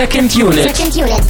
[0.00, 0.54] Second Unit.
[0.54, 1.22] Second Unit.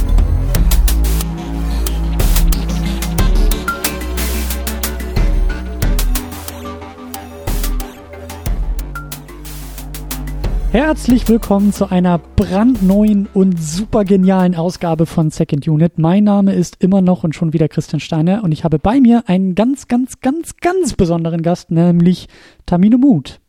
[10.71, 15.99] Herzlich willkommen zu einer brandneuen und super genialen Ausgabe von Second Unit.
[15.99, 19.23] Mein Name ist immer noch und schon wieder Christian Steiner und ich habe bei mir
[19.27, 22.29] einen ganz, ganz, ganz, ganz besonderen Gast, nämlich
[22.65, 23.41] Tamino Mut.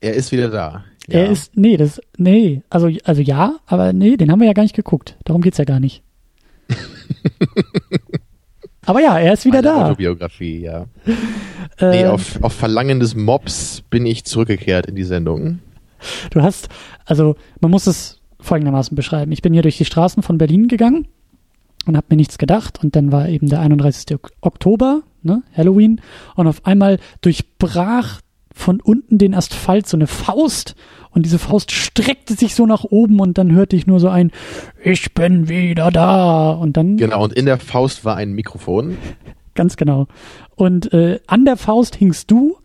[0.00, 0.84] Er ist wieder da.
[1.08, 4.62] Er ist, nee, das, nee, also, also ja, aber nee, den haben wir ja gar
[4.64, 5.16] nicht geguckt.
[5.24, 6.02] Darum geht's ja gar nicht.
[8.86, 9.86] aber ja, er ist wieder Meine da.
[9.88, 10.86] Autobiografie, ja.
[11.78, 15.58] Äh, Nee, auf, auf Verlangen des Mobs bin ich zurückgekehrt in die Sendung.
[16.30, 16.70] Du hast,
[17.04, 19.30] also man muss es folgendermaßen beschreiben.
[19.32, 21.06] Ich bin hier durch die Straßen von Berlin gegangen
[21.84, 24.14] und habe mir nichts gedacht und dann war eben der 31.
[24.14, 26.00] Ok- Oktober, ne, Halloween
[26.34, 28.20] und auf einmal durchbrach
[28.56, 30.74] von unten den Asphalt so eine Faust
[31.10, 34.32] und diese Faust streckte sich so nach oben und dann hörte ich nur so ein
[34.82, 38.96] Ich bin wieder da und dann Genau, und in der Faust war ein Mikrofon.
[39.54, 40.06] ganz genau
[40.54, 42.56] und äh, an der Faust hingst du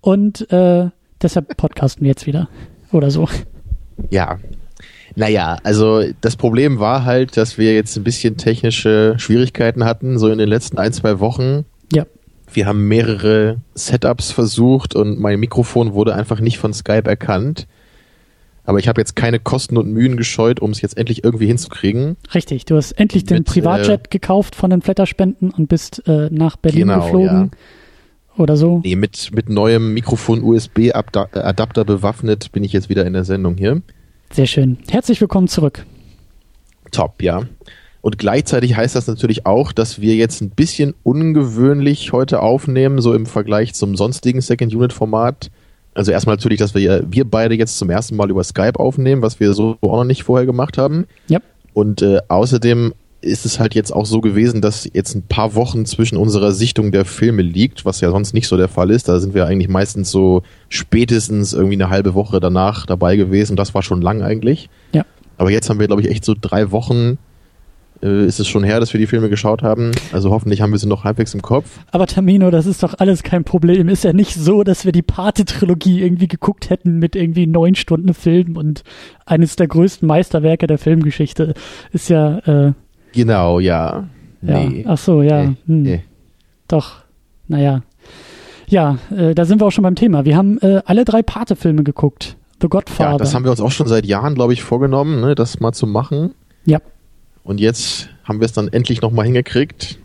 [0.00, 0.90] und äh,
[1.22, 2.48] deshalb podcasten wir jetzt wieder
[2.92, 3.28] oder so.
[4.10, 4.38] Ja.
[5.14, 10.28] Naja, also das Problem war halt, dass wir jetzt ein bisschen technische Schwierigkeiten hatten, so
[10.28, 11.64] in den letzten ein, zwei Wochen.
[12.48, 12.54] Ja.
[12.54, 17.66] Wir haben mehrere Setups versucht und mein Mikrofon wurde einfach nicht von Skype erkannt.
[18.64, 22.16] Aber ich habe jetzt keine Kosten und Mühen gescheut, um es jetzt endlich irgendwie hinzukriegen.
[22.34, 26.56] Richtig, du hast endlich den Mit, Privatjet gekauft von den Flatterspenden und bist äh, nach
[26.56, 27.50] Berlin Genau, geflogen.
[28.36, 28.80] Oder so.
[28.84, 33.82] Nee, mit, mit neuem Mikrofon-USB-Adapter bewaffnet bin ich jetzt wieder in der Sendung hier.
[34.32, 34.78] Sehr schön.
[34.90, 35.86] Herzlich willkommen zurück.
[36.90, 37.42] Top, ja.
[38.06, 43.12] Und gleichzeitig heißt das natürlich auch, dass wir jetzt ein bisschen ungewöhnlich heute aufnehmen, so
[43.12, 45.50] im Vergleich zum sonstigen Second Unit Format.
[45.92, 49.40] Also erstmal natürlich, dass wir, wir beide jetzt zum ersten Mal über Skype aufnehmen, was
[49.40, 51.06] wir so auch noch nicht vorher gemacht haben.
[51.26, 51.40] Ja.
[51.74, 55.84] Und äh, außerdem ist es halt jetzt auch so gewesen, dass jetzt ein paar Wochen
[55.84, 59.08] zwischen unserer Sichtung der Filme liegt, was ja sonst nicht so der Fall ist.
[59.08, 63.56] Da sind wir eigentlich meistens so spätestens irgendwie eine halbe Woche danach dabei gewesen.
[63.56, 64.70] Das war schon lang eigentlich.
[64.92, 65.04] Ja.
[65.38, 67.18] Aber jetzt haben wir, glaube ich, echt so drei Wochen
[68.00, 69.92] ist es schon her, dass wir die Filme geschaut haben.
[70.12, 71.66] Also hoffentlich haben wir sie noch halbwegs im Kopf.
[71.90, 73.88] Aber Tamino, das ist doch alles kein Problem.
[73.88, 78.14] Ist ja nicht so, dass wir die Pate-Trilogie irgendwie geguckt hätten mit irgendwie neun Stunden
[78.14, 78.82] Film und
[79.24, 81.54] eines der größten Meisterwerke der Filmgeschichte.
[81.92, 82.72] Ist ja, äh,
[83.12, 84.04] Genau, ja.
[84.42, 84.60] ja.
[84.60, 84.84] Nee.
[84.86, 85.44] Ach so, ja.
[85.44, 85.56] Nee.
[85.66, 85.82] Hm.
[85.82, 86.02] Nee.
[86.68, 86.96] Doch,
[87.48, 87.82] naja.
[88.68, 90.24] Ja, äh, da sind wir auch schon beim Thema.
[90.24, 92.36] Wir haben äh, alle drei Pate-Filme geguckt.
[92.60, 93.12] The Godfather.
[93.12, 95.72] Ja, das haben wir uns auch schon seit Jahren, glaube ich, vorgenommen, ne, das mal
[95.72, 96.34] zu machen.
[96.64, 96.80] Ja,
[97.46, 100.00] Und jetzt haben wir es dann endlich nochmal hingekriegt.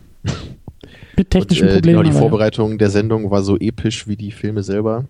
[1.16, 1.98] mit technischen und, äh, Problemen.
[1.98, 2.20] Genau, die ja.
[2.20, 5.06] Vorbereitung der Sendung war so episch wie die Filme selber.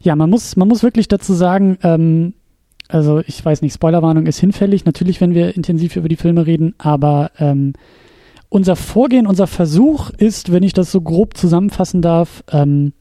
[0.00, 2.34] Ja, man muss, man muss wirklich dazu sagen, ähm,
[2.86, 6.74] also ich weiß nicht, Spoilerwarnung ist hinfällig, natürlich, wenn wir intensiv über die Filme reden,
[6.78, 7.72] aber ähm,
[8.48, 12.92] unser Vorgehen, unser Versuch ist, wenn ich das so grob zusammenfassen darf, ähm,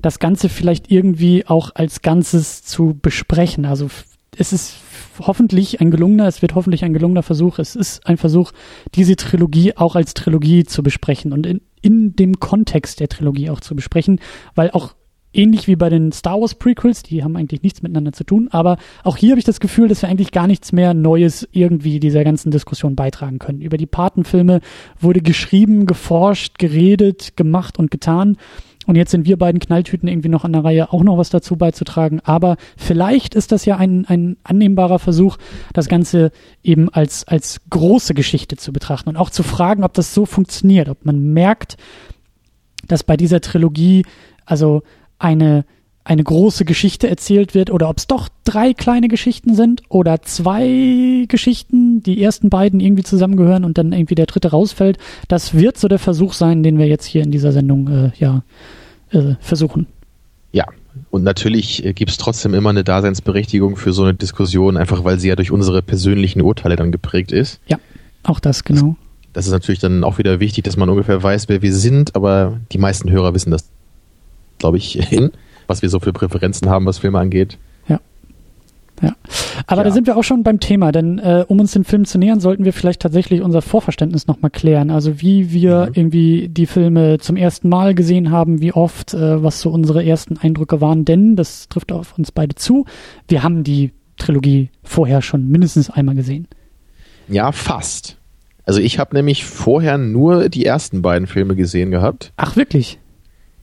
[0.00, 3.64] das Ganze vielleicht irgendwie auch als Ganzes zu besprechen.
[3.64, 3.88] Also
[4.36, 4.76] es ist
[5.20, 7.58] hoffentlich ein gelungener, es wird hoffentlich ein gelungener Versuch.
[7.58, 8.52] Es ist ein Versuch,
[8.94, 13.60] diese Trilogie auch als Trilogie zu besprechen und in, in dem Kontext der Trilogie auch
[13.60, 14.20] zu besprechen,
[14.54, 14.94] weil auch
[15.34, 18.76] ähnlich wie bei den Star Wars Prequels, die haben eigentlich nichts miteinander zu tun, aber
[19.02, 22.24] auch hier habe ich das Gefühl, dass wir eigentlich gar nichts mehr Neues irgendwie dieser
[22.24, 23.60] ganzen Diskussion beitragen können.
[23.60, 24.60] Über die Patenfilme
[25.00, 28.36] wurde geschrieben, geforscht, geredet, gemacht und getan.
[28.86, 31.56] Und jetzt sind wir beiden Knalltüten irgendwie noch an der Reihe, auch noch was dazu
[31.56, 32.20] beizutragen.
[32.24, 35.36] Aber vielleicht ist das ja ein, ein annehmbarer Versuch,
[35.72, 36.32] das Ganze
[36.62, 40.88] eben als, als große Geschichte zu betrachten und auch zu fragen, ob das so funktioniert,
[40.88, 41.76] ob man merkt,
[42.88, 44.04] dass bei dieser Trilogie
[44.44, 44.82] also
[45.18, 45.64] eine,
[46.02, 51.26] eine große Geschichte erzählt wird oder ob es doch drei kleine Geschichten sind oder zwei
[51.28, 54.98] Geschichten, die ersten beiden irgendwie zusammengehören und dann irgendwie der dritte rausfällt.
[55.28, 58.42] Das wird so der Versuch sein, den wir jetzt hier in dieser Sendung äh, ja
[59.12, 59.86] äh, versuchen.
[60.52, 60.66] Ja.
[61.10, 65.18] Und natürlich äh, gibt es trotzdem immer eine Daseinsberechtigung für so eine Diskussion, einfach weil
[65.18, 67.60] sie ja durch unsere persönlichen Urteile dann geprägt ist.
[68.22, 68.96] Auch das, genau.
[69.32, 72.60] Das ist natürlich dann auch wieder wichtig, dass man ungefähr weiß, wer wir sind, aber
[72.70, 73.68] die meisten Hörer wissen das,
[74.58, 75.30] glaube ich, hin,
[75.66, 77.58] was wir so für Präferenzen haben, was Filme angeht.
[79.02, 79.14] Ja.
[79.66, 79.84] Aber Ja.
[79.88, 82.38] da sind wir auch schon beim Thema, denn äh, um uns den Film zu nähern,
[82.40, 84.90] sollten wir vielleicht tatsächlich unser Vorverständnis nochmal klären.
[84.90, 85.92] Also wie wir Mhm.
[85.94, 90.38] irgendwie die Filme zum ersten Mal gesehen haben, wie oft, äh, was so unsere ersten
[90.38, 92.84] Eindrücke waren, denn das trifft auf uns beide zu.
[93.28, 96.46] Wir haben die Trilogie vorher schon mindestens einmal gesehen.
[97.28, 98.18] Ja, fast.
[98.64, 102.32] Also ich habe nämlich vorher nur die ersten beiden Filme gesehen gehabt.
[102.36, 103.00] Ach, wirklich?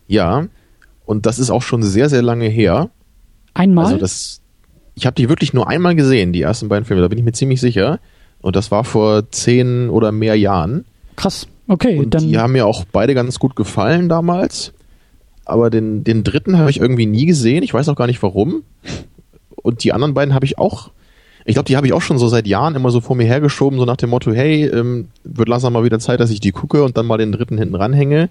[0.08, 0.48] Ja.
[1.06, 2.90] Und das ist auch schon sehr, sehr lange her.
[3.54, 3.86] Einmal?
[3.86, 4.42] Also das,
[5.00, 7.32] ich habe die wirklich nur einmal gesehen, die ersten beiden Filme, da bin ich mir
[7.32, 8.00] ziemlich sicher.
[8.42, 10.84] Und das war vor zehn oder mehr Jahren.
[11.16, 11.48] Krass.
[11.70, 12.28] Okay, Und dann.
[12.28, 14.74] die haben mir auch beide ganz gut gefallen damals.
[15.46, 17.64] Aber den, den dritten habe ich irgendwie nie gesehen.
[17.64, 18.64] Ich weiß auch gar nicht warum.
[19.56, 20.92] Und die anderen beiden habe ich auch.
[21.46, 23.80] Ich glaube, die habe ich auch schon so seit Jahren immer so vor mir hergeschoben,
[23.80, 26.84] so nach dem Motto, hey, ähm, wird langsam mal wieder Zeit, dass ich die gucke
[26.84, 28.30] und dann mal den dritten hinten ranhänge.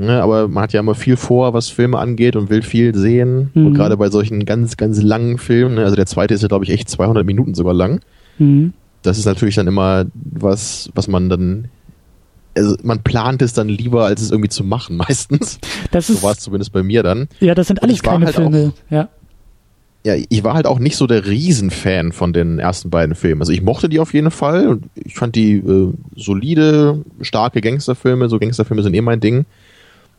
[0.00, 3.50] Ne, aber man hat ja immer viel vor, was Filme angeht und will viel sehen.
[3.54, 3.66] Mhm.
[3.66, 6.64] Und gerade bei solchen ganz, ganz langen Filmen, ne, also der zweite ist ja, glaube
[6.64, 8.00] ich, echt 200 Minuten sogar lang
[8.38, 8.72] Mhm.
[9.02, 11.64] das ist natürlich dann immer was, was man dann,
[12.56, 15.58] also man plant es dann lieber, als es irgendwie zu machen, meistens.
[15.90, 17.26] Das So ist, war es zumindest bei mir dann.
[17.40, 18.72] ja, das sind alles keine halt Filme.
[18.90, 19.08] Ja.
[20.06, 23.42] Ja, ich war halt auch nicht so der Riesenfan von den ersten beiden Filmen.
[23.42, 28.28] Also ich mochte die auf jeden Fall und ich fand die äh, solide, starke Gangsterfilme.
[28.28, 29.44] So Gangsterfilme sind eh mein Ding.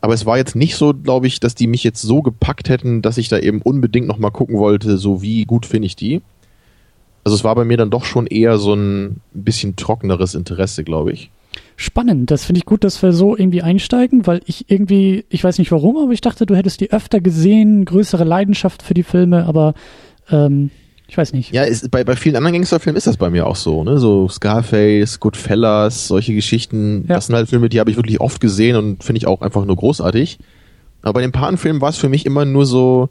[0.00, 3.02] Aber es war jetzt nicht so, glaube ich, dass die mich jetzt so gepackt hätten,
[3.02, 6.22] dass ich da eben unbedingt noch mal gucken wollte, so wie gut finde ich die.
[7.22, 11.12] Also es war bei mir dann doch schon eher so ein bisschen trockeneres Interesse, glaube
[11.12, 11.30] ich.
[11.76, 12.30] Spannend.
[12.30, 15.72] Das finde ich gut, dass wir so irgendwie einsteigen, weil ich irgendwie, ich weiß nicht
[15.72, 19.74] warum, aber ich dachte, du hättest die öfter gesehen, größere Leidenschaft für die Filme, aber
[20.30, 20.70] ähm,
[21.10, 21.52] ich weiß nicht.
[21.52, 23.98] Ja, ist, bei, bei vielen anderen Gangsterfilmen ist das bei mir auch so, ne?
[23.98, 27.04] So Scarface, Goodfellas, solche Geschichten.
[27.08, 27.16] Ja.
[27.16, 29.64] Das sind halt Filme, die habe ich wirklich oft gesehen und finde ich auch einfach
[29.64, 30.38] nur großartig.
[31.02, 33.08] Aber bei den Patenfilmen war es für mich immer nur so,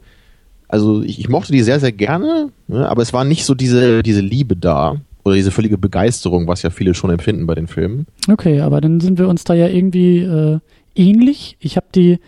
[0.66, 2.88] also ich, ich mochte die sehr, sehr gerne, ne?
[2.88, 6.70] aber es war nicht so diese, diese Liebe da oder diese völlige Begeisterung, was ja
[6.70, 8.06] viele schon empfinden bei den Filmen.
[8.30, 10.58] Okay, aber dann sind wir uns da ja irgendwie äh,
[10.94, 11.58] ähnlich.
[11.60, 12.18] Ich habe die,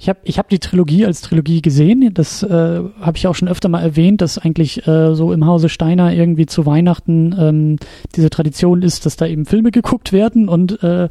[0.00, 2.14] ich habe, ich habe die Trilogie als Trilogie gesehen.
[2.14, 2.48] Das äh,
[3.00, 6.46] habe ich auch schon öfter mal erwähnt, dass eigentlich äh, so im Hause Steiner irgendwie
[6.46, 7.76] zu Weihnachten ähm,
[8.14, 11.08] diese Tradition ist, dass da eben Filme geguckt werden und äh,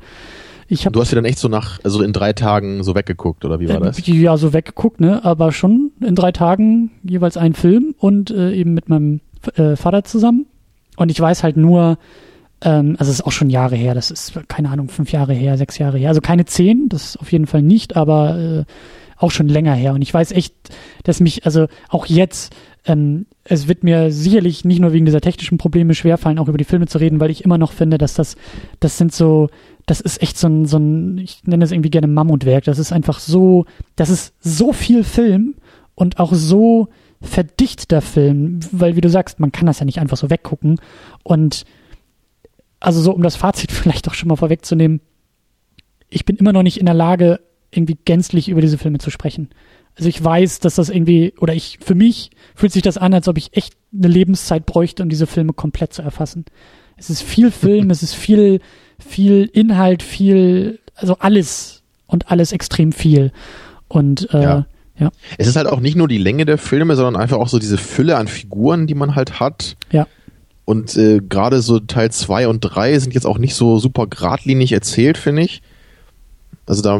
[0.69, 3.45] ich habe Du hast sie dann echt so nach, also in drei Tagen so weggeguckt,
[3.45, 4.05] oder wie war das?
[4.05, 5.23] Äh, ja, so weggeguckt, ne?
[5.23, 9.21] Aber schon in drei Tagen jeweils einen Film und äh, eben mit meinem
[9.55, 10.45] äh, Vater zusammen.
[10.97, 11.97] Und ich weiß halt nur,
[12.61, 15.57] ähm, also es ist auch schon Jahre her, das ist, keine Ahnung, fünf Jahre her,
[15.57, 16.09] sechs Jahre her.
[16.09, 18.63] Also keine zehn, das auf jeden Fall nicht, aber äh,
[19.17, 19.93] auch schon länger her.
[19.93, 20.53] Und ich weiß echt,
[21.03, 22.55] dass mich, also auch jetzt,
[22.85, 26.63] ähm, es wird mir sicherlich nicht nur wegen dieser technischen Probleme schwerfallen, auch über die
[26.63, 28.35] Filme zu reden, weil ich immer noch finde, dass das,
[28.79, 29.49] das sind so,
[29.85, 32.65] das ist echt so ein, so ein, ich nenne es irgendwie gerne Mammutwerk.
[32.65, 33.65] Das ist einfach so,
[33.95, 35.55] das ist so viel Film
[35.95, 36.89] und auch so
[37.21, 40.79] verdichteter Film, weil wie du sagst, man kann das ja nicht einfach so weggucken.
[41.23, 41.65] Und
[42.79, 45.01] also so, um das Fazit vielleicht auch schon mal vorwegzunehmen,
[46.09, 47.39] ich bin immer noch nicht in der Lage,
[47.71, 49.49] irgendwie gänzlich über diese Filme zu sprechen.
[49.95, 53.27] Also ich weiß, dass das irgendwie, oder ich, für mich fühlt sich das an, als
[53.27, 56.45] ob ich echt eine Lebenszeit bräuchte, um diese Filme komplett zu erfassen.
[56.97, 58.61] Es ist viel Film, es ist viel,
[58.99, 63.31] viel Inhalt, viel, also alles und alles extrem viel.
[63.87, 64.65] Und äh, Ja.
[64.97, 65.11] ja.
[65.37, 67.77] Es ist halt auch nicht nur die Länge der Filme, sondern einfach auch so diese
[67.77, 69.75] Fülle an Figuren, die man halt hat.
[69.91, 70.07] Ja.
[70.67, 74.73] Und äh, gerade so Teil 2 und 3 sind jetzt auch nicht so super geradlinig
[74.73, 75.61] erzählt, finde ich.
[76.65, 76.99] Also da,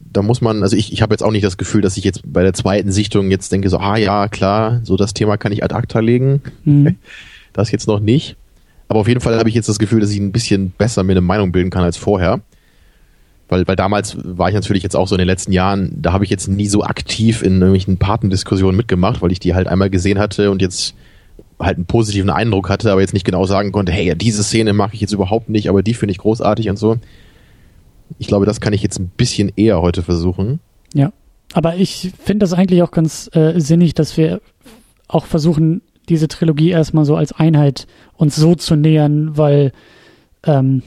[0.00, 2.22] da muss man, also ich, ich habe jetzt auch nicht das Gefühl, dass ich jetzt
[2.24, 5.62] bei der zweiten Sichtung jetzt denke, so, ah ja, klar, so das Thema kann ich
[5.62, 6.40] ad acta legen.
[6.64, 6.96] Mhm.
[7.52, 8.36] Das jetzt noch nicht.
[8.88, 11.12] Aber auf jeden Fall habe ich jetzt das Gefühl, dass ich ein bisschen besser mir
[11.12, 12.40] eine Meinung bilden kann als vorher.
[13.50, 16.24] Weil, weil damals war ich natürlich jetzt auch so in den letzten Jahren, da habe
[16.24, 20.18] ich jetzt nie so aktiv in irgendwelchen Patendiskussionen mitgemacht, weil ich die halt einmal gesehen
[20.18, 20.94] hatte und jetzt
[21.62, 24.72] halt einen positiven Eindruck hatte, aber jetzt nicht genau sagen konnte, hey, ja, diese Szene
[24.72, 26.96] mag ich jetzt überhaupt nicht, aber die finde ich großartig und so.
[28.18, 30.60] Ich glaube, das kann ich jetzt ein bisschen eher heute versuchen.
[30.94, 31.12] Ja,
[31.54, 34.40] aber ich finde das eigentlich auch ganz äh, sinnig, dass wir
[35.08, 39.72] auch versuchen, diese Trilogie erstmal so als Einheit uns so zu nähern, weil
[40.44, 40.82] ähm,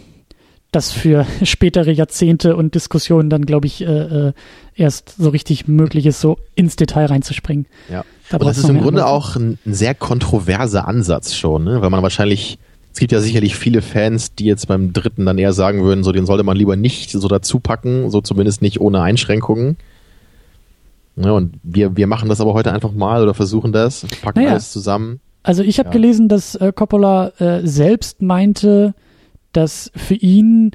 [0.72, 3.86] das für spätere Jahrzehnte und Diskussionen dann, glaube ich, äh,
[4.28, 4.34] äh,
[4.76, 7.66] erst so richtig möglich ist, so ins Detail reinzuspringen.
[7.90, 8.04] Ja.
[8.32, 11.82] Und das ist im Grunde auch ein, ein sehr kontroverser Ansatz schon, ne?
[11.82, 12.58] weil man wahrscheinlich,
[12.94, 16.12] es gibt ja sicherlich viele Fans, die jetzt beim dritten dann eher sagen würden, so
[16.12, 19.78] den sollte man lieber nicht so dazu packen, so zumindest nicht ohne Einschränkungen.
[21.18, 24.52] Ja, und wir, wir machen das aber heute einfach mal oder versuchen das, packen Naja.
[24.52, 25.20] alles zusammen.
[25.44, 25.94] Also ich habe Ja.
[25.94, 28.94] gelesen, dass äh, Coppola äh, selbst meinte,
[29.54, 30.72] dass für ihn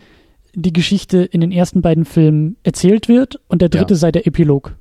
[0.55, 3.99] die Geschichte in den ersten beiden Filmen erzählt wird und der dritte Ja.
[3.99, 4.77] sei der Epilog.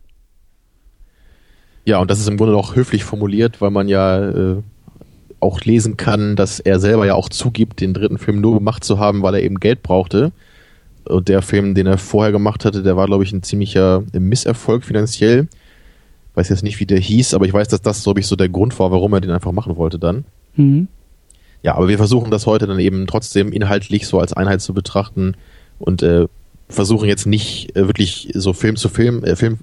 [1.90, 4.58] Ja, und das ist im Grunde auch höflich formuliert, weil man ja äh,
[5.40, 9.00] auch lesen kann, dass er selber ja auch zugibt, den dritten Film nur gemacht zu
[9.00, 10.32] haben, weil er eben Geld brauchte.
[11.06, 14.84] Und der Film, den er vorher gemacht hatte, der war, glaube ich, ein ziemlicher Misserfolg
[14.84, 15.48] finanziell.
[16.36, 18.50] Weiß jetzt nicht, wie der hieß, aber ich weiß, dass das, glaube ich, so der
[18.50, 20.26] Grund war, warum er den einfach machen wollte dann.
[20.58, 20.90] Mhm.
[21.64, 25.34] Ja, aber wir versuchen das heute dann eben trotzdem inhaltlich so als Einheit zu betrachten
[25.80, 26.28] und äh,
[26.68, 29.58] versuchen jetzt nicht äh, wirklich so Film zu Film, äh, Film,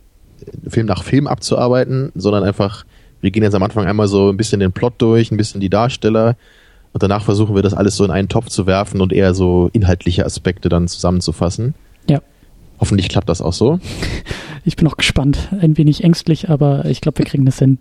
[0.68, 2.84] Film nach Film abzuarbeiten, sondern einfach,
[3.20, 5.70] wir gehen jetzt am Anfang einmal so ein bisschen den Plot durch, ein bisschen die
[5.70, 6.36] Darsteller
[6.92, 9.70] Und danach versuchen wir das alles so in einen Topf zu werfen und eher so
[9.72, 11.74] inhaltliche Aspekte dann zusammenzufassen.
[12.08, 12.20] Ja.
[12.78, 13.78] Hoffentlich klappt das auch so.
[14.68, 17.78] Ich bin auch gespannt, ein wenig ängstlich, aber ich glaube, wir kriegen das hin.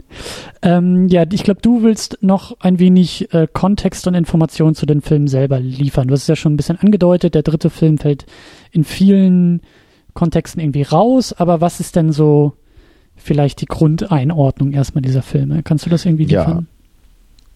[0.61, 5.01] Ähm, ja, ich glaube, du willst noch ein wenig äh, Kontext und Informationen zu den
[5.01, 6.07] Filmen selber liefern.
[6.07, 8.27] Du hast es ja schon ein bisschen angedeutet, der dritte Film fällt
[8.71, 9.61] in vielen
[10.15, 12.53] Kontexten irgendwie raus, aber was ist denn so
[13.15, 15.61] vielleicht die Grundeinordnung erstmal dieser Filme?
[15.61, 16.67] Kannst du das irgendwie liefern?
[16.67, 16.75] Ja.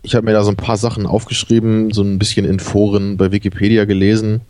[0.04, 3.32] Ich habe mir da so ein paar Sachen aufgeschrieben, so ein bisschen in Foren bei
[3.32, 4.42] Wikipedia gelesen.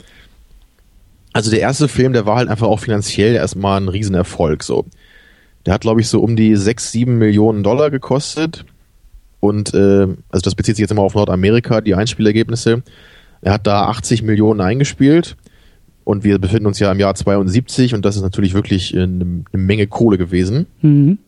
[1.34, 4.64] Also der erste Film, der war halt einfach auch finanziell erstmal ein Riesenerfolg.
[4.64, 4.86] So,
[5.66, 8.66] der hat glaube ich so um die sechs, sieben Millionen Dollar gekostet
[9.40, 12.84] und äh, also das bezieht sich jetzt immer auf Nordamerika die Einspielergebnisse.
[13.42, 15.38] Er hat da 80 Millionen eingespielt
[16.04, 19.04] und wir befinden uns ja im Jahr 72 und das ist natürlich wirklich eine,
[19.52, 20.66] eine Menge Kohle gewesen.
[20.82, 21.20] Mhm.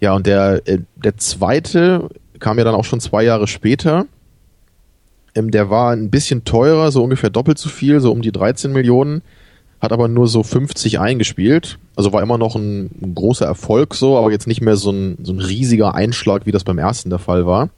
[0.00, 2.08] Ja, und der, äh, der zweite
[2.38, 4.06] kam ja dann auch schon zwei Jahre später.
[5.34, 8.72] Ähm, der war ein bisschen teurer, so ungefähr doppelt so viel, so um die 13
[8.72, 9.22] Millionen,
[9.80, 11.78] hat aber nur so 50 eingespielt.
[11.96, 15.18] Also war immer noch ein, ein großer Erfolg so, aber jetzt nicht mehr so ein,
[15.22, 17.70] so ein riesiger Einschlag, wie das beim ersten der Fall war.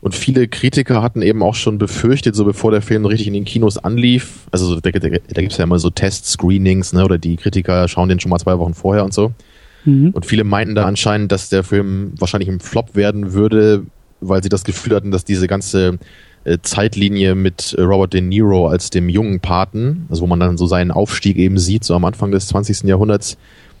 [0.00, 3.44] Und viele Kritiker hatten eben auch schon befürchtet, so bevor der Film richtig in den
[3.44, 7.36] Kinos anlief, also da, da, da gibt es ja immer so Test-Screenings, ne, oder die
[7.36, 9.32] Kritiker schauen den schon mal zwei Wochen vorher und so.
[9.84, 10.10] Mhm.
[10.10, 13.86] Und viele meinten da anscheinend, dass der Film wahrscheinlich im Flop werden würde,
[14.20, 15.98] weil sie das Gefühl hatten, dass diese ganze
[16.44, 20.56] äh, Zeitlinie mit äh, Robert De Niro als dem jungen Paten, also wo man dann
[20.56, 22.84] so seinen Aufstieg eben sieht, so am Anfang des 20.
[22.84, 23.36] Jahrhunderts,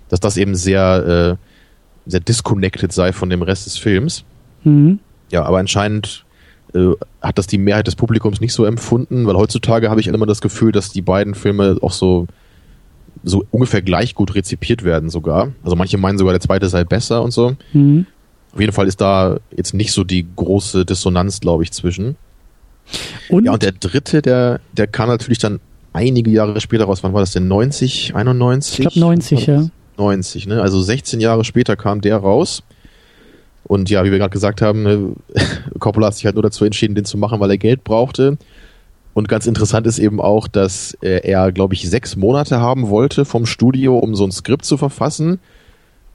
[0.08, 4.24] dass das eben sehr, äh, sehr disconnected sei von dem Rest des Films.
[4.64, 4.98] Mhm.
[5.30, 6.24] Ja, aber anscheinend
[6.74, 10.26] äh, hat das die Mehrheit des Publikums nicht so empfunden, weil heutzutage habe ich immer
[10.26, 12.26] das Gefühl, dass die beiden Filme auch so
[13.24, 15.52] so ungefähr gleich gut rezipiert werden sogar.
[15.64, 17.56] Also manche meinen sogar, der zweite sei besser und so.
[17.72, 18.06] Mhm.
[18.52, 22.16] Auf jeden Fall ist da jetzt nicht so die große Dissonanz, glaube ich, zwischen.
[23.28, 23.44] Und?
[23.44, 25.60] Ja, und der dritte, der, der kam natürlich dann
[25.92, 27.02] einige Jahre später raus.
[27.02, 27.48] Wann war das denn?
[27.48, 28.78] 90, 91?
[28.78, 29.68] Ich glaube 90, ja.
[29.98, 30.62] 90, ne?
[30.62, 32.62] Also 16 Jahre später kam der raus.
[33.68, 35.12] Und ja, wie wir gerade gesagt haben, ne,
[35.78, 38.38] Coppola hat sich halt nur dazu entschieden, den zu machen, weil er Geld brauchte.
[39.12, 43.46] Und ganz interessant ist eben auch, dass er, glaube ich, sechs Monate haben wollte vom
[43.46, 45.38] Studio, um so ein Skript zu verfassen.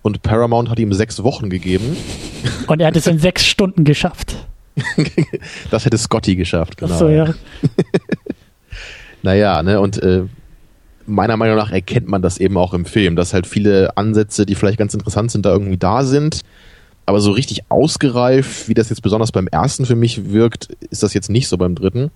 [0.01, 1.95] Und Paramount hat ihm sechs Wochen gegeben.
[2.67, 4.35] Und er hat es in sechs Stunden geschafft.
[5.69, 6.93] das hätte Scotty geschafft, genau.
[6.93, 7.33] Ach so, ja.
[9.21, 10.23] naja, ne, und äh,
[11.05, 14.55] meiner Meinung nach erkennt man das eben auch im Film, dass halt viele Ansätze, die
[14.55, 16.41] vielleicht ganz interessant sind, da irgendwie da sind
[17.05, 21.13] aber so richtig ausgereift, wie das jetzt besonders beim ersten für mich wirkt, ist das
[21.13, 22.11] jetzt nicht so beim dritten.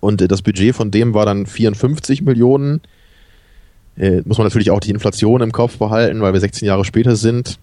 [0.00, 2.80] Und äh, das Budget von dem war dann 54 Millionen.
[3.96, 7.16] Äh, muss man natürlich auch die Inflation im Kopf behalten, weil wir 16 Jahre später
[7.16, 7.58] sind.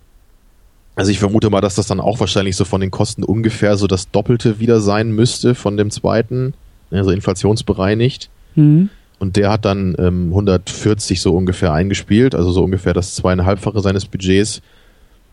[0.96, 3.88] Also ich vermute mal, dass das dann auch wahrscheinlich so von den Kosten ungefähr so
[3.88, 6.54] das Doppelte wieder sein müsste von dem zweiten,
[6.92, 8.30] also inflationsbereinigt.
[8.56, 8.90] Mhm.
[9.20, 14.06] Und der hat dann ähm, 140 so ungefähr eingespielt, also so ungefähr das zweieinhalbfache seines
[14.06, 14.62] Budgets.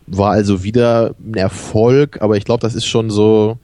[0.07, 3.59] War also wieder ein Erfolg, aber ich glaube, das ist schon so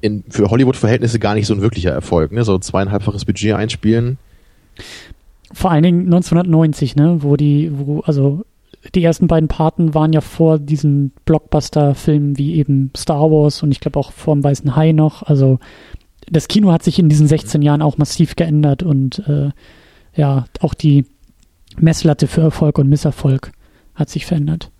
[0.00, 2.44] in, für Hollywood-Verhältnisse gar nicht so ein wirklicher Erfolg, ne?
[2.44, 4.18] So zweieinhalbfaches Budget einspielen.
[5.52, 7.22] Vor allen Dingen 1990, ne?
[7.22, 8.44] Wo die, wo, also
[8.94, 13.80] die ersten beiden Paten waren ja vor diesen Blockbuster-Filmen wie eben Star Wars und ich
[13.80, 15.22] glaube auch vor dem Weißen Hai noch.
[15.22, 15.58] Also
[16.30, 19.50] das Kino hat sich in diesen 16 Jahren auch massiv geändert und äh,
[20.14, 21.06] ja, auch die
[21.78, 23.52] Messlatte für Erfolg und Misserfolg
[23.94, 24.70] hat sich verändert.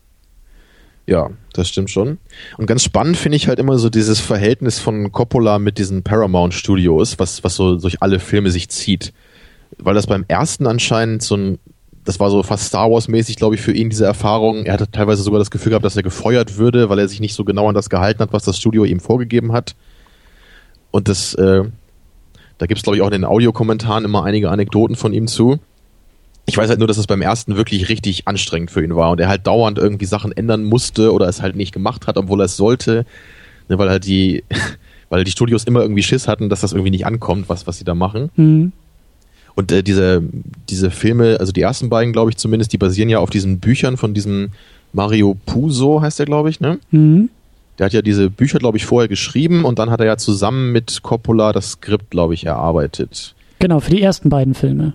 [1.07, 2.19] Ja, das stimmt schon.
[2.57, 6.55] Und ganz spannend finde ich halt immer so dieses Verhältnis von Coppola mit diesen Paramount
[6.55, 9.13] Studios, was, was so durch alle Filme sich zieht.
[9.79, 11.59] Weil das beim ersten anscheinend so ein,
[12.05, 14.65] das war so fast Star Wars mäßig, glaube ich, für ihn diese Erfahrung.
[14.65, 17.35] Er hatte teilweise sogar das Gefühl gehabt, dass er gefeuert würde, weil er sich nicht
[17.35, 19.75] so genau an das gehalten hat, was das Studio ihm vorgegeben hat.
[20.91, 21.65] Und das, äh,
[22.57, 25.59] da gibt's glaube ich auch in den Audiokommentaren immer einige Anekdoten von ihm zu
[26.47, 29.21] ich weiß halt nur, dass es beim ersten wirklich richtig anstrengend für ihn war und
[29.21, 32.47] er halt dauernd irgendwie Sachen ändern musste oder es halt nicht gemacht hat, obwohl er
[32.47, 33.07] es sollte,
[33.69, 34.45] ne, weil halt die,
[35.09, 37.85] weil die Studios immer irgendwie Schiss hatten, dass das irgendwie nicht ankommt, was was sie
[37.85, 38.31] da machen.
[38.37, 38.73] Mhm.
[39.55, 40.23] Und äh, diese
[40.69, 43.97] diese Filme, also die ersten beiden, glaube ich zumindest, die basieren ja auf diesen Büchern
[43.97, 44.51] von diesem
[44.93, 46.79] Mario Puzo heißt der, glaube ich, ne?
[46.91, 47.29] Mhm.
[47.79, 50.71] Der hat ja diese Bücher, glaube ich, vorher geschrieben und dann hat er ja zusammen
[50.71, 53.35] mit Coppola das Skript, glaube ich, erarbeitet.
[53.59, 54.95] Genau, für die ersten beiden Filme.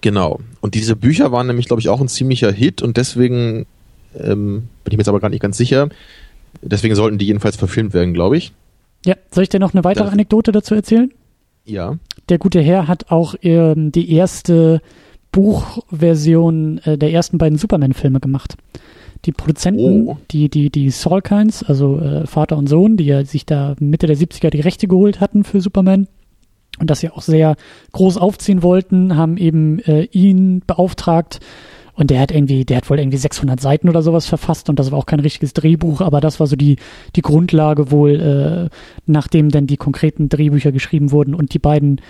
[0.00, 0.40] Genau.
[0.60, 3.66] Und diese Bücher waren nämlich, glaube ich, auch ein ziemlicher Hit und deswegen
[4.18, 5.88] ähm, bin ich mir jetzt aber gar nicht ganz sicher.
[6.62, 8.52] Deswegen sollten die jedenfalls verfilmt werden, glaube ich.
[9.04, 11.12] Ja, soll ich dir noch eine weitere das, Anekdote dazu erzählen?
[11.64, 11.96] Ja.
[12.28, 14.80] Der gute Herr hat auch ähm, die erste
[15.32, 18.56] Buchversion äh, der ersten beiden Superman-Filme gemacht.
[19.24, 20.16] die Produzenten, Oh.
[20.30, 24.16] die, die, die Salkinds, also äh, Vater und Sohn, die ja sich da Mitte der
[24.16, 26.06] 70er die Rechte geholt hatten für Superman
[26.80, 27.56] und das ja auch sehr
[27.92, 31.40] groß aufziehen wollten, haben eben äh, ihn beauftragt
[31.98, 34.92] und der hat irgendwie, der hat wohl irgendwie 600 Seiten oder sowas verfasst und das
[34.92, 36.76] war auch kein richtiges Drehbuch, aber das war so die,
[37.16, 42.00] die Grundlage wohl, äh, nachdem dann die konkreten Drehbücher geschrieben wurden und die beiden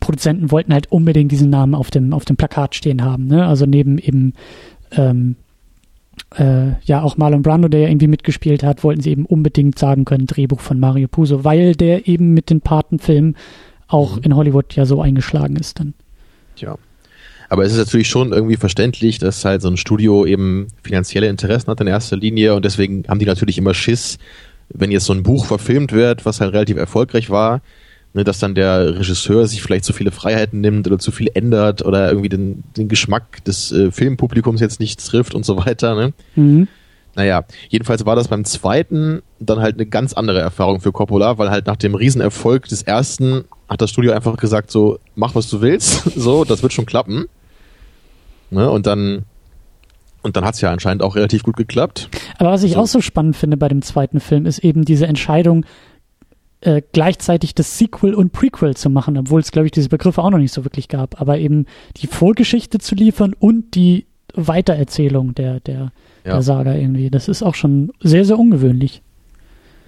[0.00, 3.46] Produzenten wollten halt unbedingt diesen Namen auf dem, auf dem Plakat stehen haben, ne?
[3.46, 4.32] Also neben eben,
[4.92, 5.36] ähm,
[6.36, 10.06] äh, ja, auch Marlon Brando, der ja irgendwie mitgespielt hat, wollten sie eben unbedingt sagen
[10.06, 13.36] können, Drehbuch von Mario Puzo, weil der eben mit den Patenfilmen
[13.88, 14.22] auch Mhm.
[14.22, 15.94] in Hollywood ja so eingeschlagen ist dann.
[16.56, 16.76] Tja.
[17.48, 21.70] Aber es ist natürlich schon irgendwie verständlich, dass halt so ein Studio eben finanzielle Interessen
[21.70, 24.18] hat in erster Linie und deswegen haben die natürlich immer Schiss,
[24.70, 27.60] wenn jetzt so ein Buch verfilmt wird, was halt relativ erfolgreich war,
[28.14, 31.84] ne, dass dann der Regisseur sich vielleicht zu viele Freiheiten nimmt oder zu viel ändert
[31.84, 35.94] oder irgendwie den, den Geschmack des äh, Filmpublikums jetzt nicht trifft und so weiter.
[35.94, 36.12] Ne?
[36.36, 36.66] Mhm.
[37.14, 41.50] Naja, jedenfalls war das beim zweiten dann halt eine ganz andere Erfahrung für Coppola, weil
[41.50, 45.60] halt nach dem Riesenerfolg des ersten hat das Studio einfach gesagt so, mach was du
[45.60, 47.26] willst, so, das wird schon klappen.
[48.50, 48.70] Ne?
[48.70, 49.24] Und dann
[50.22, 52.08] und dann hat's ja anscheinend auch relativ gut geklappt.
[52.38, 52.78] Aber was ich So.
[52.80, 55.66] auch so spannend finde bei dem zweiten Film, ist eben diese Entscheidung,
[56.62, 60.30] äh, gleichzeitig das Sequel und Prequel zu machen, obwohl es, glaube ich, diese Begriffe auch
[60.30, 61.20] noch nicht so wirklich gab.
[61.20, 61.66] Aber eben
[61.98, 65.92] die Vorgeschichte zu liefern und die Weitererzählung der, der,
[66.24, 66.32] Ja.
[66.32, 67.10] der Saga irgendwie.
[67.10, 69.02] Das ist auch schon sehr, sehr ungewöhnlich.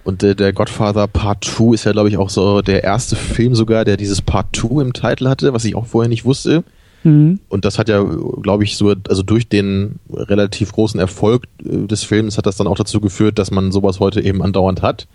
[0.07, 3.55] Und äh, der Godfather Part 2 ist ja, glaube ich, auch so der erste Film
[3.55, 6.63] sogar, der dieses Part 2 im Titel hatte, was ich auch vorher nicht wusste.
[7.03, 7.41] Mhm.
[7.49, 8.01] Und das hat ja,
[8.41, 12.67] glaube ich, so, also durch den relativ großen Erfolg äh, des Films hat das dann
[12.67, 15.09] auch dazu geführt, dass man sowas heute eben andauernd hat.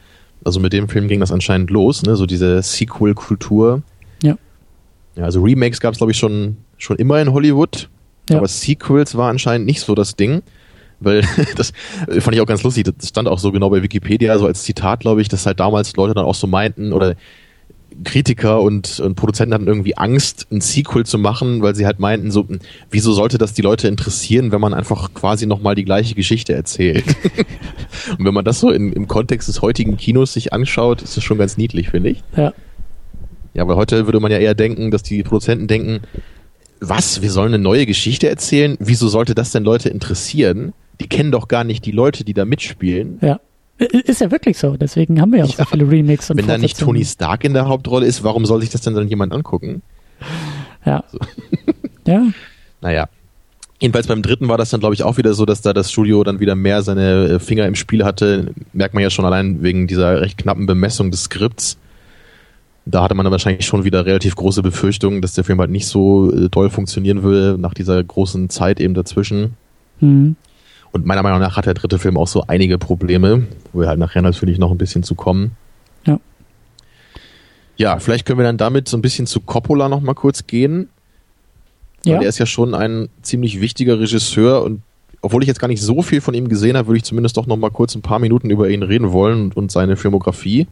[0.45, 2.15] Also mit dem Film ging das anscheinend los, ne?
[2.15, 3.81] so diese Sequel-Kultur.
[4.23, 4.37] Ja.
[5.17, 7.89] Ja, also Remakes gab es, glaube ich, schon, schon immer in Hollywood.
[8.29, 8.37] Ja.
[8.37, 10.43] Aber Sequels war anscheinend nicht so das Ding.
[11.05, 11.23] Weil
[11.57, 11.73] das
[12.09, 12.85] äh, fand ich auch ganz lustig.
[12.85, 15.95] Das stand auch so genau bei Wikipedia, so als Zitat, glaube ich, dass halt damals
[15.97, 17.17] Leute dann auch so meinten oder
[18.05, 22.31] Kritiker und, und Produzenten hatten irgendwie Angst, ein Sequel zu machen, weil sie halt meinten,
[22.31, 22.61] so, hm,
[22.91, 27.05] wieso sollte das die Leute interessieren, wenn man einfach quasi nochmal die gleiche Geschichte erzählt?
[28.19, 31.25] und wenn man das so in, im Kontext des heutigen Kinos sich anschaut, ist das
[31.25, 32.23] schon ganz niedlich, finde ich.
[32.37, 32.53] Ja.
[33.55, 36.01] Ja, weil heute würde man ja eher denken, dass die Produzenten denken,
[36.81, 38.77] was, wir sollen eine neue Geschichte erzählen?
[38.81, 40.73] Wieso sollte das denn Leute interessieren?
[41.01, 43.19] Die kennen doch gar nicht die Leute, die da mitspielen.
[43.21, 43.41] Ja.
[43.79, 44.77] Ist ja wirklich so.
[44.77, 45.65] Deswegen haben wir ja auch so Ja.
[45.67, 46.79] viele Remakes und Wenn da nicht.
[46.79, 49.83] Tony Stark in der Hauptrolle ist, warum soll sich das denn dann jemand angucken?
[50.85, 51.03] Ja.
[52.07, 52.27] ja.
[52.81, 53.09] Naja.
[53.81, 56.23] Jedenfalls beim dritten war das dann, glaube ich, auch wieder so, dass da das Studio
[56.23, 58.55] dann wieder mehr seine äh, Finger im Spiel hatte.
[58.73, 61.79] Merkt man ja schon allein wegen dieser recht knappen Bemessung des Skripts.
[62.85, 65.87] Da hatte man dann wahrscheinlich schon wieder relativ große Befürchtungen, dass der Film halt nicht
[65.87, 69.55] so äh, toll funktionieren würde nach dieser großen Zeit eben dazwischen.
[70.01, 70.37] Mhm.
[70.93, 73.99] Und meiner Meinung nach hat der dritte Film auch so einige Probleme, wo wir halt
[73.99, 75.53] nachher natürlich noch ein bisschen zu kommen.
[76.07, 76.19] Ja.
[77.77, 80.89] Ja, vielleicht können wir dann damit so ein bisschen zu Coppola noch mal kurz gehen.
[82.05, 82.21] Weil Ja.
[82.23, 84.83] er ist ja schon ein ziemlich wichtiger Regisseur und
[85.23, 87.47] obwohl ich jetzt gar nicht so viel von ihm gesehen habe, würde ich zumindest doch
[87.47, 90.67] noch mal kurz ein paar Minuten über ihn reden wollen und, und seine Filmografie.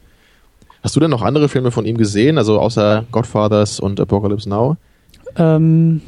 [0.82, 4.76] Hast du denn noch andere Filme von ihm gesehen, also außer Godfathers und Apocalypse Now?
[5.36, 6.00] Ähm,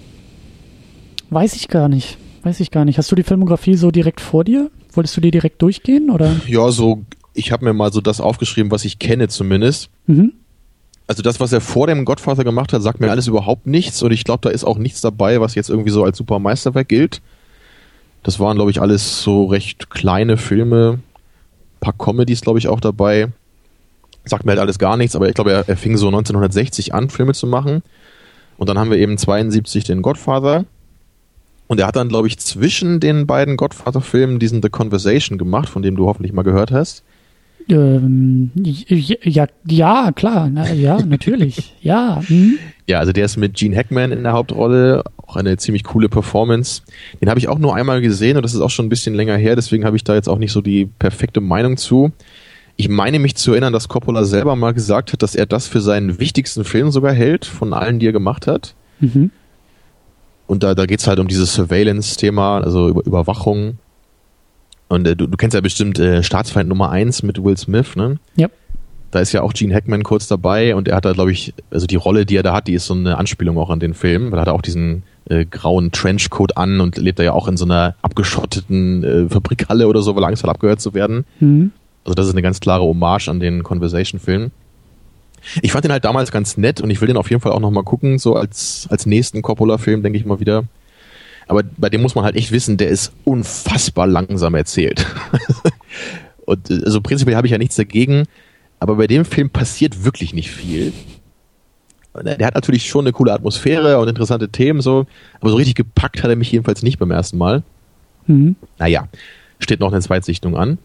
[1.30, 2.18] weiß ich gar nicht.
[2.42, 2.98] Weiß ich gar nicht.
[2.98, 4.70] Hast du die Filmografie so direkt vor dir?
[4.92, 6.34] Wolltest du die direkt durchgehen oder?
[6.46, 7.02] Ja, so,
[7.34, 9.90] ich habe mir mal so das aufgeschrieben, was ich kenne zumindest.
[10.06, 10.32] Mhm.
[11.06, 14.12] Also das, was er vor dem Godfather gemacht hat, sagt mir alles überhaupt nichts und
[14.12, 17.20] ich glaube, da ist auch nichts dabei, was jetzt irgendwie so als super Meisterwerk gilt.
[18.22, 21.00] Das waren, glaube ich, alles so recht kleine Filme,
[21.80, 23.28] paar Comedies, glaube ich, auch dabei.
[24.24, 27.10] Sagt mir halt alles gar nichts, aber ich glaube, er, er fing so 1960 an,
[27.10, 27.82] Filme zu machen.
[28.56, 30.64] Und dann haben wir eben 72 den Godfather.
[31.72, 35.80] Und er hat dann, glaube ich, zwischen den beiden Godfather-Filmen diesen The Conversation gemacht, von
[35.80, 37.02] dem du hoffentlich mal gehört hast.
[37.66, 42.20] Ähm, ja, ja, klar, na, ja, natürlich, ja.
[42.28, 42.58] Mhm.
[42.86, 46.82] Ja, also der ist mit Gene Hackman in der Hauptrolle, auch eine ziemlich coole Performance.
[47.22, 49.38] Den habe ich auch nur einmal gesehen und das ist auch schon ein bisschen länger
[49.38, 52.12] her, deswegen habe ich da jetzt auch nicht so die perfekte Meinung zu.
[52.76, 55.80] Ich meine mich zu erinnern, dass Coppola selber mal gesagt hat, dass er das für
[55.80, 58.74] seinen wichtigsten Film sogar hält, von allen, die er gemacht hat.
[59.00, 59.30] Mhm.
[60.52, 63.78] Und da, da geht's halt um dieses Surveillance-Thema, also über Überwachung.
[64.86, 68.18] Und äh, du, du kennst ja bestimmt äh, Staatsfeind Nummer eins mit Will Smith, ne?
[68.36, 68.48] Ja.
[69.12, 71.86] Da ist ja auch Gene Hackman kurz dabei und er hat da, glaube ich, also
[71.86, 74.30] die Rolle, die er da hat, die ist so eine Anspielung auch an den Film,
[74.30, 77.56] weil er hat auch diesen äh, grauen Trenchcoat an und lebt da ja auch in
[77.56, 81.24] so einer abgeschotteten äh, Fabrikhalle oder so, weil er Angst hat, abgehört zu werden.
[81.40, 81.70] Mhm.
[82.04, 84.50] Also das ist eine ganz klare Hommage an den Conversation-Film.
[85.60, 87.60] Ich fand den halt damals ganz nett und ich will den auf jeden Fall auch
[87.60, 90.64] nochmal gucken, so als, als nächsten Coppola-Film, denke ich mal wieder.
[91.48, 95.06] Aber bei dem muss man halt echt wissen, der ist unfassbar langsam erzählt.
[96.46, 98.24] und also prinzipiell habe ich ja nichts dagegen,
[98.78, 100.92] aber bei dem Film passiert wirklich nicht viel.
[102.14, 105.06] Der hat natürlich schon eine coole Atmosphäre und interessante Themen so,
[105.40, 107.62] aber so richtig gepackt hat er mich jedenfalls nicht beim ersten Mal.
[108.26, 108.56] Mhm.
[108.78, 109.08] Naja,
[109.58, 110.78] steht noch eine Zweitsichtung an.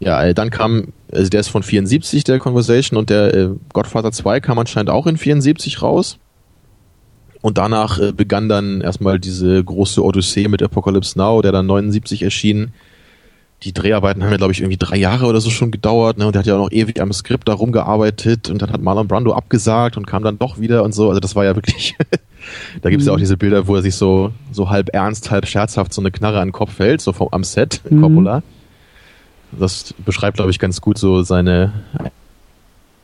[0.00, 4.10] Ja, äh, dann kam, also der ist von 74, der Conversation, und der äh, Godfather
[4.10, 6.18] 2 kam anscheinend auch in 74 raus.
[7.42, 12.22] Und danach äh, begann dann erstmal diese große Odyssee mit Apocalypse Now, der dann 79
[12.22, 12.72] erschien.
[13.62, 16.26] Die Dreharbeiten haben ja, glaube ich, irgendwie drei Jahre oder so schon gedauert, ne?
[16.26, 19.06] Und der hat ja auch noch ewig am Skript da rumgearbeitet und dann hat Marlon
[19.06, 21.08] Brando abgesagt und kam dann doch wieder und so.
[21.08, 21.94] Also das war ja wirklich.
[22.82, 23.20] da gibt es ja auch mhm.
[23.20, 26.48] diese Bilder, wo er sich so, so halb ernst, halb scherzhaft so eine Knarre an
[26.48, 28.00] den Kopf hält, so vom, am Set, mhm.
[28.00, 28.42] Coppola.
[29.52, 31.72] Das beschreibt, glaube ich, ganz gut so seine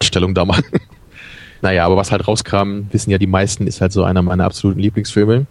[0.02, 0.64] Stellung damals.
[1.62, 4.80] naja, aber was halt rauskam, wissen ja die meisten, ist halt so einer meiner absoluten
[4.80, 5.46] Lieblingsfilme.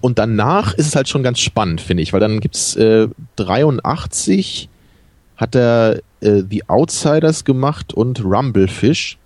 [0.00, 4.68] Und danach ist es halt schon ganz spannend, finde ich, weil dann gibt's äh, 83
[5.36, 9.18] hat er äh, The Outsiders gemacht und Rumblefish.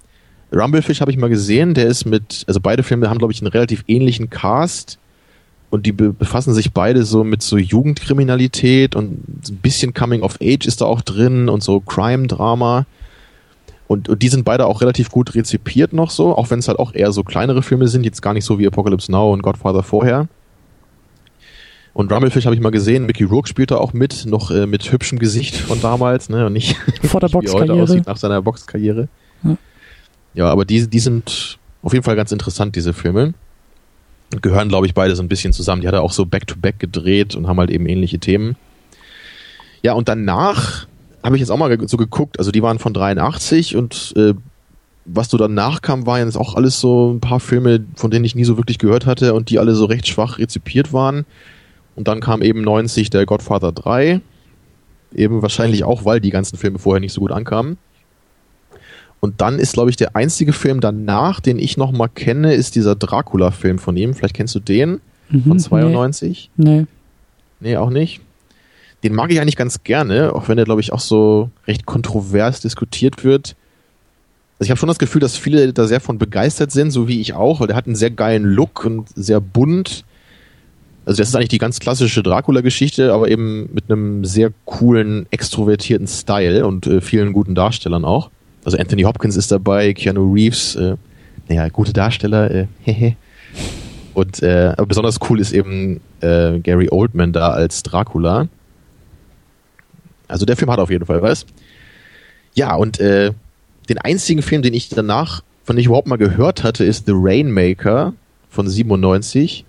[0.54, 3.50] Rumblefish habe ich mal gesehen, der ist mit, also beide Filme haben, glaube ich, einen
[3.50, 4.98] relativ ähnlichen Cast
[5.72, 10.66] und die befassen sich beide so mit so Jugendkriminalität und ein bisschen Coming of Age
[10.66, 12.84] ist da auch drin und so Crime-Drama.
[13.86, 16.78] Und, und die sind beide auch relativ gut rezipiert noch so, auch wenn es halt
[16.78, 19.82] auch eher so kleinere Filme sind, jetzt gar nicht so wie Apocalypse Now und Godfather
[19.82, 20.28] vorher.
[21.94, 24.92] Und Rumblefish habe ich mal gesehen, Mickey Rourke spielt da auch mit, noch äh, mit
[24.92, 29.08] hübschem Gesicht von damals, ne, und nicht vor der Boxkarriere nach seiner Boxkarriere.
[29.42, 29.56] Ja.
[30.34, 33.32] ja, aber die, die sind auf jeden Fall ganz interessant, diese Filme
[34.40, 35.82] gehören, glaube ich, beide so ein bisschen zusammen.
[35.82, 38.56] Die hat er auch so back-to-back -back gedreht und haben halt eben ähnliche Themen.
[39.82, 40.86] Ja, und danach
[41.22, 44.34] habe ich jetzt auch mal so geguckt, also die waren von 83 und äh,
[45.04, 48.34] was so danach kam, waren jetzt auch alles so ein paar Filme, von denen ich
[48.34, 51.24] nie so wirklich gehört hatte und die alle so recht schwach rezipiert waren.
[51.96, 54.20] Und dann kam eben 90 der Godfather 3.
[55.14, 57.76] Eben wahrscheinlich auch, weil die ganzen Filme vorher nicht so gut ankamen.
[59.24, 62.74] Und dann ist, glaube ich, der einzige Film danach, den ich noch mal kenne, ist
[62.74, 64.14] dieser Dracula-Film von ihm.
[64.14, 66.50] Vielleicht kennst du den mhm, von 92?
[66.56, 66.80] Nee.
[66.80, 66.86] nee.
[67.60, 68.20] Nee, auch nicht.
[69.04, 72.62] Den mag ich eigentlich ganz gerne, auch wenn der, glaube ich, auch so recht kontrovers
[72.62, 73.54] diskutiert wird.
[74.58, 77.20] Also ich habe schon das Gefühl, dass viele da sehr von begeistert sind, so wie
[77.20, 80.04] ich auch, weil der hat einen sehr geilen Look und sehr bunt.
[81.06, 86.08] Also das ist eigentlich die ganz klassische Dracula-Geschichte, aber eben mit einem sehr coolen, extrovertierten
[86.08, 88.28] Style und äh, vielen guten Darstellern auch.
[88.64, 90.96] Also Anthony Hopkins ist dabei, Keanu Reeves, äh,
[91.48, 93.16] naja, gute Darsteller, äh, hehe.
[94.14, 98.48] Und äh, aber besonders cool ist eben äh, Gary Oldman da als Dracula.
[100.28, 101.46] Also der Film hat auf jeden Fall was.
[102.54, 103.32] Ja, und äh,
[103.88, 107.12] den einzigen Film, den ich danach, von dem ich überhaupt mal gehört hatte, ist The
[107.14, 108.14] Rainmaker
[108.48, 109.64] von 97.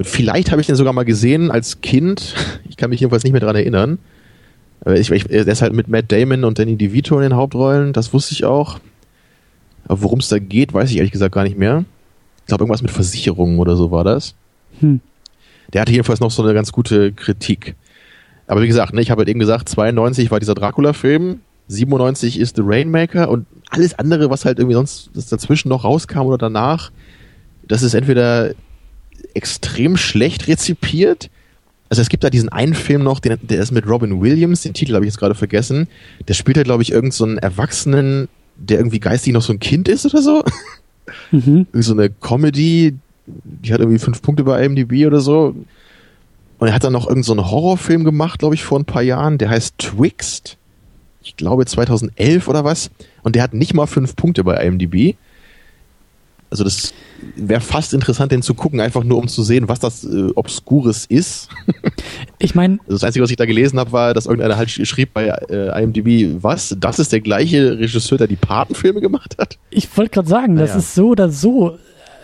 [0.00, 2.34] Vielleicht habe ich den sogar mal gesehen als Kind.
[2.68, 3.98] Ich kann mich jedenfalls nicht mehr dran erinnern.
[4.86, 8.12] Ich, ich, der ist halt mit Matt Damon und Danny DeVito in den Hauptrollen, das
[8.14, 8.78] wusste ich auch.
[9.84, 11.84] Aber worum es da geht, weiß ich ehrlich gesagt gar nicht mehr.
[12.38, 14.34] Ich glaube, irgendwas mit Versicherungen oder so war das.
[14.80, 15.00] Hm.
[15.72, 17.76] Der hatte jedenfalls noch so eine ganz gute Kritik.
[18.46, 22.56] Aber wie gesagt, ne, ich habe halt eben gesagt, 92 war dieser Dracula-Film, 97 ist
[22.56, 26.90] The Rainmaker und alles andere, was halt irgendwie sonst dazwischen noch rauskam oder danach,
[27.62, 28.52] das ist entweder
[29.34, 31.30] extrem schlecht rezipiert
[31.90, 34.74] also es gibt da diesen einen Film noch, den, der ist mit Robin Williams, den
[34.74, 35.88] Titel habe ich jetzt gerade vergessen.
[36.28, 39.88] Der spielt da, glaube ich, irgendeinen so Erwachsenen, der irgendwie geistig noch so ein Kind
[39.88, 40.42] ist oder so.
[41.32, 41.66] Mhm.
[41.72, 42.94] So eine Comedy,
[43.26, 45.56] die hat irgendwie fünf Punkte bei IMDb oder so.
[46.58, 49.36] Und er hat dann noch irgendeinen so Horrorfilm gemacht, glaube ich, vor ein paar Jahren,
[49.36, 50.56] der heißt Twixt.
[51.22, 52.92] Ich glaube 2011 oder was.
[53.22, 55.16] Und der hat nicht mal fünf Punkte bei IMDb.
[56.50, 56.92] Also das
[57.36, 61.06] wäre fast interessant, den zu gucken, einfach nur um zu sehen, was das äh, Obskures
[61.06, 61.48] ist.
[62.38, 62.78] ich meine.
[62.80, 65.82] Also das Einzige, was ich da gelesen habe, war, dass irgendeiner halt schrieb bei äh,
[65.82, 66.76] IMDb, was?
[66.78, 69.58] Das ist der gleiche Regisseur, der die Patenfilme gemacht hat?
[69.70, 70.66] Ich wollte gerade sagen, naja.
[70.66, 71.78] das ist so oder so.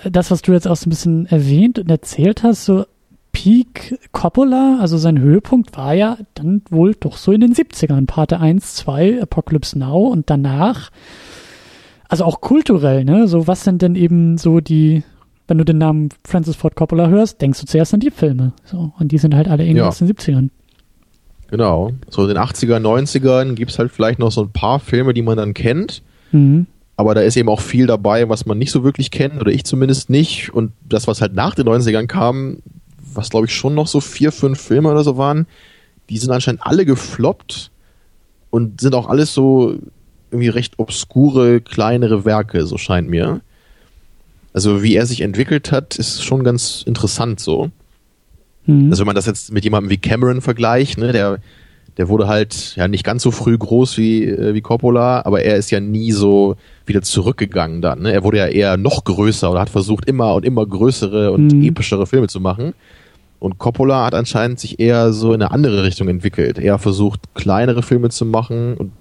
[0.04, 2.84] Das, was du jetzt auch so ein bisschen erwähnt und erzählt hast, so
[3.32, 8.06] Peak Coppola, also sein Höhepunkt war ja dann wohl doch so in den 70ern.
[8.06, 10.90] Pate 1, 2, Apocalypse Now und danach
[12.08, 13.28] also auch kulturell, ne?
[13.28, 15.02] So, was sind denn eben so die,
[15.48, 18.52] wenn du den Namen Francis Ford Coppola hörst, denkst du zuerst an die Filme.
[18.64, 19.88] So, und die sind halt alle irgendwie ja.
[19.88, 20.50] aus den 70ern.
[21.48, 21.92] Genau.
[22.08, 25.22] So in den 80er, 90ern gibt es halt vielleicht noch so ein paar Filme, die
[25.22, 26.02] man dann kennt.
[26.32, 26.66] Mhm.
[26.96, 29.64] Aber da ist eben auch viel dabei, was man nicht so wirklich kennt, oder ich
[29.64, 30.52] zumindest nicht.
[30.54, 32.58] Und das, was halt nach den 90ern kam,
[33.14, 35.46] was glaube ich schon noch so vier, fünf Filme oder so waren,
[36.08, 37.70] die sind anscheinend alle gefloppt
[38.50, 39.76] und sind auch alles so
[40.30, 43.40] irgendwie recht obskure, kleinere Werke, so scheint mir.
[44.52, 47.70] Also wie er sich entwickelt hat, ist schon ganz interessant so.
[48.66, 48.90] Mhm.
[48.90, 51.38] Also wenn man das jetzt mit jemandem wie Cameron vergleicht, ne, der,
[51.98, 55.56] der wurde halt ja nicht ganz so früh groß wie, äh, wie Coppola, aber er
[55.56, 58.02] ist ja nie so wieder zurückgegangen dann.
[58.02, 58.12] Ne?
[58.12, 61.62] Er wurde ja eher noch größer oder hat versucht, immer und immer größere und Mhm.
[61.62, 62.72] epischere Filme zu machen.
[63.38, 66.58] Und Coppola hat anscheinend sich eher so in eine andere Richtung entwickelt.
[66.58, 68.92] Er versucht, kleinere Filme zu machen und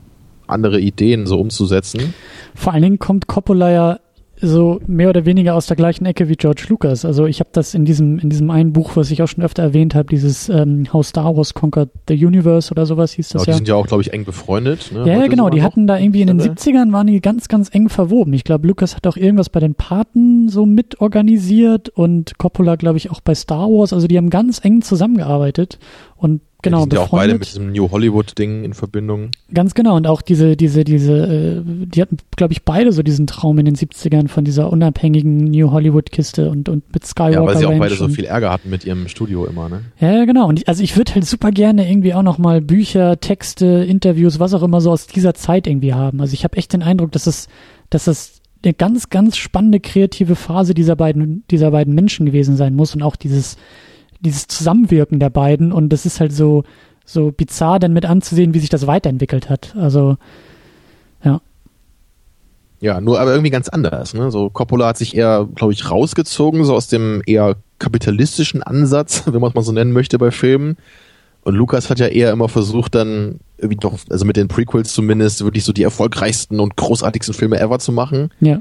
[0.48, 2.14] andere Ideen so umzusetzen.
[2.54, 4.00] Vor allen Dingen kommt Coppola ja
[4.42, 7.06] so mehr oder weniger aus der gleichen Ecke wie George Lucas.
[7.06, 9.64] Also ich habe das in diesem in diesem einen Buch, was ich auch schon öfter
[9.64, 13.46] erwähnt habe, dieses ähm, How Star Wars Conquered the Universe oder sowas hieß das Aber
[13.46, 13.58] die ja.
[13.58, 14.92] sind ja auch, glaube ich, eng befreundet.
[14.94, 15.08] Ne?
[15.08, 15.50] Ja, ja, genau.
[15.50, 16.52] Die hatten da irgendwie in den Oder?
[16.52, 18.34] 70ern waren die ganz, ganz eng verwoben.
[18.34, 22.98] Ich glaube, Lucas hat auch irgendwas bei den Paten so mit organisiert und Coppola, glaube
[22.98, 23.94] ich, auch bei Star Wars.
[23.94, 25.80] Also die haben ganz eng zusammengearbeitet
[26.18, 29.30] und genau ja, die sind ja auch beide mit diesem New Hollywood-Ding in Verbindung.
[29.54, 29.96] Ganz genau.
[29.96, 33.66] Und auch diese, diese, diese, äh, die hatten, glaube ich, beide so diesen Traum in
[33.66, 37.78] den 70ern von dieser unabhängigen New Hollywood-Kiste und, und mit Skywalker Ja, weil sie auch
[37.78, 39.82] beide so viel Ärger hatten mit ihrem Studio immer, ne?
[40.00, 40.50] Ja, genau.
[40.50, 44.40] Und ich, also ich würde halt super gerne irgendwie auch noch mal Bücher, Texte, Interviews,
[44.40, 46.20] was auch immer so aus dieser Zeit irgendwie haben.
[46.20, 47.48] Also ich habe echt den Eindruck, dass es,
[47.90, 52.76] dass es eine ganz, ganz spannende kreative Phase dieser beiden, dieser beiden Menschen gewesen sein
[52.76, 53.58] muss und auch dieses,
[54.26, 55.72] dieses Zusammenwirken der beiden.
[55.72, 56.64] Und das ist halt so,
[57.06, 59.76] so bizarr dann mit anzusehen, wie sich das weiterentwickelt hat.
[59.78, 60.18] Also
[62.82, 64.14] Ja, nur aber irgendwie ganz anders.
[64.14, 64.32] Ne?
[64.32, 69.42] So Coppola hat sich eher, glaube ich, rausgezogen, so aus dem eher kapitalistischen Ansatz, wenn
[69.42, 70.78] man es mal so nennen möchte bei Filmen.
[71.44, 75.44] Und Lukas hat ja eher immer versucht, dann irgendwie doch, also mit den Prequels zumindest,
[75.44, 78.30] wirklich so die erfolgreichsten und großartigsten Filme ever zu machen.
[78.40, 78.60] ja,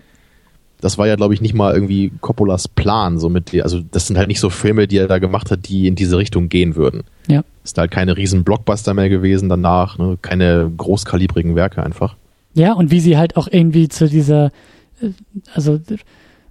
[0.84, 3.18] Das war ja, glaube ich, nicht mal irgendwie Coppolas Plan.
[3.18, 5.88] So mit, also das sind halt nicht so Filme, die er da gemacht hat, die
[5.88, 7.04] in diese Richtung gehen würden.
[7.26, 7.42] ja.
[7.64, 10.18] Ist halt keine riesen Blockbuster mehr gewesen danach, ne?
[10.20, 12.14] keine großkalibrigen Werke einfach.
[12.52, 14.52] Ja, und wie sie halt auch irgendwie zu dieser,
[15.00, 15.08] äh,
[15.54, 15.80] also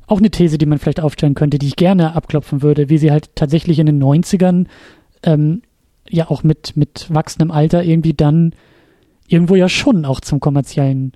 [0.07, 3.11] auch eine These, die man vielleicht aufstellen könnte, die ich gerne abklopfen würde, wie sie
[3.11, 4.65] halt tatsächlich in den 90ern
[5.21, 5.61] ähm,
[6.09, 8.53] ja auch mit, mit wachsendem Alter irgendwie dann
[9.27, 11.13] irgendwo ja schon auch zum kommerziellen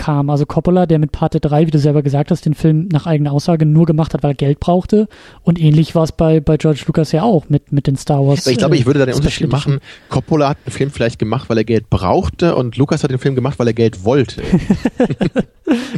[0.00, 0.30] kam.
[0.30, 3.32] Also Coppola, der mit Parte 3, wie du selber gesagt hast, den Film nach eigener
[3.32, 5.08] Aussage nur gemacht hat, weil er Geld brauchte.
[5.42, 8.46] Und ähnlich war es bei, bei George Lucas ja auch mit, mit den Star Wars.
[8.46, 9.80] Ich glaube, äh, ich würde da den Unterschied machen.
[10.08, 13.34] Coppola hat den Film vielleicht gemacht, weil er Geld brauchte und Lukas hat den Film
[13.34, 14.42] gemacht, weil er Geld wollte.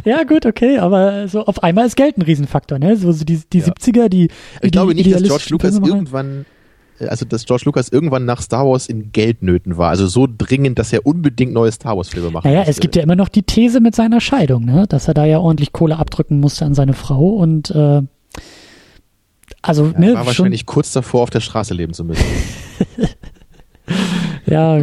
[0.05, 2.95] Ja, gut, okay, aber so auf einmal ist Geld ein Riesenfaktor, ne?
[2.95, 3.65] So, so die, die Ja.
[3.67, 4.25] 70er, die.
[4.25, 6.43] Ich die glaube nicht, dass George Lucas irgendwann, äh,
[7.09, 9.89] also dass George Lucas irgendwann nach Star Wars in Geldnöten war.
[9.89, 12.71] Also so dringend, dass er unbedingt neue Star Wars Filme machen Naja, musste.
[12.71, 14.85] es gibt ja immer noch die These mit seiner Scheidung, ne?
[14.87, 18.01] Dass er da ja ordentlich Kohle abdrücken musste an seine Frau und äh,
[19.61, 22.25] also, ja, ne, war wahrscheinlich kurz davor, auf der Straße leben zu müssen.
[24.45, 24.81] ja,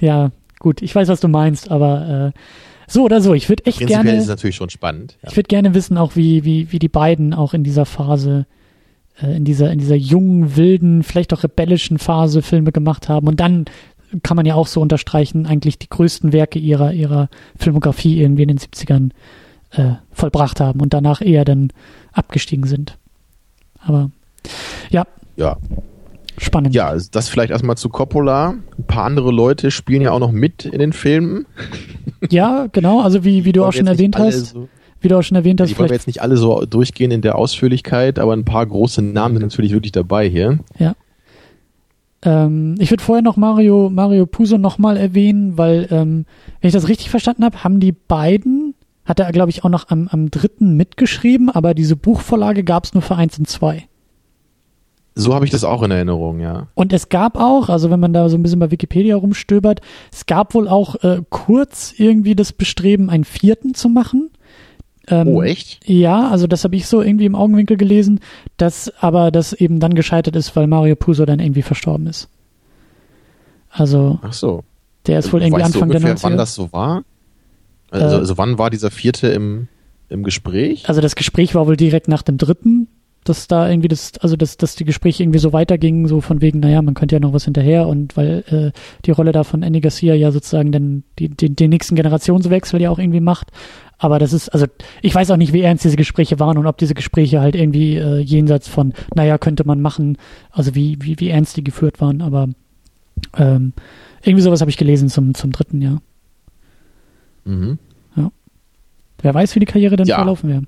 [0.00, 2.38] ja, gut, ich weiß, was du meinst, aber äh,
[2.88, 4.18] so oder so, ich würde echt Prinzipiell gerne.
[4.18, 5.16] ist es natürlich schon spannend.
[5.22, 5.28] Ja.
[5.30, 8.46] Ich würde gerne wissen, auch wie, wie, wie die beiden auch in dieser Phase,
[9.22, 13.28] äh, in dieser, in dieser jungen, wilden, vielleicht auch rebellischen Phase Filme gemacht haben.
[13.28, 13.66] Und dann
[14.22, 18.48] kann man ja auch so unterstreichen, eigentlich die größten Werke ihrer, ihrer Filmografie irgendwie in
[18.48, 19.10] den 70ern
[19.72, 21.72] äh, vollbracht haben und danach eher dann
[22.12, 22.98] abgestiegen sind.
[23.78, 24.10] Aber
[24.90, 25.06] ja,
[25.36, 25.56] ja.
[26.38, 26.74] spannend.
[26.74, 28.54] Ja, das vielleicht erstmal zu Coppola.
[28.78, 31.46] Ein paar andere Leute spielen ja auch noch mit in den Filmen.
[32.28, 34.68] Ja, genau, also wie, wie du auch schon erwähnt hast, So,
[35.00, 37.10] wie du auch schon erwähnt hast, die wollen wir vielleicht jetzt nicht alle so durchgehen
[37.10, 40.58] in der Ausführlichkeit, aber ein paar große Namen sind natürlich wirklich dabei hier.
[42.22, 46.26] Ähm, ich würde vorher noch Mario, Mario Puzo nochmal erwähnen, weil, ähm,
[46.60, 49.88] wenn ich das richtig verstanden habe, haben die beiden, hat er, glaube ich, auch noch
[49.88, 53.86] am, am dritten mitgeschrieben, aber diese Buchvorlage gab es nur für eins und zwei.
[55.14, 56.68] So habe ich das auch in Erinnerung, ja.
[56.74, 59.80] Und es gab auch, also wenn man da so ein bisschen bei Wikipedia rumstöbert,
[60.12, 64.30] es gab wohl auch äh, kurz irgendwie das Bestreben, einen vierten zu machen.
[65.10, 65.86] Ähm, Oh, echt?
[65.88, 68.20] Ja, also das habe ich so irgendwie im Augenwinkel gelesen,
[68.56, 72.28] dass aber das eben dann gescheitert ist, weil Mario Puzo dann irgendwie verstorben ist.
[73.70, 74.64] Also Ach so.
[75.06, 76.22] der ist wohl irgendwie weißt Anfang du ungefähr, der 90er.
[76.24, 77.04] wann das so war?
[77.90, 79.68] Also, Äh, also wann war dieser vierte im,
[80.08, 80.88] im Gespräch?
[80.88, 82.88] Also das Gespräch war wohl direkt nach dem dritten,
[83.24, 86.60] dass da irgendwie das, also dass, dass die Gespräche irgendwie so weitergingen, so von wegen,
[86.60, 89.80] naja, man könnte ja noch was hinterher und weil äh, die Rolle da von Andy
[89.80, 93.48] Garcia ja sozusagen die, die, den nächsten Generationswechsel ja auch irgendwie macht.
[93.98, 94.66] Aber das ist, also
[95.02, 97.96] ich weiß auch nicht, wie ernst diese Gespräche waren und ob diese Gespräche halt irgendwie
[97.96, 100.16] äh, jenseits von, naja, könnte man machen,
[100.50, 102.48] also wie, wie, wie ernst die geführt waren, aber
[103.36, 103.74] ähm,
[104.22, 106.00] irgendwie sowas habe ich gelesen zum, zum dritten Jahr.
[107.44, 107.78] Mhm.
[109.22, 110.16] Wer weiß, wie die Karriere dann Ja.
[110.16, 110.62] verlaufen wäre.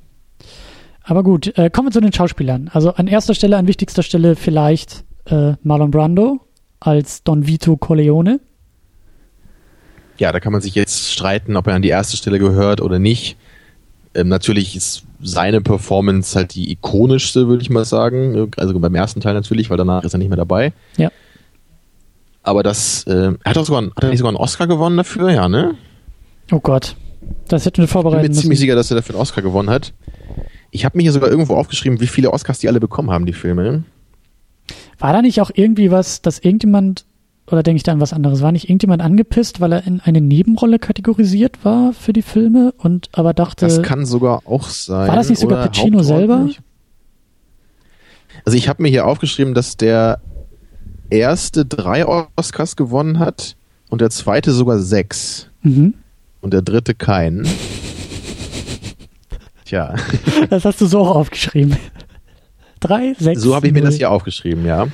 [1.05, 2.71] Aber gut, äh, kommen wir zu den Schauspielern.
[2.73, 6.41] Also an erster Stelle, an wichtigster Stelle vielleicht äh, Marlon Brando
[6.81, 8.41] als Don Vito Corleone.
[10.19, 12.99] Ja, da kann man sich jetzt streiten, ob er an die erste Stelle gehört oder
[12.99, 13.37] nicht.
[14.15, 18.51] Ähm, natürlich ist seine Performance halt die ikonischste, würde ich mal sagen.
[18.57, 20.73] Also beim ersten Teil natürlich, weil danach ist er nicht mehr dabei.
[20.97, 21.11] Ja.
[22.43, 25.31] Aber das, äh, er hat doch sogar, hat er nicht sogar einen Oscar gewonnen dafür,
[25.31, 25.77] ja, ne?
[26.51, 26.97] Oh Gott.
[27.49, 29.71] Das hätten wir vorbereiten Ich bin mir ziemlich sicher, dass er dafür einen Oscar gewonnen
[29.71, 29.93] hat.
[30.75, 33.33] Ich habe mir hier sogar irgendwo aufgeschrieben, wie viele Oscars die alle bekommen haben, die
[33.35, 33.85] Filme.
[34.99, 37.05] War da nicht auch irgendwie was, dass irgendjemand,
[37.47, 40.21] oder denke ich da an was anderes, war nicht irgendjemand angepisst, weil er in eine
[40.23, 45.09] Nebenrolle kategorisiert war für die Filme und aber dachte, Das kann sogar auch sein.
[45.09, 46.49] war das nicht sogar Pacino selber?
[48.45, 50.21] Also ich habe mir hier aufgeschrieben, dass der
[51.11, 52.07] erste drei
[52.37, 53.57] Oscars gewonnen hat
[53.91, 55.95] und der zweite sogar sechs Mhm.
[56.41, 57.47] und der dritte keinen.
[59.73, 59.95] Tja,
[60.51, 61.79] Das hast du so auch aufgeschrieben.
[62.79, 63.41] Drei, sechs.
[63.41, 64.89] so habe ich mir das hier aufgeschrieben, ja.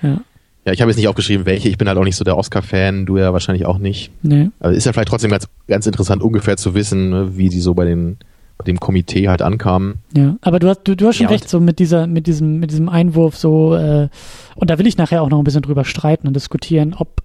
[0.00, 0.22] Ja.
[0.64, 1.68] Ja, ich habe jetzt nicht aufgeschrieben, welche.
[1.68, 4.10] Ich bin halt auch nicht so der Oscar-Fan, du ja wahrscheinlich auch nicht.
[4.22, 4.48] Nee.
[4.58, 7.74] Aber ist ja vielleicht trotzdem ganz, ganz interessant, ungefähr zu wissen, ne, wie die so
[7.74, 8.16] bei, den,
[8.56, 9.96] bei dem Komitee halt ankamen.
[10.16, 12.58] Ja, aber du hast, du, du hast schon Ja, recht, so mit dieser, mit diesem,
[12.58, 14.08] mit diesem Einwurf so, äh,
[14.54, 17.20] und da will ich nachher auch noch ein bisschen drüber streiten und diskutieren, ob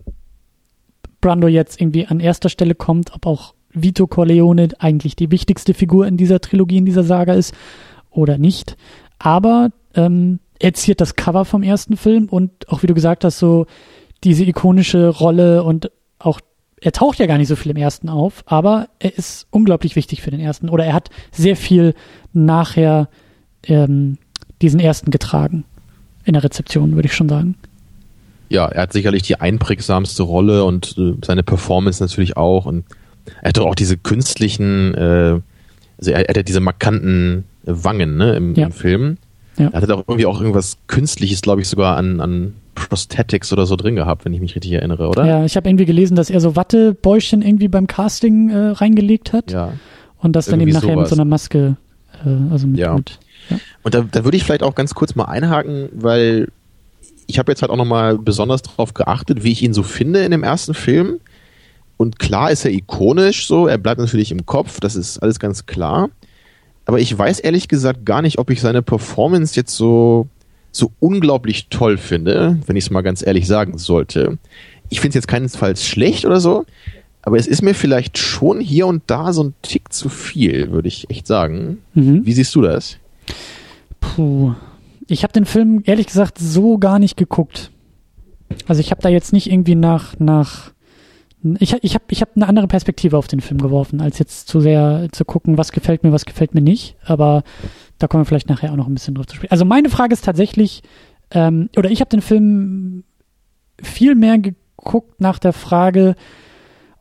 [1.21, 6.07] Brando jetzt irgendwie an erster Stelle kommt, ob auch Vito Corleone eigentlich die wichtigste Figur
[6.07, 7.53] in dieser Trilogie, in dieser Saga ist
[8.11, 8.77] oder nicht.
[9.19, 13.39] Aber ähm, er ziert das Cover vom ersten Film und auch wie du gesagt hast,
[13.39, 13.65] so
[14.23, 16.39] diese ikonische Rolle und auch
[16.79, 20.21] er taucht ja gar nicht so viel im ersten auf, aber er ist unglaublich wichtig
[20.21, 21.95] für den ersten oder er hat sehr viel
[22.33, 23.09] nachher
[23.63, 24.17] ähm,
[24.61, 25.65] diesen ersten getragen
[26.23, 27.55] in der Rezeption, würde ich schon sagen.
[28.49, 32.65] Ja, er hat sicherlich die einprägsamste Rolle und äh, seine Performance natürlich auch.
[32.65, 32.85] Und
[33.41, 35.39] er hat doch auch diese künstlichen, äh,
[35.97, 38.67] also er, er hat ja diese markanten Wangen ne, im, Ja.
[38.67, 39.17] im Film.
[39.57, 39.69] Ja.
[39.73, 43.75] Er hat auch irgendwie auch irgendwas Künstliches, glaube ich, sogar an, an Prosthetics oder so
[43.75, 45.25] drin gehabt, wenn ich mich richtig erinnere, oder?
[45.25, 49.51] Ja, ich habe irgendwie gelesen, dass er so Wattebäuschen irgendwie beim Casting äh, reingelegt hat
[49.51, 49.73] Ja.
[50.19, 51.09] und das dann eben nachher mit sowas.
[51.09, 51.75] so einer Maske,
[52.23, 52.93] äh, also mit, Ja.
[52.95, 53.17] mit
[53.83, 56.49] Und da, da würde ich vielleicht auch ganz kurz mal einhaken, weil
[57.25, 60.29] ich habe jetzt halt auch nochmal besonders darauf geachtet, wie ich ihn so finde in
[60.31, 61.19] dem ersten Film.
[61.97, 65.65] Und klar ist er ikonisch so, er bleibt natürlich im Kopf, das ist alles ganz
[65.65, 66.09] klar.
[66.85, 70.27] Aber ich weiß ehrlich gesagt gar nicht, ob ich seine Performance jetzt so,
[70.71, 74.37] so unglaublich toll finde, wenn ich es mal ganz ehrlich sagen sollte.
[74.89, 76.65] Ich finde es jetzt keinesfalls schlecht oder so,
[77.23, 80.87] aber es ist mir vielleicht schon hier und da so ein Tick zu viel, würde
[80.87, 81.79] ich echt sagen.
[81.93, 82.25] Mhm.
[82.25, 82.97] Wie siehst du das?
[83.99, 84.53] Puh.
[85.07, 87.71] Ich habe den Film ehrlich gesagt so gar nicht geguckt.
[88.67, 90.71] Also ich habe da jetzt nicht irgendwie nach nach
[91.59, 94.59] ich, ich habe ich hab eine andere Perspektive auf den Film geworfen, als jetzt zu
[94.59, 96.95] sehr zu gucken, was gefällt mir, was gefällt mir nicht.
[97.05, 97.43] Aber
[97.99, 99.51] da kommen wir vielleicht nachher auch noch ein bisschen drauf zu sprechen.
[99.51, 100.81] Also meine Frage ist tatsächlich,
[101.31, 103.03] ähm, oder ich habe den Film
[103.81, 106.15] viel mehr geguckt nach der Frage,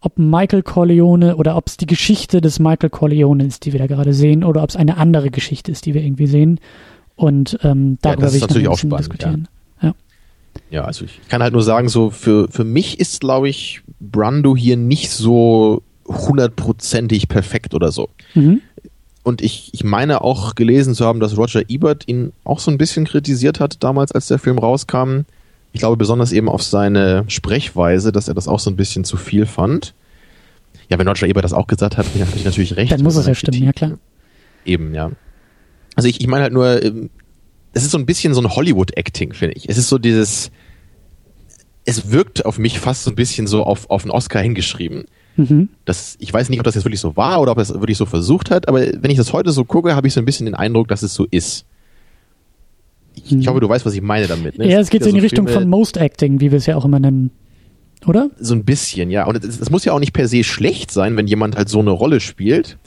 [0.01, 3.87] ob Michael Corleone oder ob es die Geschichte des Michael Corleone ist, die wir da
[3.87, 6.61] gerade sehen, oder ob es eine andere Geschichte ist, die wir irgendwie sehen.
[7.17, 9.49] Und ähm, darüber ist will ich noch natürlich ein auch bisschen spannend, diskutieren.
[9.51, 9.56] Ja,
[10.85, 14.77] also ich kann halt nur sagen, so für, für mich ist, glaube ich, Brando hier
[14.77, 18.09] nicht so hundertprozentig perfekt oder so.
[18.35, 18.61] Mhm.
[19.23, 22.79] Und ich, ich meine auch gelesen zu haben, dass Roger Ebert ihn auch so ein
[22.79, 25.23] bisschen kritisiert hat damals, als der Film rauskam.
[25.73, 29.17] Ich glaube besonders eben auf seine Sprechweise, dass er das auch so ein bisschen zu
[29.17, 29.95] viel fand.
[30.89, 32.93] Ja, wenn Roger Ebert das auch gesagt hat, habe ich natürlich recht.
[32.93, 33.99] Dann muss es ja stimmen, ja klar.
[34.65, 35.11] Eben, ja.
[35.97, 37.11] Also ich, ich meine halt nur, ähm,
[37.77, 39.69] es ist so ein bisschen so ein Hollywood-Acting, finde ich.
[39.69, 40.51] Es ist so dieses,
[41.85, 45.05] es wirkt auf mich fast so ein bisschen so auf, auf einen Oscar hingeschrieben.
[45.37, 45.69] Mhm.
[45.85, 47.99] Das, ich weiß nicht, ob das jetzt wirklich so war oder ob er es wirklich
[47.99, 50.47] so versucht hat, aber wenn ich das heute so gucke, habe ich so ein bisschen
[50.47, 51.67] den Eindruck, dass es so ist.
[53.15, 53.41] Ich, Mhm.
[53.41, 54.59] ich hoffe, du weißt, was ich meine damit.
[54.59, 54.71] Ne?
[54.71, 56.77] Ja, es geht so in die Richtung Filme- von Most Acting, wie wir es ja
[56.77, 57.31] auch immer nennen.
[58.07, 58.31] Oder?
[58.39, 59.27] So ein bisschen, ja.
[59.27, 61.81] Und es, es muss ja auch nicht per se schlecht sein, wenn jemand halt so
[61.81, 62.79] eine Rolle spielt.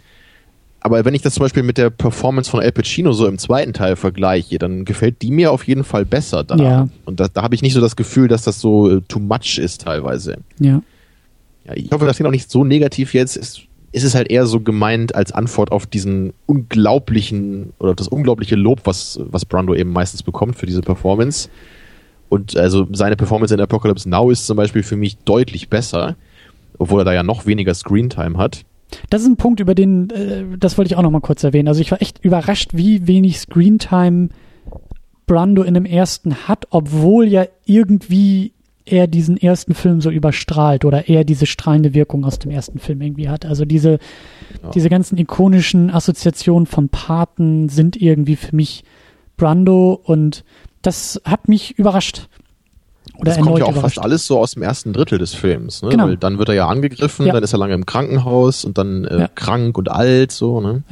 [0.81, 3.73] Aber wenn ich das zum Beispiel mit der Performance von Al Pacino so im zweiten
[3.73, 6.55] Teil vergleiche, dann gefällt die mir auf jeden Fall besser da.
[6.55, 6.89] Ja.
[7.05, 9.57] Und da, da habe ich nicht so das Gefühl, dass das so äh, too much
[9.57, 10.37] ist teilweise.
[10.59, 10.81] Ja.
[11.65, 13.35] Ja, ich hoffe, das klingt auch nicht so negativ jetzt.
[13.35, 13.61] Es,
[13.91, 18.81] es ist halt eher so gemeint als Antwort auf diesen unglaublichen oder das unglaubliche Lob,
[18.85, 21.49] was, was Brando eben meistens bekommt für diese Performance.
[22.29, 26.15] Und also seine Performance in Apocalypse Now ist zum Beispiel für mich deutlich besser,
[26.77, 28.65] obwohl er da ja noch weniger Screentime hat.
[29.09, 31.67] Das ist ein Punkt, über den, äh, das wollte ich auch noch mal kurz erwähnen.
[31.67, 34.29] Also ich war echt überrascht, wie wenig Screentime
[35.25, 38.53] Brando in dem ersten hat, obwohl ja irgendwie
[38.85, 43.01] er diesen ersten Film so überstrahlt oder er diese strahlende Wirkung aus dem ersten Film
[43.01, 43.45] irgendwie hat.
[43.45, 43.99] Also diese,
[44.63, 44.71] Ja.
[44.71, 48.83] diese ganzen ikonischen Assoziationen vom Paten sind irgendwie für mich
[49.37, 50.43] Brando und
[50.81, 52.27] das hat mich überrascht.
[53.19, 53.95] Oder das kommt ja auch überrascht.
[53.95, 55.81] fast alles so aus dem ersten Drittel des Films.
[55.81, 55.89] Ne?
[55.89, 56.05] Genau.
[56.07, 57.33] Weil dann wird er ja angegriffen, Ja.
[57.33, 59.27] dann ist er lange im Krankenhaus und dann äh, Ja.
[59.27, 60.83] krank und alt, so, ne?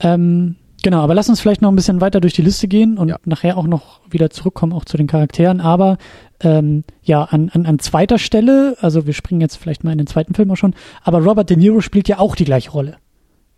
[0.00, 3.08] Ähm, Genau, aber lass uns vielleicht noch ein bisschen weiter durch die Liste gehen und
[3.08, 3.16] Ja.
[3.24, 5.60] nachher auch noch wieder zurückkommen, auch zu den Charakteren.
[5.60, 5.96] Aber
[6.40, 10.08] ähm, ja, an, an, an zweiter Stelle, also wir springen jetzt vielleicht mal in den
[10.08, 10.74] zweiten Film auch schon,
[11.04, 12.96] aber Robert De Niro spielt ja auch die gleiche Rolle.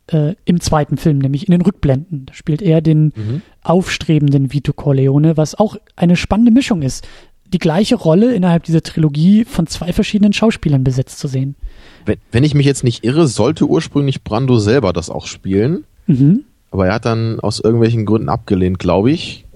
[0.08, 2.26] Äh, Im zweiten Film, nämlich in den Rückblenden.
[2.26, 3.40] Da spielt er den Mhm.
[3.62, 7.08] aufstrebenden Vito Corleone, was auch eine spannende Mischung ist.
[7.54, 11.54] Die gleiche Rolle innerhalb dieser Trilogie von zwei verschiedenen Schauspielern besetzt zu sehen.
[12.04, 15.84] Wenn, wenn ich mich jetzt nicht irre, sollte ursprünglich Brando selber das auch spielen.
[16.08, 16.40] Mhm.
[16.72, 19.46] Aber er hat dann aus irgendwelchen Gründen abgelehnt, glaube ich.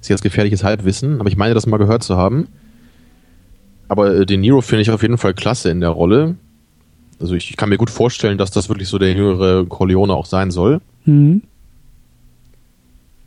[0.00, 2.48] Ist jetzt gefährliches Halbwissen, aber ich meine, das mal gehört zu haben.
[3.86, 6.36] Aber äh, De Niro finde ich auf jeden Fall klasse in der Rolle.
[7.20, 10.24] Also ich, ich kann mir gut vorstellen, dass das wirklich so der jüngere Corleone auch
[10.24, 10.80] sein soll.
[11.04, 11.42] Mhm.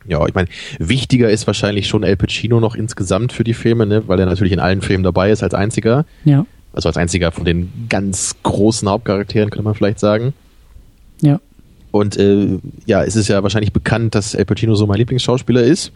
[0.08, 0.48] Ja, ich meine,
[0.78, 4.06] wichtiger ist wahrscheinlich schon El Pacino noch insgesamt für die Filme, ne?
[4.06, 6.04] weil er natürlich in allen Filmen dabei ist als einziger.
[6.24, 10.32] Ja, Also als einziger von den ganz großen Hauptcharakteren, könnte man vielleicht sagen.
[11.20, 11.40] ja.
[11.92, 15.92] Und äh, ja, es ist ja wahrscheinlich bekannt, dass El Pacino so mein Lieblingsschauspieler ist.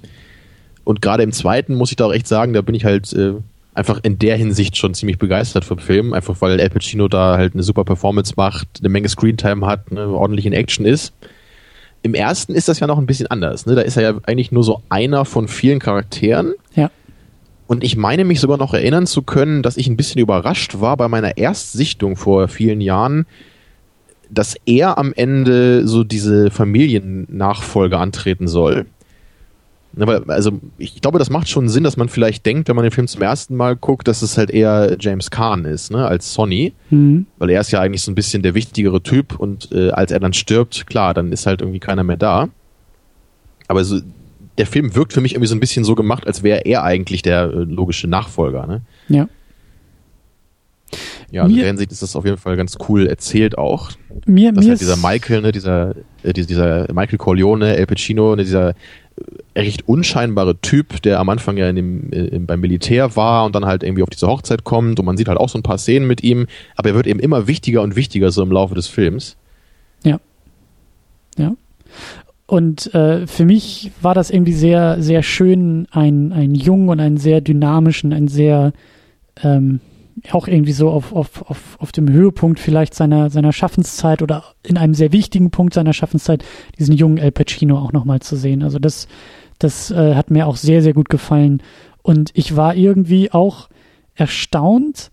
[0.85, 3.35] Und gerade im zweiten muss ich da auch echt sagen, da bin ich halt äh,
[3.75, 6.15] einfach in der Hinsicht schon ziemlich begeistert vom Film.
[6.15, 10.09] Einfach weil El Pacino da halt eine super Performance macht, eine Menge Screentime hat, ne,
[10.09, 11.13] ordentlich in Action ist.
[12.03, 13.67] Im ersten ist das ja noch ein bisschen anders.
[13.67, 13.75] Ne?
[13.75, 16.55] Da ist er ja eigentlich nur so einer von vielen Charakteren.
[16.75, 16.91] Ja.
[17.67, 20.97] Und ich meine mich sogar noch erinnern zu können, dass ich ein bisschen überrascht war
[20.97, 23.27] bei meiner Erstsichtung vor vielen Jahren,
[24.31, 28.87] dass er am Ende so diese Familiennachfolge antreten soll.
[29.93, 32.93] Weil, also ich glaube, das macht schon Sinn, dass man vielleicht denkt, wenn man den
[32.93, 36.73] Film zum ersten Mal guckt, dass es halt eher James Caan ist, ne, als Sonny,
[36.91, 37.27] Mhm.
[37.39, 40.21] weil er ist ja eigentlich so ein bisschen der wichtigere Typ und äh, als er
[40.21, 42.49] dann stirbt, klar, dann ist halt irgendwie keiner mehr da.
[43.67, 43.99] Aber so,
[44.59, 47.23] der Film wirkt für mich irgendwie so ein bisschen so gemacht, als wäre er eigentlich
[47.23, 48.83] der äh, logische Nachfolger, ne?
[49.09, 49.29] Ja.
[51.31, 53.93] Ja, also in der Hinsicht ist das auf jeden Fall ganz cool erzählt auch.
[54.27, 58.43] Mir, Dass mir halt dieser Michael, ne, dieser, äh, dieser, Michael Corleone, El Pacino, ne,
[58.43, 58.75] dieser
[59.57, 63.67] recht unscheinbare Typ, der am Anfang ja in dem, äh, beim Militär war und dann
[63.67, 66.07] halt irgendwie auf diese Hochzeit kommt und man sieht halt auch so ein paar Szenen
[66.07, 66.47] mit ihm,
[66.77, 69.37] aber er wird eben immer wichtiger und wichtiger so im Laufe des Films.
[71.37, 71.55] Ja.
[72.47, 77.41] Und äh, für mich war das irgendwie sehr, sehr schön, einen jungen und einen sehr
[77.41, 78.73] dynamischen, einen sehr
[79.43, 79.81] ähm,
[80.33, 84.77] auch irgendwie so auf, auf, auf, auf dem Höhepunkt vielleicht seiner, seiner Schaffenszeit oder in
[84.77, 86.45] einem sehr wichtigen Punkt seiner Schaffenszeit,
[86.79, 88.63] diesen jungen El Pacino auch nochmal zu sehen.
[88.63, 89.09] Also das,
[89.59, 91.63] das äh, hat mir auch sehr, sehr gut gefallen.
[92.03, 93.69] Und ich war irgendwie auch
[94.15, 95.11] erstaunt,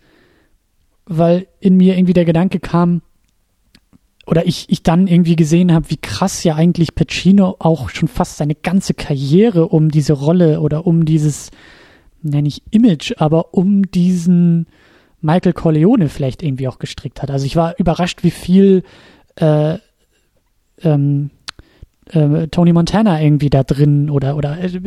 [1.05, 3.01] weil in mir irgendwie der Gedanke kam,
[4.25, 8.37] oder ich, ich dann irgendwie gesehen habe, wie krass ja eigentlich Pacino auch schon fast
[8.37, 11.49] seine ganze Karriere um diese Rolle oder um dieses,
[12.23, 14.67] ja nicht Image, aber um diesen
[15.27, 17.29] Michael Corleone vielleicht irgendwie auch gestrickt hat.
[17.29, 18.83] Also ich war überrascht, wie viel
[19.35, 19.77] äh,
[20.81, 21.29] ähm,
[22.11, 24.79] äh, Tony Montana irgendwie da drin oder oder äh,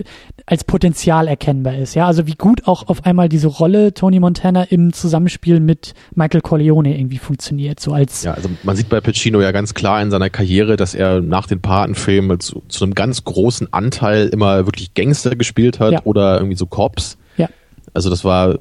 [0.46, 1.94] als Potenzial erkennbar ist.
[1.94, 6.40] Ja, also wie gut auch auf einmal diese Rolle Tony Montana im Zusammenspiel mit Michael
[6.40, 10.10] Corleone irgendwie funktioniert, so als Ja, also man sieht bei Pacino ja ganz klar in
[10.10, 14.94] seiner Karriere, dass er nach den Patenfilmen zu, zu einem ganz großen Anteil immer wirklich
[14.94, 16.00] Gangster gespielt hat Ja.
[16.04, 17.18] oder irgendwie so Cops.
[17.36, 17.48] Ja.
[17.92, 18.58] Also das war,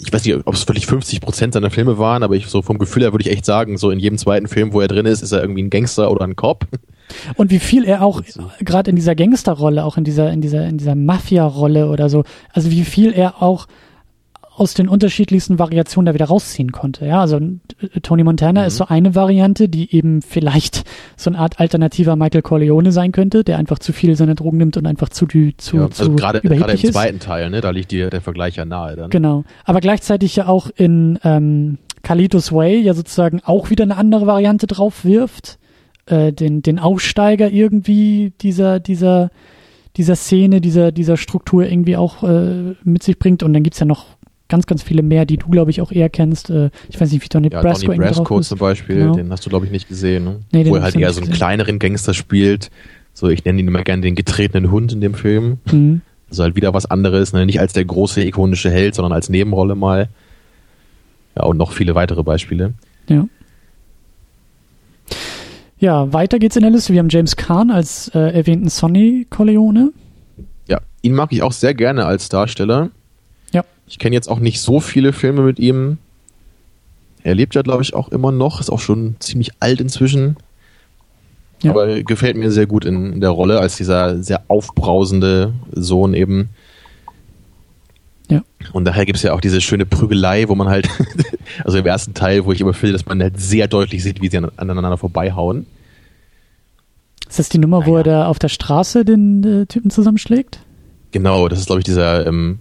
[0.00, 2.78] ich weiß nicht, ob es wirklich 50 Prozent seiner Filme waren, aber ich so vom
[2.78, 5.22] Gefühl her würde ich echt sagen, so in jedem zweiten Film, wo er drin ist,
[5.22, 6.66] ist er irgendwie ein Gangster oder ein Cop.
[7.36, 8.50] Und wie viel er auch So.
[8.60, 12.70] gerade in dieser Gangsterrolle, auch in dieser in dieser in dieser Mafia-Rolle oder so, also
[12.70, 13.66] wie viel er auch
[14.56, 17.06] aus den unterschiedlichsten Variationen da wieder rausziehen konnte.
[17.06, 18.66] Ja, also äh, Tony Montana Mhm.
[18.68, 20.84] ist so eine Variante, die eben vielleicht
[21.16, 24.76] so eine Art alternativer Michael Corleone sein könnte, der einfach zu viel seine Drogen nimmt
[24.76, 26.94] und einfach zu dü- zu, Ja, zu also gerade gerade überheblich im ist.
[26.94, 29.10] zweiten Teil, ne, da liegt dir der Vergleich ja nahe dann.
[29.10, 29.44] Genau.
[29.64, 34.66] Aber gleichzeitig ja auch in ähm, Carlitos Way ja sozusagen auch wieder eine andere Variante
[34.66, 35.58] drauf wirft.
[36.06, 39.30] Äh, den, den Aufsteiger irgendwie dieser, dieser,
[39.96, 43.42] dieser Szene, dieser, dieser Struktur irgendwie auch äh, mit sich bringt.
[43.42, 44.04] Und dann gibt's ja noch
[44.54, 46.48] ganz, ganz viele mehr, die du, glaube ich, auch eher kennst.
[46.48, 49.14] Äh, ich weiß nicht, wie Tony Ja, Brasco drauf Brasco zum Beispiel, Genau.
[49.16, 50.36] den hast du glaube ich nicht gesehen, ne?
[50.52, 51.36] Nee, wo er halt eher so einen gesehen.
[51.36, 52.70] kleineren Gangster spielt.
[53.12, 55.58] So, ich nenne ihn immer gerne den getretenen Hund in dem Film.
[55.72, 56.02] Mhm.
[56.30, 57.44] Also halt wieder was anderes, ne?
[57.46, 60.08] nicht als der große ikonische Held, sondern als Nebenrolle mal.
[61.36, 62.74] Ja, und noch viele weitere Beispiele.
[63.08, 63.26] Ja.
[65.78, 66.92] Ja, weiter geht's in der Liste.
[66.92, 69.92] Wir haben James Caan als äh, erwähnten Sonny Corleone.
[70.66, 72.90] Ja, ihn mag ich auch sehr gerne als Darsteller.
[73.86, 75.98] Ich kenne jetzt auch nicht so viele Filme mit ihm.
[77.22, 80.36] Er lebt ja, glaube ich, auch immer noch, ist auch schon ziemlich alt inzwischen.
[81.62, 81.70] Ja.
[81.70, 86.50] Aber gefällt mir sehr gut in, in der Rolle als dieser sehr aufbrausende Sohn eben.
[88.28, 88.42] Ja.
[88.72, 90.88] Und daher gibt's ja auch diese schöne Prügelei, wo man halt,
[91.64, 94.28] also im ersten Teil, wo ich immer finde, dass man halt sehr deutlich sieht, wie
[94.28, 95.66] sie an- aneinander vorbeihauen.
[97.28, 97.90] Ist das die Nummer, naja.
[97.90, 100.60] wo er da auf der Straße den äh, Typen zusammenschlägt?
[101.12, 102.58] Genau, das ist, glaube ich, dieser, ähm,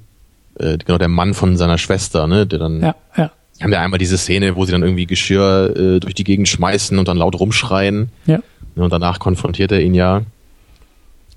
[0.60, 2.82] äh, genau, der Mann von seiner Schwester, ne, der dann.
[2.82, 3.32] Ja, ja.
[3.62, 6.98] Haben ja einmal diese Szene, wo sie dann irgendwie Geschirr äh, durch die Gegend schmeißen
[6.98, 8.10] und dann laut rumschreien.
[8.26, 8.40] Ja.
[8.76, 10.24] Und danach konfrontiert er ihn ja.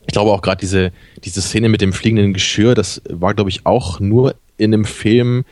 [0.07, 0.93] Ich glaube auch gerade diese,
[1.25, 5.45] diese Szene mit dem fliegenden Geschirr, das war, glaube ich, auch nur in einem Film,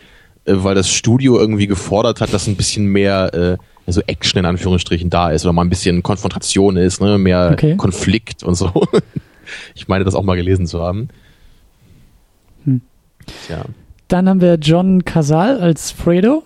[0.47, 4.47] äh, weil das Studio irgendwie gefordert hat, dass ein bisschen mehr äh, so Action in
[4.47, 7.19] Anführungsstrichen da ist oder mal ein bisschen Konfrontation ist, ne?
[7.19, 7.77] mehr okay.
[7.77, 8.73] Konflikt und so.
[9.75, 11.09] ich meine, das auch mal gelesen zu haben.
[13.47, 13.65] Tja.
[14.09, 16.45] Dann haben wir John Casal als Fredo.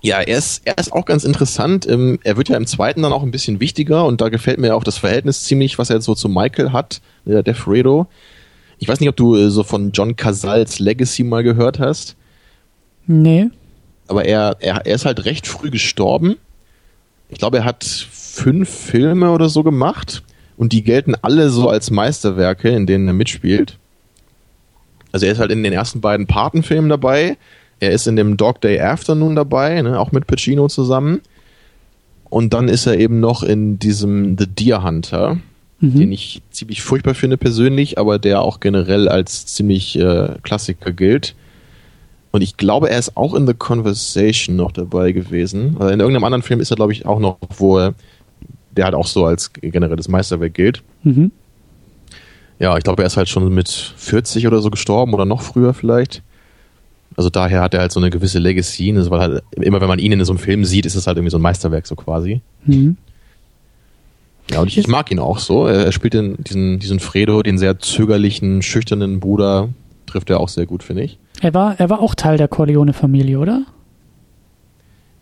[0.00, 1.86] Ja, er ist, er ist auch ganz interessant.
[1.88, 4.76] Ähm, er wird ja im zweiten dann auch ein bisschen wichtiger und da gefällt mir
[4.76, 8.06] auch das Verhältnis ziemlich, was er so zu Michael hat, der, der Fredo.
[8.78, 12.14] Ich weiß nicht, ob du äh, so von John Casals Legacy mal gehört hast.
[13.06, 13.48] Nee.
[14.06, 16.36] Aber er, er, er ist halt recht früh gestorben.
[17.28, 20.22] Ich glaube, er hat fünf Filme oder so gemacht
[20.56, 23.78] und die gelten alle so als Meisterwerke, in denen er mitspielt.
[25.12, 27.36] Also er ist halt in den ersten beiden Patenfilmen dabei
[27.80, 31.20] er ist in dem Dog Day Afternoon dabei, ne, auch mit Pacino zusammen.
[32.28, 35.38] Und dann ist er eben noch in diesem The Deer Hunter,
[35.80, 35.98] mhm.
[35.98, 41.34] den ich ziemlich furchtbar finde persönlich, aber der auch generell als ziemlich äh, Klassiker gilt.
[42.30, 45.76] Und ich glaube, er ist auch in The Conversation noch dabei gewesen.
[45.78, 47.94] Also in irgendeinem anderen Film ist er, glaube ich, auch noch, wo er,
[48.72, 50.82] der halt auch so als generelles Meisterwerk gilt.
[51.04, 51.30] Mhm.
[52.58, 55.74] Ja, ich glaube, er ist halt schon mit 40 oder so gestorben oder noch früher
[55.74, 56.22] vielleicht.
[57.16, 58.92] Also daher hat er halt so eine gewisse Legacy.
[58.92, 61.16] Das war halt, immer wenn man ihn in so einem Film sieht, ist es halt
[61.16, 62.40] irgendwie so ein Meisterwerk so quasi.
[62.64, 62.96] Mhm.
[64.50, 65.66] Ja, und ich, ich, mag ihn auch so.
[65.66, 69.68] Er, spielt den, diesen, diesen Fredo, den sehr zögerlichen, schüchternen Bruder,
[70.06, 71.18] trifft er auch sehr gut, finde ich.
[71.40, 73.64] Er war, er war auch Teil der Corleone-Familie, oder?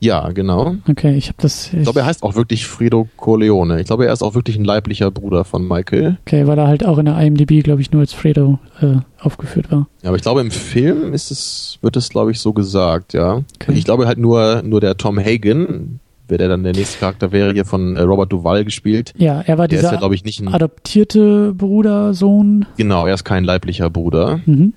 [0.06, 0.76] Ja, genau.
[0.88, 1.66] Okay, ich habe das.
[1.66, 3.80] Ich, ich glaube, er heißt auch wirklich Frido Corleone.
[3.80, 6.18] Ich glaube, er ist auch wirklich ein leiblicher Bruder von Michael.
[6.24, 9.72] Okay, weil er halt auch in der IMDb, glaube ich, nur als Fredo äh, aufgeführt
[9.72, 9.88] war.
[10.02, 13.42] Ja, aber ich glaube, im Film ist es, wird es, glaube ich, so gesagt, ja.
[13.60, 13.72] Okay.
[13.74, 15.98] Ich glaube halt nur, nur der Tom Hagen,
[16.28, 19.12] wer der dann der nächste Charakter wäre, hier von äh, Robert Duval gespielt.
[19.16, 22.64] Ja, er war dieser ja, glaube ich, nicht ein adoptierte Bruder, Sohn.
[22.76, 24.40] Genau, er ist kein leiblicher Bruder.
[24.46, 24.72] Mhm.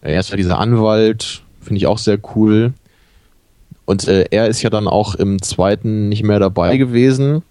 [0.00, 2.72] Er ist ja dieser Anwalt, finde ich auch sehr cool.
[3.86, 7.42] Und äh, er ist ja dann auch im zweiten nicht mehr dabei gewesen,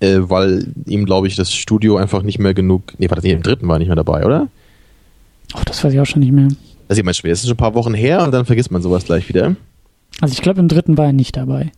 [0.00, 2.82] äh, weil ihm, glaube ich, das Studio einfach nicht mehr genug.
[2.98, 4.48] Nee, war das nicht im dritten war er nicht mehr dabei, oder?
[5.54, 6.48] Ach, das weiß ich auch schon nicht mehr.
[6.88, 7.32] Das ist immer schwer.
[7.32, 9.56] Es ist schon ein paar Wochen her und dann vergisst man sowas gleich wieder.
[10.20, 11.72] Also ich glaube, im dritten war er nicht dabei.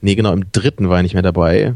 [0.00, 1.74] Nee, genau, im dritten war er nicht mehr dabei.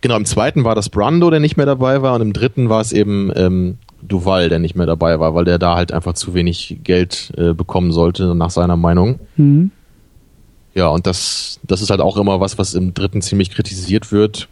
[0.00, 2.80] Genau, im zweiten war das Brando, der nicht mehr dabei war, und im dritten war
[2.80, 6.34] es eben ähm, Duval, der nicht mehr dabei war, weil der da halt einfach zu
[6.34, 9.18] wenig Geld äh, bekommen sollte, nach seiner Meinung.
[9.36, 9.72] Mhm.
[10.76, 14.46] Ja, und das, das ist halt auch immer was, was im dritten ziemlich kritisiert wird.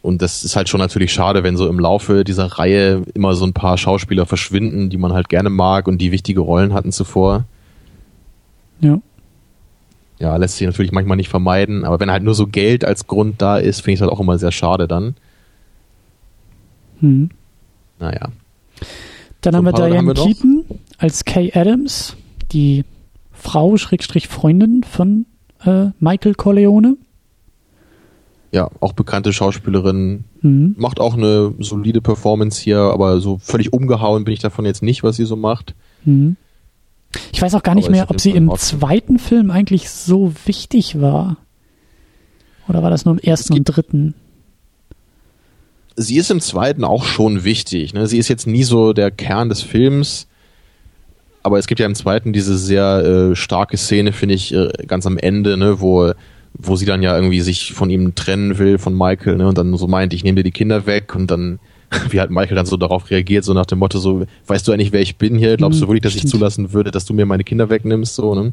[0.00, 3.44] Und das ist halt schon natürlich schade, wenn so im Laufe dieser Reihe immer so
[3.44, 7.44] ein paar Schauspieler verschwinden, die man halt gerne mag und die wichtige Rollen hatten zuvor.
[8.80, 9.02] Ja.
[10.18, 13.42] Ja, lässt sich natürlich manchmal nicht vermeiden, aber wenn halt nur so Geld als Grund
[13.42, 15.14] da ist, finde ich es halt auch immer sehr schade dann.
[17.00, 17.28] Hm.
[17.98, 18.30] Naja.
[19.42, 20.64] Dann so haben wir Diane haben wir Keaton
[20.96, 22.16] als Kay Adams,
[22.50, 22.86] die
[23.32, 25.26] Frau, Schrägstrich Freundin von
[25.64, 26.96] äh, Michael Corleone.
[28.52, 30.24] Ja, auch bekannte Schauspielerin.
[30.42, 30.74] Mhm.
[30.76, 35.02] Macht auch eine solide Performance hier, aber so völlig umgehauen bin ich davon jetzt nicht,
[35.02, 35.74] was sie so macht.
[36.04, 36.36] Mhm.
[37.32, 41.00] Ich weiß auch gar nicht aber mehr, ob sie im zweiten Film eigentlich so wichtig
[41.00, 41.36] war.
[42.68, 44.14] Oder war das nur im ersten und dritten?
[45.96, 47.94] Sie ist im zweiten auch schon wichtig.
[47.94, 48.06] Ne?
[48.06, 50.28] Sie ist jetzt nie so der Kern des Films
[51.42, 55.06] aber es gibt ja im zweiten diese sehr äh, starke Szene, finde ich, äh, ganz
[55.06, 56.12] am Ende, ne, wo,
[56.54, 59.76] wo sie dann ja irgendwie sich von ihm trennen will, von Michael, ne, und dann
[59.76, 61.58] so meint, ich nehme dir die Kinder weg und dann,
[62.10, 64.92] wie halt Michael dann so darauf reagiert, so nach dem Motto, so, weißt du eigentlich,
[64.92, 65.56] wer ich bin hier?
[65.56, 68.34] Glaubst du mhm, wirklich, dass ich zulassen würde, dass du mir meine Kinder wegnimmst, so,
[68.34, 68.52] ne?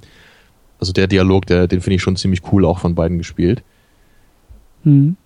[0.80, 3.64] Also der Dialog, der, den finde ich schon ziemlich cool auch von beiden gespielt.
[4.84, 5.18] Mhm.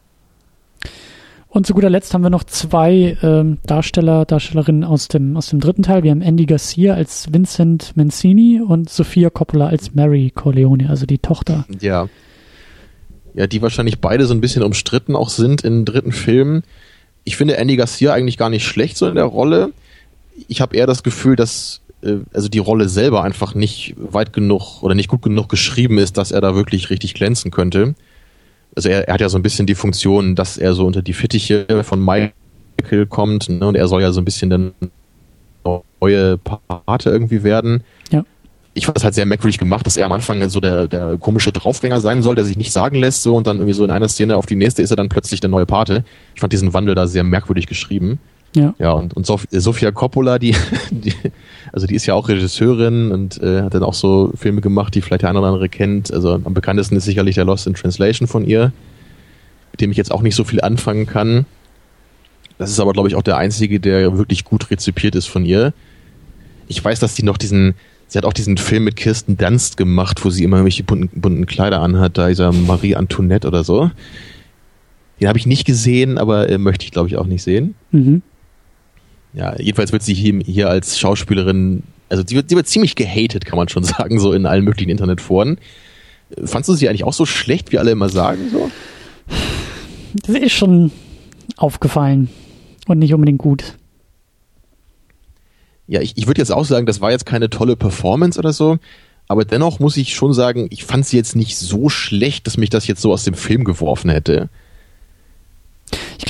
[1.54, 5.60] Und zu guter Letzt haben wir noch zwei ähm, Darsteller, Darstellerinnen aus dem, aus dem
[5.60, 6.02] dritten Teil.
[6.02, 11.18] Wir haben Andy Garcia als Vincent Mancini und Sofia Coppola als Mary Corleone, also die
[11.18, 11.66] Tochter.
[11.82, 12.08] Ja.
[13.34, 16.64] Ja, die wahrscheinlich beide so ein bisschen umstritten auch sind in dritten Filmen.
[17.26, 19.74] Ich finde Andy Garcia eigentlich gar nicht schlecht so in der Rolle.
[20.48, 24.84] Ich habe eher das Gefühl, dass äh, also die Rolle selber einfach nicht weit genug
[24.84, 27.94] oder nicht gut genug geschrieben ist, dass er da wirklich richtig glänzen könnte
[28.76, 31.14] also er, er hat ja so ein bisschen die Funktion, dass er so unter die
[31.14, 34.72] Fittiche von Michael kommt ne, und er soll ja so ein bisschen der
[36.02, 37.84] neue Pate irgendwie werden.
[38.12, 38.24] Ja.
[38.74, 41.52] ich fand es halt sehr merkwürdig gemacht, dass er am Anfang so der, der komische
[41.52, 44.10] Draufgänger sein soll, der sich nicht sagen lässt, so und dann irgendwie so in einer
[44.10, 46.04] Szene auf die nächste ist er dann plötzlich der neue Pate.
[46.34, 48.20] Ich fand diesen Wandel da sehr merkwürdig geschrieben.
[48.54, 48.74] Ja.
[48.80, 50.56] Ja, und, und Sof Sofia Coppola, die,
[50.92, 51.14] die,
[51.72, 55.02] also die ist ja auch Regisseurin und äh, hat dann auch so Filme gemacht, die
[55.02, 56.14] vielleicht der eine oder andere kennt.
[56.14, 58.74] Also am bekanntesten ist sicherlich der Lost in Translation von ihr,
[59.72, 61.46] mit dem ich jetzt auch nicht so viel anfangen kann.
[62.58, 65.74] Das ist aber, glaube ich, auch der einzige, der wirklich gut rezipiert ist von ihr.
[66.68, 67.74] Ich weiß, dass die noch diesen,
[68.08, 71.46] sie hat auch diesen Film mit Kirsten Dunst gemacht, wo sie immer irgendwelche bunten, bunten
[71.48, 73.90] Kleider anhat, da dieser Marie Antoinette oder so.
[75.20, 77.76] Den habe ich nicht gesehen, aber äh, möchte ich, glaube ich, auch nicht sehen.
[77.92, 78.22] Mhm.
[79.34, 83.46] Ja, jedenfalls wird sie hier, hier als Schauspielerin, also sie wird, sie wird ziemlich gehatet,
[83.46, 85.58] kann man schon sagen, so in allen möglichen Internetforen.
[86.44, 88.50] Fandst du sie eigentlich auch so schlecht, wie alle immer sagen?
[88.52, 88.72] So?
[90.26, 90.92] Das ist schon
[91.58, 92.30] aufgefallen
[92.88, 93.76] und nicht unbedingt gut.
[95.88, 98.78] Ja, ich, ich würde jetzt auch sagen, das war jetzt keine tolle Performance oder so,
[99.28, 102.70] aber dennoch muss ich schon sagen, ich fand sie jetzt nicht so schlecht, dass mich
[102.70, 104.50] das jetzt so aus dem Film geworfen hätte.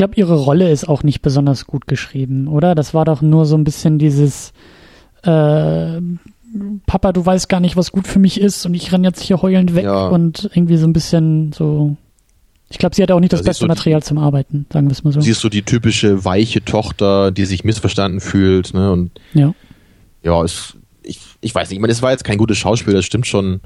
[0.01, 2.73] Ich glaube, ihre Rolle ist auch nicht besonders gut geschrieben, oder?
[2.73, 4.51] Das war doch nur so ein bisschen dieses
[5.21, 6.01] äh,
[6.87, 9.43] Papa, du weißt gar nicht, was gut für mich ist und ich renn jetzt hier
[9.43, 10.07] heulend weg Ja.
[10.07, 11.95] und irgendwie so ein bisschen so.
[12.71, 14.87] Ich glaube, sie hat auch nicht das ist beste so die- Material zum Arbeiten, sagen
[14.87, 15.21] wir es mal so.
[15.21, 18.91] Sie ist so die typische weiche Tochter, die sich missverstanden fühlt, ne?
[18.91, 19.53] Und Ja.
[20.23, 23.05] ja, es, ich, ich weiß nicht, ich meine, es war jetzt kein gutes Schauspiel, das
[23.05, 23.61] stimmt schon.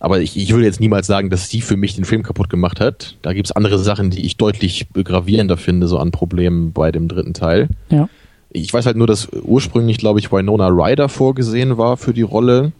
[0.00, 2.80] Aber ich, ich würde jetzt niemals sagen, dass sie für mich den Film kaputt gemacht
[2.80, 3.16] hat.
[3.22, 7.34] Da gibt's andere Sachen, die ich deutlich gravierender finde, so an Problemen bei dem dritten
[7.34, 7.68] Teil.
[7.90, 8.08] Ja.
[8.50, 12.72] Ich weiß halt nur, dass ursprünglich, glaube ich, Winona Ryder vorgesehen war für die Rolle.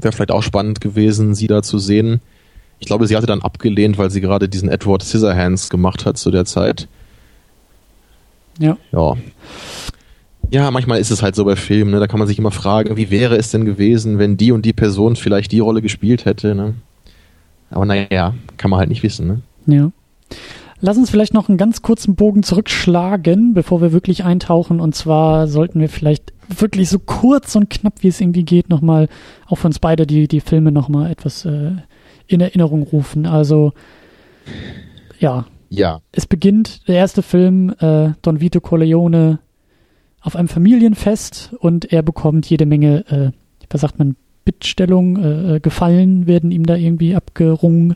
[0.00, 2.20] Wäre vielleicht auch spannend gewesen, sie da zu sehen.
[2.78, 6.30] Ich glaube, sie hatte dann abgelehnt, weil sie gerade diesen Edward Scissorhands gemacht hat zu
[6.30, 6.88] der Zeit.
[8.58, 8.76] Ja.
[8.92, 9.14] Ja.
[10.50, 12.00] Ja, manchmal ist es halt so bei Filmen, ne?
[12.00, 14.72] da kann man sich immer fragen, wie wäre es denn gewesen, wenn die und die
[14.72, 16.54] Person vielleicht die Rolle gespielt hätte.
[16.54, 16.74] Ne?
[17.70, 19.26] Aber naja, kann man halt nicht wissen.
[19.26, 19.42] Ne?
[19.66, 19.90] Ja.
[20.80, 24.78] Lass uns vielleicht noch einen ganz kurzen Bogen zurückschlagen, bevor wir wirklich eintauchen.
[24.78, 29.08] Und zwar sollten wir vielleicht wirklich so kurz und knapp, wie es irgendwie geht, nochmal
[29.46, 31.72] auch für uns beide die, die Filme nochmal etwas äh,
[32.26, 33.26] in Erinnerung rufen.
[33.26, 33.72] Also,
[35.18, 39.40] ja, Ja, es beginnt, der erste Film, äh, Don Vito Corleone
[40.26, 43.30] auf einem Familienfest und er bekommt jede Menge, äh,
[43.70, 47.94] was sagt man, Bittstellung, äh, äh, Gefallen werden ihm da irgendwie abgerungen.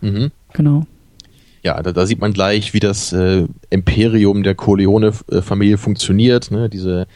[0.00, 0.30] mhm.
[0.54, 0.84] Genau.
[1.62, 6.70] ja da, da sieht man gleich, wie das äh, Imperium der Corleone-Familie funktioniert, ne?
[6.70, 7.06] diese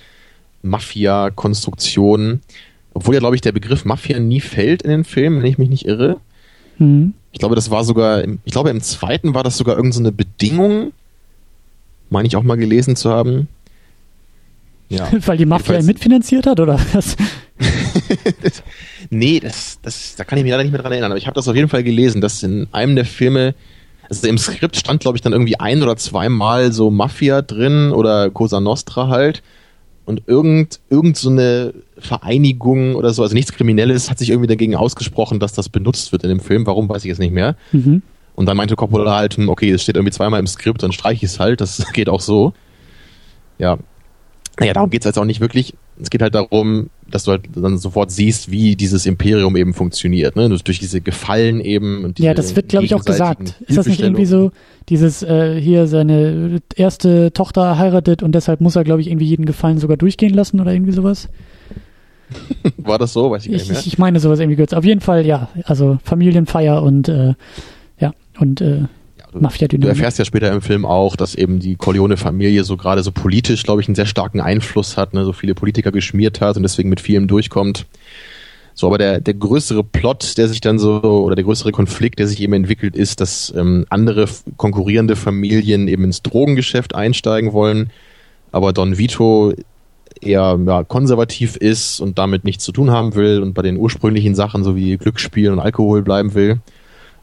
[0.62, 2.40] Mafia-Konstruktion.
[2.92, 5.70] Obwohl ja, glaube ich, der Begriff Mafia nie fällt in den Filmen, wenn ich mich
[5.70, 6.18] nicht irre.
[6.78, 7.14] Mhm.
[7.32, 10.08] Ich glaube, das war sogar, im, ich glaube, im zweiten war das sogar irgendeine so
[10.08, 10.92] eine Bedingung,
[12.10, 13.48] meine ich auch mal gelesen zu haben.
[14.88, 15.08] Ja.
[15.26, 17.16] Weil die Mafia ihn mitfinanziert hat, oder was?
[19.10, 21.34] Nee, das, das, da kann ich mich leider nicht mehr dran erinnern, aber ich habe
[21.34, 23.54] das auf jeden Fall gelesen, dass in einem der Filme,
[24.08, 28.30] also im Skript stand, glaube ich, dann irgendwie ein oder zweimal so Mafia drin oder
[28.30, 29.42] Cosa Nostra halt.
[30.04, 34.76] Und irgend, irgend so eine Vereinigung oder so, also nichts Kriminelles, hat sich irgendwie dagegen
[34.76, 36.64] ausgesprochen, dass das benutzt wird in dem Film.
[36.66, 37.56] Warum, weiß ich jetzt nicht mehr.
[37.72, 38.02] Mhm.
[38.36, 41.18] Und dann meinte Coppola halt, hm, okay, es steht irgendwie zweimal im Skript, dann streich
[41.18, 42.52] ich es halt, das geht auch so.
[43.58, 43.78] Ja.
[44.58, 45.74] Naja, darum geht's jetzt auch nicht wirklich.
[46.00, 50.36] Es geht halt darum, dass du halt dann sofort siehst, wie dieses Imperium eben funktioniert,
[50.36, 50.48] ne?
[50.48, 52.04] Durch diese Gefallen eben.
[52.04, 53.54] Und diese Ja, das wird, glaube ich, auch gesagt.
[53.66, 54.52] Ist das nicht irgendwie so,
[54.88, 59.46] dieses, äh, hier seine erste Tochter heiratet und deshalb muss er, glaube ich, irgendwie jeden
[59.46, 61.28] Gefallen sogar durchgehen lassen oder irgendwie sowas?
[62.78, 63.30] War das so?
[63.30, 63.80] Weiß ich, gar Ich, nicht mehr.
[63.80, 64.74] ich, ich meine sowas irgendwie gehört.
[64.74, 65.48] Auf jeden Fall, ja.
[65.64, 67.34] Also Familienfeier und, äh,
[68.38, 68.84] und äh,
[69.16, 73.02] Ja, du, du erfährst ja später im Film auch, dass eben die Corleone-Familie so gerade
[73.02, 75.24] so politisch, glaube ich, einen sehr starken Einfluss hat, ne?
[75.24, 77.86] so viele Politiker geschmiert hat und deswegen mit vielem durchkommt.
[78.78, 82.28] So, aber der, der größere Plot, der sich dann so, oder der größere Konflikt, der
[82.28, 84.26] sich eben entwickelt, ist, dass ähm, andere
[84.58, 87.90] konkurrierende Familien eben ins Drogengeschäft einsteigen wollen,
[88.52, 89.54] aber Don Vito
[90.20, 94.34] eher ja, konservativ ist und damit nichts zu tun haben will und bei den ursprünglichen
[94.34, 96.58] Sachen so wie Glücksspiel und Alkohol bleiben will.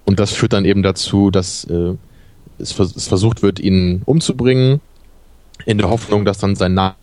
[0.06, 1.93] Und das führt dann eben dazu, dass äh,
[2.58, 4.82] es, es versucht wird, ihn umzubringen,
[5.66, 6.95] in der Hoffnung, dass dann sein Na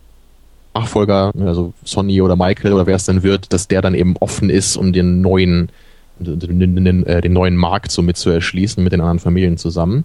[0.73, 4.51] Nachfolger, also Sonny oder Michael oder wer es dann wird, dass der dann eben offen
[4.51, 5.71] ist, um den neuen,
[6.21, 10.05] den, den, äh, den neuen Markt so mit zu erschließen mit den anderen Familien zusammen.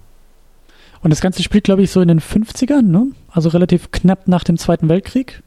[1.02, 3.06] Und das Ganze spielt, glaube ich, so in den 50ern, ne?
[3.30, 5.42] Also relativ knapp nach dem Zweiten Weltkrieg.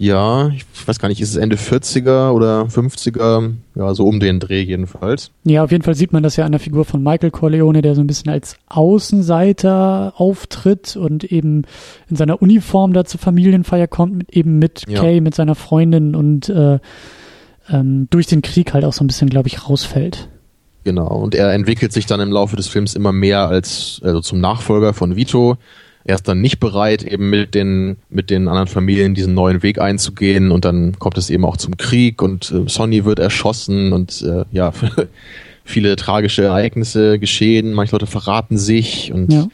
[0.00, 3.54] Ja, ich weiß gar nicht, ist es Ende 40er oder 50er?
[3.74, 5.32] Ja, so um den Dreh jedenfalls.
[5.42, 7.96] Ja, auf jeden Fall sieht man das ja an der Figur von Michael Corleone, der
[7.96, 11.64] so ein bisschen als Außenseiter auftritt und eben
[12.08, 15.00] in seiner Uniform da zur Familienfeier kommt, mit, eben mit ja.
[15.00, 16.78] Kay, mit seiner Freundin und äh,
[17.68, 20.28] ähm, durch den Krieg halt auch so ein bisschen, glaube ich, rausfällt.
[20.84, 24.40] Genau, und er entwickelt sich dann im Laufe des Films immer mehr als also zum
[24.40, 25.58] Nachfolger von Vito
[26.08, 29.78] er ist dann nicht bereit, eben mit den, mit den anderen Familien diesen neuen Weg
[29.78, 34.22] einzugehen und dann kommt es eben auch zum Krieg und äh, Sonny wird erschossen und
[34.22, 34.72] äh, ja,
[35.64, 39.48] viele tragische Ereignisse geschehen, manche Leute verraten sich und ja.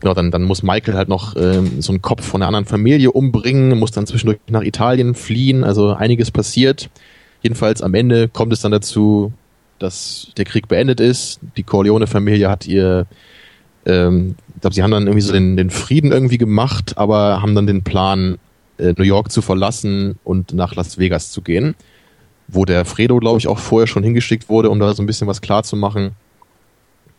[0.00, 3.12] genau, dann, dann muss Michael halt noch äh, so einen Kopf von einer anderen Familie
[3.12, 6.90] umbringen, muss dann zwischendurch nach Italien fliehen, also einiges passiert.
[7.40, 9.32] Jedenfalls am Ende kommt es dann dazu,
[9.78, 11.40] dass der Krieg beendet ist.
[11.56, 13.06] Die Corleone-Familie hat ihr
[13.86, 17.54] ähm, ich glaube, sie haben dann irgendwie so den, den Frieden irgendwie gemacht, aber haben
[17.54, 18.38] dann den Plan,
[18.78, 21.74] äh, New York zu verlassen und nach Las Vegas zu gehen,
[22.48, 25.26] wo der Fredo, glaube ich, auch vorher schon hingeschickt wurde, um da so ein bisschen
[25.26, 26.12] was klar zu machen.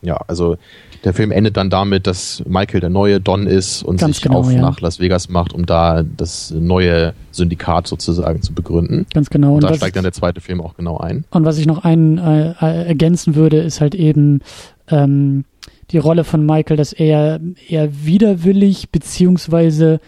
[0.01, 0.57] Ja, also
[1.03, 4.39] der Film endet dann damit, dass Michael der neue Don ist und Ganz sich genau,
[4.39, 4.61] auf ja.
[4.61, 9.07] nach Las Vegas macht, um da das neue Syndikat sozusagen zu begründen.
[9.13, 9.55] Ganz genau.
[9.55, 11.25] Und, und da steigt dann der zweite Film auch genau ein.
[11.31, 14.41] Und was ich noch ein, äh, äh ergänzen würde, ist halt eben
[14.89, 15.45] ähm,
[15.91, 19.99] die Rolle von Michael, dass er eher widerwillig beziehungsweise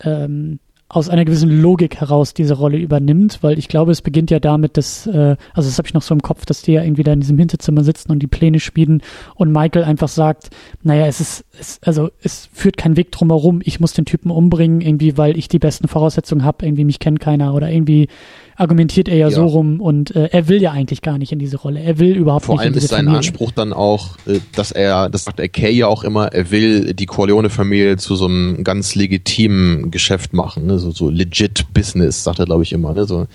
[0.00, 0.58] ähm,
[0.92, 4.76] aus einer gewissen Logik heraus diese Rolle übernimmt, weil ich glaube, es beginnt ja damit,
[4.76, 7.14] dass, äh, also das habe ich noch so im Kopf, dass die ja irgendwie da
[7.14, 9.02] in diesem Hinterzimmer sitzen und die Pläne schmieden
[9.34, 10.50] und Michael einfach sagt,
[10.82, 14.82] naja, es ist, es, also es führt kein Weg drumherum, ich muss den Typen umbringen,
[14.82, 18.08] irgendwie, weil ich die besten Voraussetzungen habe, irgendwie mich kennt keiner oder irgendwie
[18.56, 19.34] argumentiert er ja, ja.
[19.34, 21.80] so rum und äh, er will ja eigentlich gar nicht in diese Rolle.
[21.80, 23.18] Er will überhaupt Vor nicht allem in diese ist sein Familie.
[23.18, 26.94] Anspruch dann auch, äh, dass er, das sagt der Kay ja auch immer, er will
[26.94, 30.78] die Corleone-Familie zu so einem ganz legitimen Geschäft machen, ne?
[30.78, 32.94] so, so legit Business, sagt er glaube ich immer.
[32.94, 33.04] Ne?
[33.04, 33.26] So,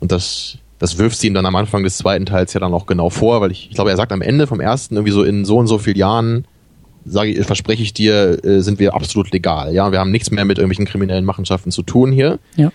[0.00, 2.86] und das, das wirft sie ihm dann am Anfang des zweiten Teils ja dann auch
[2.86, 5.44] genau vor, weil ich, ich glaube, er sagt am Ende vom ersten irgendwie so in
[5.44, 6.46] so und so vielen Jahren
[7.04, 9.74] sage ich, verspreche ich dir, äh, sind wir absolut legal.
[9.74, 12.38] Ja, wir haben nichts mehr mit irgendwelchen kriminellen Machenschaften zu tun hier.
[12.56, 12.72] Ja.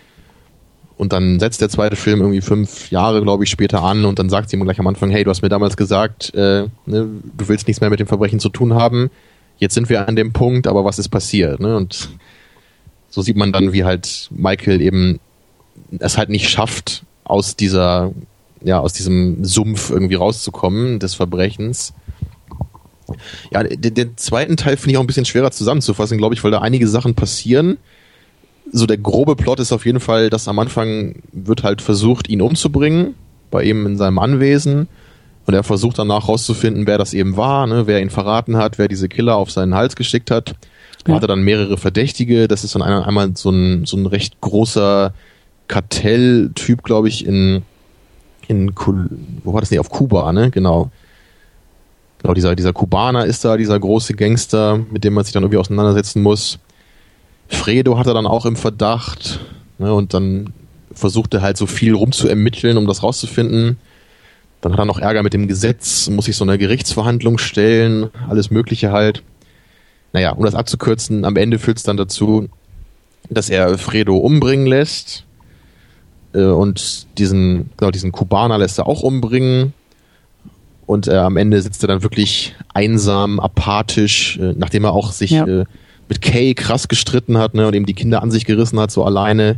[0.99, 4.29] Und dann setzt der zweite Film irgendwie fünf Jahre, glaube ich, später an und dann
[4.29, 7.47] sagt sie ihm gleich am Anfang, hey, du hast mir damals gesagt, äh, ne, du
[7.47, 9.09] willst nichts mehr mit dem Verbrechen zu tun haben.
[9.59, 11.61] Jetzt sind wir an dem Punkt, aber was ist passiert?
[11.61, 11.77] Ne?
[11.77, 12.09] Und
[13.09, 15.21] so sieht man dann, wie halt Michael eben
[15.99, 18.11] es halt nicht schafft, aus dieser,
[18.61, 21.93] ja, aus diesem Sumpf irgendwie rauszukommen des Verbrechens.
[23.51, 26.51] Ja, den, den zweiten Teil finde ich auch ein bisschen schwerer zusammenzufassen, glaube ich, weil
[26.51, 27.77] da einige Sachen passieren,
[28.71, 32.41] so der grobe Plot ist auf jeden Fall, dass am Anfang wird halt versucht, ihn
[32.41, 33.15] umzubringen,
[33.51, 34.87] bei ihm in seinem Anwesen.
[35.45, 38.87] Und er versucht danach rauszufinden, wer das eben war, ne, wer ihn verraten hat, wer
[38.87, 40.53] diese Killer auf seinen Hals geschickt hat.
[41.07, 41.15] Ja.
[41.15, 42.47] Hat er dann mehrere Verdächtige.
[42.47, 45.13] Das ist dann einmal so ein, so ein recht großer
[45.67, 47.63] Kartelltyp, glaube ich, in,
[48.47, 48.71] in,
[49.43, 50.91] wo war das nicht, auf Kuba, ne, genau.
[52.21, 55.57] Genau, dieser, dieser Kubaner ist da, dieser große Gangster, mit dem man sich dann irgendwie
[55.57, 56.59] auseinandersetzen muss.
[57.49, 59.39] Fredo hat er dann auch im Verdacht
[59.77, 60.53] ne, und dann
[60.93, 63.77] versucht er halt so viel rumzuermitteln, um das rauszufinden.
[64.61, 68.51] Dann hat er noch Ärger mit dem Gesetz, muss sich so einer Gerichtsverhandlung stellen, alles
[68.51, 69.23] Mögliche halt.
[70.13, 72.49] Naja, um das abzukürzen, am Ende führt es dann dazu,
[73.29, 75.25] dass er Fredo umbringen lässt
[76.33, 79.73] äh, und diesen, genau, diesen Kubaner lässt er auch umbringen.
[80.85, 85.31] Und äh, am Ende sitzt er dann wirklich einsam, apathisch, äh, nachdem er auch sich
[85.31, 85.45] ja.
[86.09, 89.03] Mit Kay krass gestritten hat ne, und ihm die Kinder an sich gerissen hat, so
[89.03, 89.57] alleine,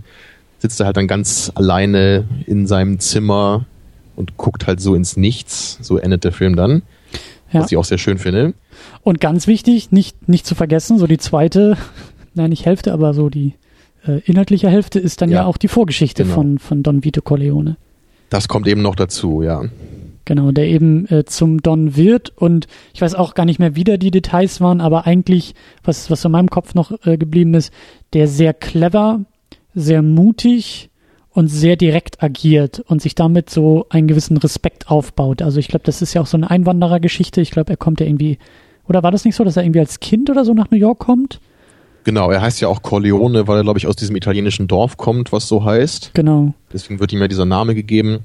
[0.60, 3.66] sitzt er halt dann ganz alleine in seinem Zimmer
[4.16, 5.80] und guckt halt so ins Nichts.
[5.82, 6.84] So endet der Film dann.
[7.52, 7.62] Ja.
[7.62, 8.54] Was ich auch sehr schön finde.
[9.04, 11.78] Und ganz wichtig, nicht, nicht zu vergessen, so die zweite,
[12.34, 13.56] nein, nicht Hälfte, aber so die
[14.06, 16.36] äh, inhaltliche Hälfte ist dann ja, ja auch die Vorgeschichte genau.
[16.36, 17.78] von, von Don Vito Corleone.
[18.30, 19.64] Das kommt eben noch dazu, ja.
[20.32, 23.84] Genau, der eben äh, zum Don wird und ich weiß auch gar nicht mehr, wie
[23.84, 27.74] da die Details waren, aber eigentlich, was, was in meinem Kopf noch äh, geblieben ist,
[28.14, 29.26] der sehr clever,
[29.76, 30.90] sehr mutig
[31.32, 35.42] und sehr direkt agiert und sich damit so einen gewissen Respekt aufbaut.
[35.42, 37.42] Also ich glaube, das ist ja auch so eine Einwanderergeschichte.
[37.42, 38.38] Ich glaube, er kommt ja irgendwie,
[38.88, 41.00] oder war das nicht so, dass er irgendwie als Kind oder so nach New York
[41.00, 41.42] kommt?
[42.06, 45.34] Genau, er heißt ja auch Corleone, weil er, glaube ich, aus diesem italienischen Dorf kommt,
[45.34, 46.12] was so heißt.
[46.14, 46.54] Genau.
[46.72, 48.20] Deswegen wird ihm ja dieser Name gegeben.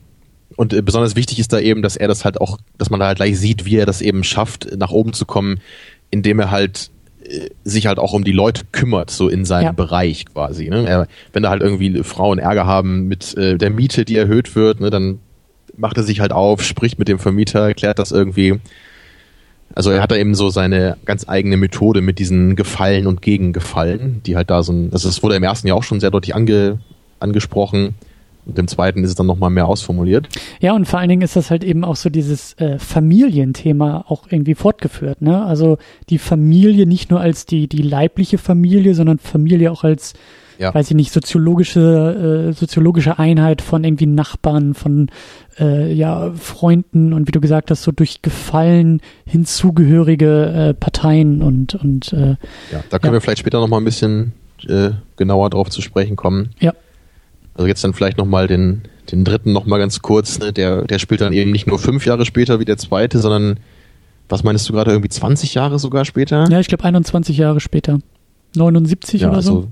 [0.55, 3.07] Und äh, besonders wichtig ist da eben, dass er das halt auch, dass man da
[3.07, 5.61] halt gleich sieht, wie er das eben schafft, nach oben zu kommen,
[6.11, 6.91] indem er halt
[7.25, 9.73] äh, sich halt auch um die Leute kümmert, so in seinem ja.
[9.73, 10.69] Bereich quasi.
[10.69, 10.87] Ne?
[10.87, 14.81] Er, wenn da halt irgendwie Frauen Ärger haben mit äh, der Miete, die erhöht wird,
[14.81, 15.19] ne, dann
[15.77, 18.61] macht er sich halt auf, spricht mit dem Vermieter, erklärt das irgendwie.
[19.75, 24.23] Also er hat da eben so seine ganz eigene Methode mit diesen Gefallen und Gegengefallen,
[24.25, 26.35] die halt da so ein, also das wurde im ersten Jahr auch schon sehr deutlich
[26.35, 26.79] ange,
[27.21, 27.95] angesprochen.
[28.47, 30.29] Und im zweiten ist es dann nochmal mehr ausformuliert.
[30.61, 34.29] Ja, und vor allen Dingen ist das halt eben auch so dieses äh, Familienthema auch
[34.31, 35.21] irgendwie fortgeführt.
[35.21, 35.45] Ne?
[35.45, 35.79] Also
[36.09, 40.15] die Familie nicht nur als die, die leibliche Familie, sondern Familie auch als,
[40.59, 40.73] ja.
[40.73, 45.11] weiß ich nicht, soziologische, äh, soziologische Einheit von irgendwie Nachbarn, von
[45.59, 51.75] äh, ja, Freunden und wie du gesagt hast, so durch Gefallen hinzugehörige äh, Parteien und,
[51.75, 52.37] und äh,
[52.71, 53.15] ja, da können ja.
[53.15, 54.35] wir vielleicht später nochmal ein bisschen
[54.69, 56.51] äh, genauer drauf zu sprechen kommen.
[56.61, 56.73] Ja.
[57.57, 60.53] Also jetzt dann vielleicht nochmal den, den dritten nochmal ganz kurz, ne?
[60.53, 63.59] der, der spielt dann eben nicht nur fünf Jahre später wie der zweite, sondern
[64.29, 66.47] was meinst du gerade, irgendwie 20 Jahre sogar später?
[66.51, 68.01] Ja, ich glaube 21 Jahre später.
[68.57, 69.57] 79 ja, oder so.
[69.57, 69.69] Also,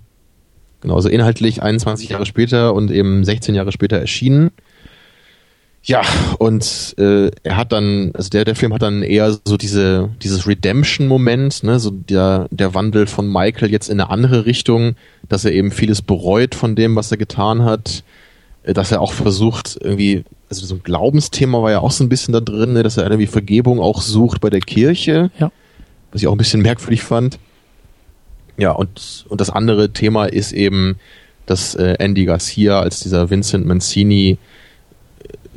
[0.80, 4.50] genau, also inhaltlich 21 Jahre später und eben 16 Jahre später erschienen.
[5.86, 6.02] Ja,
[6.38, 10.46] und äh, er hat dann, also der, der Film hat dann eher so diese, dieses
[10.46, 14.96] Redemption-Moment, ne, so der, der Wandel von Michael jetzt in eine andere Richtung,
[15.28, 18.02] dass er eben vieles bereut von dem, was er getan hat,
[18.62, 22.08] äh, dass er auch versucht, irgendwie, also so ein Glaubensthema war ja auch so ein
[22.08, 25.52] bisschen da drin, ne, dass er irgendwie Vergebung auch sucht bei der Kirche, ja.
[26.12, 27.38] was ich auch ein bisschen merkwürdig fand.
[28.56, 30.96] Ja, und, und das andere Thema ist eben,
[31.44, 34.38] dass äh, Andy Garcia als dieser Vincent Mancini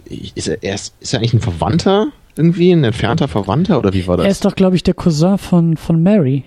[0.10, 4.18] ist er, ist, ist er eigentlich ein Verwandter irgendwie, ein entfernter Verwandter oder wie war
[4.18, 4.26] das?
[4.26, 6.44] Er ist doch, glaube ich, der Cousin von, von Mary.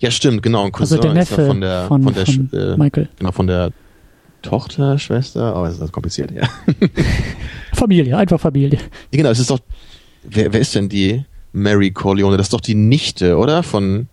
[0.00, 0.64] Ja, stimmt, genau.
[0.64, 3.08] Ein Cousin also der Neffe von der, von, von der von äh, Michael.
[3.18, 3.70] Genau, von der
[4.42, 6.48] Tochter, Schwester, oh, das ist kompliziert, ja.
[7.72, 8.78] Familie, einfach Familie.
[8.78, 9.60] Ja, genau, es ist doch,
[10.24, 12.36] wer, wer ist denn die Mary Corleone?
[12.36, 13.62] Das ist doch die Nichte, oder?
[13.62, 14.08] Von,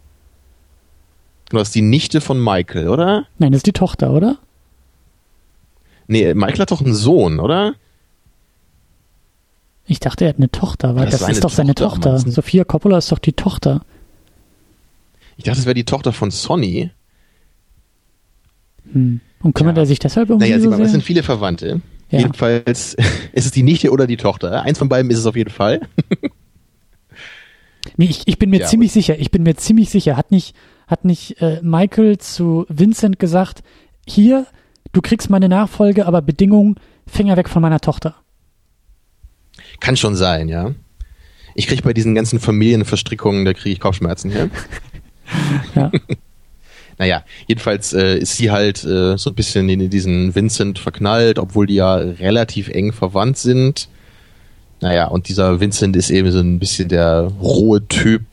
[1.49, 3.28] genau, das ist die Nichte von Michael, oder?
[3.38, 4.38] Nein, das ist die Tochter, oder?
[6.07, 7.76] Nee, Michael hat doch einen Sohn, oder?
[9.86, 12.17] Ich dachte, er hat eine Tochter, weil das, das ist doch seine Tochter.
[12.19, 13.81] Sophia Coppola ist doch die Tochter.
[15.36, 16.91] Ich dachte, es wäre die Tochter von Sonny.
[18.91, 19.19] Hm.
[19.41, 19.84] Und kümmert ja.
[19.84, 21.81] er sich deshalb um Naja, so mal, es sind viele Verwandte.
[22.09, 22.19] Ja.
[22.19, 22.95] Jedenfalls
[23.34, 24.61] ist es die Nichte oder die Tochter.
[24.63, 25.81] Eins von beiden ist es auf jeden Fall.
[27.97, 30.55] nee, ich, ich bin mir ja, ziemlich sicher, ich bin mir ziemlich sicher, hat nicht,
[30.88, 33.63] hat nicht äh, Michael zu Vincent gesagt,
[34.07, 34.45] hier,
[34.93, 38.15] du kriegst meine Nachfolge, aber Bedingung, Finger weg von meiner Tochter.
[39.84, 40.71] Kann schon sein, ja.
[41.55, 44.49] Ich kriege bei diesen ganzen Familienverstrickungen, da kriege ich Kopfschmerzen her.
[45.75, 45.91] ja.
[46.97, 51.67] naja, jedenfalls äh, ist sie halt äh, so ein bisschen in diesen Vincent verknallt, obwohl
[51.67, 53.89] die ja relativ eng verwandt sind.
[54.79, 58.23] Naja, und dieser Vincent ist eben so ein bisschen der rohe Typ,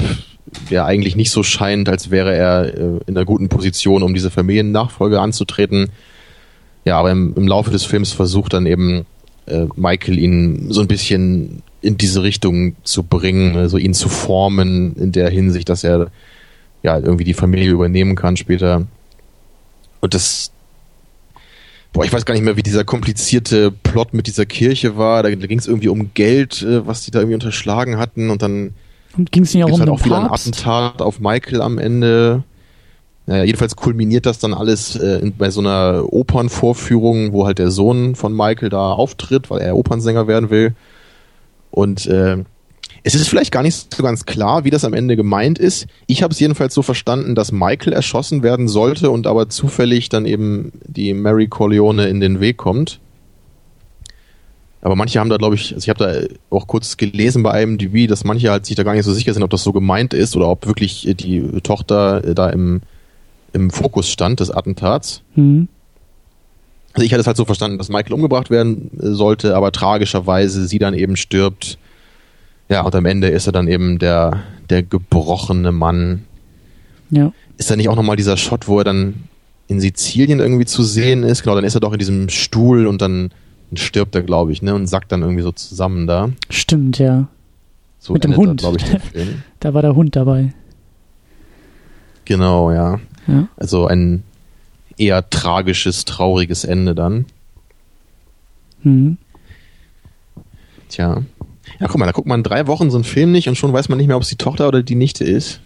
[0.71, 4.31] der eigentlich nicht so scheint, als wäre er äh, in einer guten Position, um diese
[4.31, 5.89] Familiennachfolge anzutreten.
[6.85, 9.05] Ja, aber im, im Laufe des Films versucht dann eben
[9.51, 14.95] äh, Michael ihn so ein bisschen in diese Richtung zu bringen, also ihn zu formen
[14.97, 16.11] in der Hinsicht, dass er
[16.83, 18.87] ja irgendwie die Familie übernehmen kann später.
[20.01, 20.51] Und das,
[21.93, 25.23] boah, ich weiß gar nicht mehr, wie dieser komplizierte Plot mit dieser Kirche war.
[25.23, 28.75] Da ging es irgendwie um Geld, äh, was die da irgendwie unterschlagen hatten und dann
[29.17, 32.45] ging es nicht auch um halt auch wieder ein Attentat auf Michael am Ende.
[33.31, 37.71] Naja, jedenfalls kulminiert das dann alles äh, in, bei so einer Opernvorführung, wo halt der
[37.71, 40.75] Sohn von Michael da auftritt, weil er Opernsänger werden will.
[41.71, 42.39] Und äh,
[43.05, 45.87] es ist vielleicht gar nicht so ganz klar, wie das am Ende gemeint ist.
[46.09, 50.27] Ich habe es jedenfalls so verstanden, dass Michael erschossen werden sollte und aber zufällig dann
[50.27, 52.99] eben die Mary Corleone in den Weg kommt.
[54.81, 58.09] Aber manche haben da, glaube ich, also ich habe da auch kurz gelesen bei IMDb,
[58.09, 60.35] dass manche halt sich da gar nicht so sicher sind, ob das so gemeint ist
[60.35, 62.81] oder ob wirklich die Tochter da im
[63.53, 65.23] im Fokus stand des Attentats.
[65.35, 65.69] Mhm.
[66.93, 70.67] Also ich hatte es halt so verstanden, dass Michael umgebracht werden äh, sollte, aber tragischerweise
[70.67, 71.79] sie dann eben stirbt.
[72.69, 76.25] Ja, und am Ende ist er dann eben der, der gebrochene Mann.
[77.11, 77.33] Ja.
[77.59, 79.25] Ist da nicht auch nochmal dieser Shot, wo er dann
[79.69, 81.43] in Sizilien irgendwie zu sehen ist?
[81.43, 83.31] Genau, dann ist er doch in diesem Stuhl und dann
[83.75, 86.31] stirbt er, glaube ich, ne, und sackt dann irgendwie so zusammen da.
[86.49, 87.29] Stimmt, ja.
[87.99, 88.65] So Mit dem Hund.
[88.65, 88.85] Da, ich,
[89.61, 90.53] da war der Hund dabei.
[92.25, 92.99] Genau, ja.
[93.31, 93.49] Ja.
[93.57, 94.23] Also ein
[94.97, 97.27] eher tragisches, trauriges Ende dann.
[98.83, 99.19] Mhm.
[100.89, 101.23] Tja.
[101.79, 103.89] Ja, guck mal, da guckt man drei Wochen so einen Film nicht und schon weiß
[103.89, 105.61] man nicht mehr, ob es die Tochter oder die Nichte ist.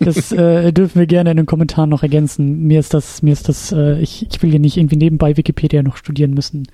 [0.00, 2.66] Das äh, dürfen wir gerne in den Kommentaren noch ergänzen.
[2.66, 5.82] Mir ist das, mir ist das, äh, ich, ich will hier nicht irgendwie nebenbei Wikipedia
[5.82, 6.68] noch studieren müssen.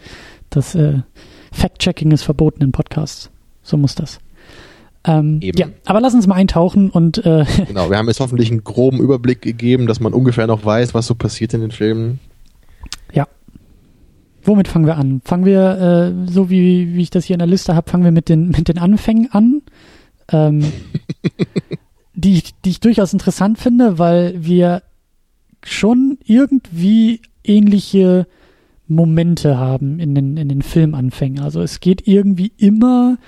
[0.51, 1.01] Das äh,
[1.53, 3.31] Fact-Checking ist verboten in Podcasts.
[3.62, 4.20] So muss das.
[5.07, 8.64] Ähm, ja, aber lass uns mal eintauchen und äh, genau, wir haben jetzt hoffentlich einen
[8.64, 12.20] groben Überblick gegeben, dass man ungefähr noch weiß, was so passiert in den Filmen.
[13.12, 13.28] Ja.
[14.42, 15.20] Womit fangen wir an?
[15.24, 18.12] Fangen wir, äh, so wie, wie ich das hier in der Liste habe, fangen wir
[18.12, 19.62] mit den, mit den Anfängen an.
[20.30, 20.64] Ähm,
[22.14, 24.82] die, die ich durchaus interessant finde, weil wir
[25.64, 28.26] schon irgendwie ähnliche
[28.86, 31.40] Momente haben in den, in den Filmanfängen.
[31.42, 33.18] Also es geht irgendwie immer um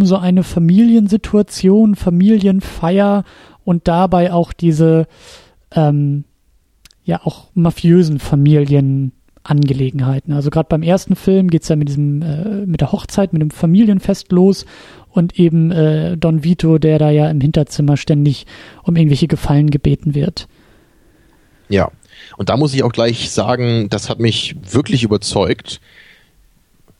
[0.00, 3.24] so eine Familiensituation, Familienfeier
[3.64, 5.06] und dabei auch diese
[5.74, 6.24] ähm,
[7.04, 10.32] ja auch mafiösen Familienangelegenheiten.
[10.32, 13.50] Also gerade beim ersten Film geht's ja mit diesem äh, mit der Hochzeit, mit dem
[13.50, 14.66] Familienfest los
[15.08, 18.46] und eben äh, Don Vito, der da ja im Hinterzimmer ständig
[18.82, 20.48] um irgendwelche Gefallen gebeten wird.
[21.68, 21.90] Ja,
[22.36, 25.80] und da muss ich auch gleich sagen, das hat mich wirklich überzeugt.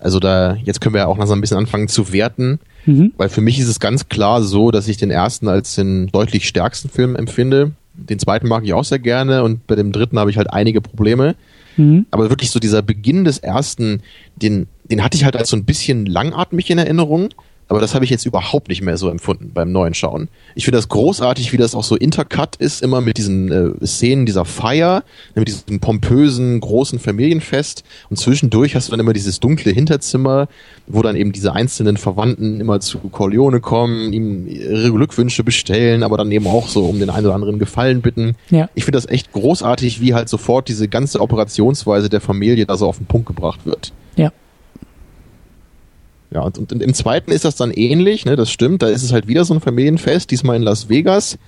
[0.03, 3.13] Also da, jetzt können wir ja auch noch so ein bisschen anfangen zu werten, mhm.
[3.17, 6.49] weil für mich ist es ganz klar so, dass ich den ersten als den deutlich
[6.49, 7.73] stärksten Film empfinde.
[7.95, 10.81] Den zweiten mag ich auch sehr gerne und bei dem dritten habe ich halt einige
[10.81, 11.37] Probleme.
[11.77, 12.07] Mhm.
[12.11, 14.03] Aber wirklich so dieser Beginn des ersten,
[14.37, 17.29] den, den hatte ich halt als so ein bisschen langatmig in Erinnerung.
[17.69, 20.29] Aber das habe ich jetzt überhaupt nicht mehr so empfunden beim neuen Schauen.
[20.55, 24.27] Ich finde das großartig, wie das auch so intercut ist, immer mit diesen äh, Szenen
[24.27, 25.05] dieser Feier,
[25.35, 27.83] mit diesem pompösen, großen Familienfest.
[28.11, 30.49] Und zwischendurch hast du dann immer dieses dunkle Hinterzimmer,
[30.87, 36.19] wo dann eben diese einzelnen Verwandten immer zu Corleone kommen, ihm ihre Glückwünsche bestellen, aber
[36.19, 38.35] dann eben auch so um den einen oder anderen Gefallen bitten.
[38.51, 38.69] Ja.
[38.75, 42.87] Ich finde das echt großartig, wie halt sofort diese ganze Operationsweise der Familie da so
[42.87, 43.93] auf den Punkt gebracht wird.
[44.17, 44.31] Ja.
[46.33, 49.13] Ja, und, und im zweiten ist das dann ähnlich, ne, das stimmt, da ist es
[49.13, 51.39] halt wieder so ein Familienfest, diesmal in Las Vegas.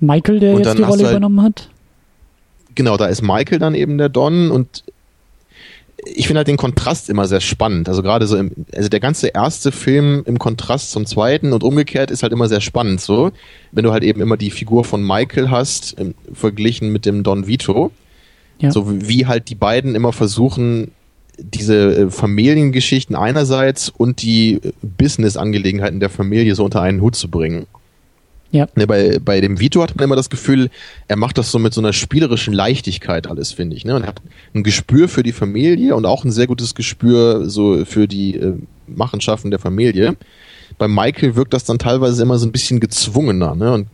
[0.00, 1.68] Michael, der und jetzt die Rolle halt, übernommen hat?
[2.74, 4.84] Genau, da ist Michael dann eben der Don und
[6.06, 7.88] ich finde halt den Kontrast immer sehr spannend.
[7.88, 12.10] Also gerade so im, also der ganze erste Film im Kontrast zum zweiten und umgekehrt
[12.10, 13.32] ist halt immer sehr spannend so.
[13.72, 17.46] Wenn du halt eben immer die Figur von Michael hast, im, verglichen mit dem Don
[17.46, 17.90] Vito.
[18.60, 18.70] Ja.
[18.70, 20.92] So wie halt die beiden immer versuchen,
[21.38, 27.66] diese äh, Familiengeschichten einerseits und die Business-Angelegenheiten der Familie so unter einen Hut zu bringen.
[28.54, 28.68] Ja.
[28.76, 30.70] Ne, bei, bei dem Vito hat man immer das Gefühl,
[31.08, 33.84] er macht das so mit so einer spielerischen Leichtigkeit alles, finde ich.
[33.84, 33.96] Ne?
[33.96, 34.22] Und er hat
[34.54, 38.54] ein Gespür für die Familie und auch ein sehr gutes Gespür so für die äh,
[38.86, 40.16] Machenschaften der Familie.
[40.78, 43.56] Bei Michael wirkt das dann teilweise immer so ein bisschen gezwungener.
[43.56, 43.72] Ne?
[43.72, 43.88] Und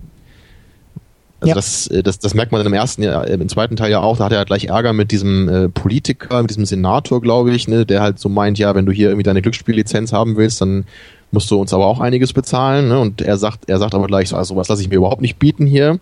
[1.40, 1.54] also ja.
[1.54, 4.24] das, äh, das, das merkt man im ersten, ja, im zweiten Teil ja auch, da
[4.24, 7.86] hat er halt gleich Ärger mit diesem äh, Politiker, mit diesem Senator, glaube ich, ne,
[7.86, 10.84] der halt so meint, ja, wenn du hier irgendwie deine Glücksspiellizenz haben willst, dann
[11.32, 12.98] musst du uns aber auch einiges bezahlen, ne?
[12.98, 15.38] Und er sagt, er sagt aber gleich so, also was lasse ich mir überhaupt nicht
[15.38, 16.00] bieten hier.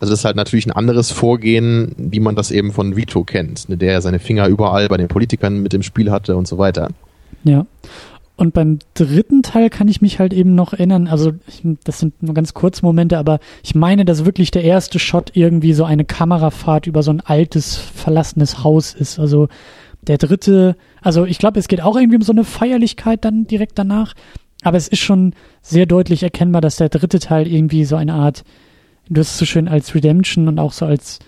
[0.00, 3.68] Also das ist halt natürlich ein anderes Vorgehen, wie man das eben von Vito kennt,
[3.68, 6.58] ne, der ja seine Finger überall bei den Politikern mit dem Spiel hatte und so
[6.58, 6.88] weiter.
[7.44, 7.66] Ja.
[8.36, 12.20] Und beim dritten Teil kann ich mich halt eben noch erinnern, also ich, das sind
[12.20, 16.04] nur ganz kurze Momente, aber ich meine, dass wirklich der erste Shot irgendwie so eine
[16.04, 19.20] Kamerafahrt über so ein altes, verlassenes Haus ist.
[19.20, 19.48] Also
[20.02, 23.78] der dritte, also ich glaube, es geht auch irgendwie um so eine Feierlichkeit dann direkt
[23.78, 24.14] danach,
[24.64, 28.42] aber es ist schon sehr deutlich erkennbar, dass der dritte Teil irgendwie so eine Art,
[29.08, 31.20] du hast es so schön als Redemption und auch so als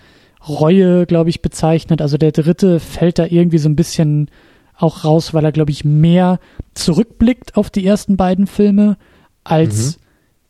[0.47, 2.01] Reue, glaube ich, bezeichnet.
[2.01, 4.29] Also der dritte fällt da irgendwie so ein bisschen
[4.77, 6.39] auch raus, weil er, glaube ich, mehr
[6.73, 8.97] zurückblickt auf die ersten beiden Filme,
[9.43, 10.01] als mhm.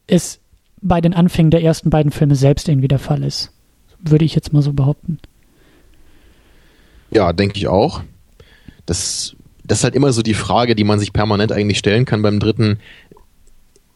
[0.07, 0.39] es
[0.81, 3.51] bei den Anfängen der ersten beiden Filme selbst irgendwie der Fall ist.
[3.99, 5.19] Würde ich jetzt mal so behaupten.
[7.09, 8.01] Ja, denke ich auch.
[8.85, 12.21] Das, das ist halt immer so die Frage, die man sich permanent eigentlich stellen kann
[12.21, 12.79] beim dritten.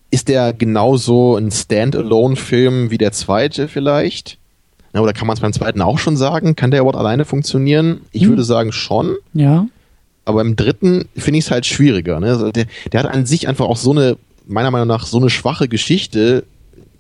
[0.10, 4.38] Ist der genauso ein Standalone-Film wie der zweite vielleicht?
[4.94, 6.56] Na, oder kann man es beim zweiten auch schon sagen?
[6.56, 8.02] Kann der überhaupt alleine funktionieren?
[8.12, 8.30] Ich hm.
[8.30, 9.16] würde sagen schon.
[9.34, 9.68] Ja.
[10.32, 12.20] Aber im dritten finde ich es halt schwieriger.
[12.20, 12.28] Ne?
[12.28, 14.18] Also der, der hat an sich einfach auch so eine,
[14.48, 16.44] meiner Meinung nach, so eine schwache Geschichte,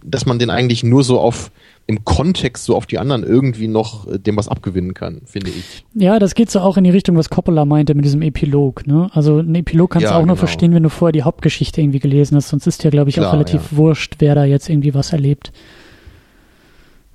[0.03, 1.51] dass man den eigentlich nur so auf
[1.87, 5.83] im Kontext so auf die anderen irgendwie noch äh, dem was abgewinnen kann, finde ich.
[5.93, 8.87] Ja, das geht so auch in die Richtung, was Coppola meinte mit diesem Epilog.
[8.87, 9.09] Ne?
[9.13, 10.31] Also ein Epilog kannst ja, du auch genau.
[10.31, 12.49] nur verstehen, wenn du vorher die Hauptgeschichte irgendwie gelesen hast.
[12.49, 13.77] Sonst ist ja, glaube ich, Klar, auch relativ ja.
[13.77, 15.51] wurscht, wer da jetzt irgendwie was erlebt.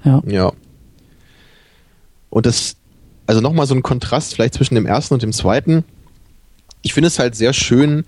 [0.05, 0.23] Ja.
[0.27, 0.53] Ja.
[2.29, 2.77] Und das,
[3.27, 5.85] also nochmal so ein Kontrast vielleicht zwischen dem ersten und dem zweiten
[6.87, 8.05] ich finde es halt sehr schön,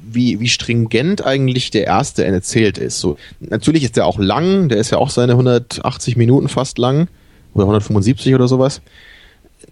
[0.00, 3.00] wie, wie stringent eigentlich der erste erzählt ist.
[3.00, 7.08] So, natürlich ist der auch lang, der ist ja auch seine 180 Minuten fast lang
[7.54, 8.80] oder 175 oder sowas.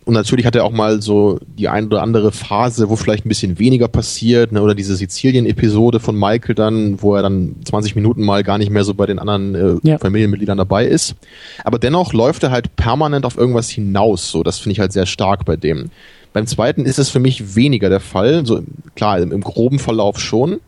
[0.05, 3.29] Und natürlich hat er auch mal so die ein oder andere Phase, wo vielleicht ein
[3.29, 4.61] bisschen weniger passiert, ne?
[4.61, 8.83] oder diese Sizilien-Episode von Michael dann, wo er dann 20 Minuten mal gar nicht mehr
[8.83, 9.99] so bei den anderen äh, ja.
[9.99, 11.15] Familienmitgliedern dabei ist.
[11.63, 14.29] Aber dennoch läuft er halt permanent auf irgendwas hinaus.
[14.29, 15.91] So, das finde ich halt sehr stark bei dem.
[16.37, 18.45] Beim zweiten ist es für mich weniger der Fall.
[18.45, 18.63] So,
[18.95, 20.61] klar, im, im groben Verlauf schon.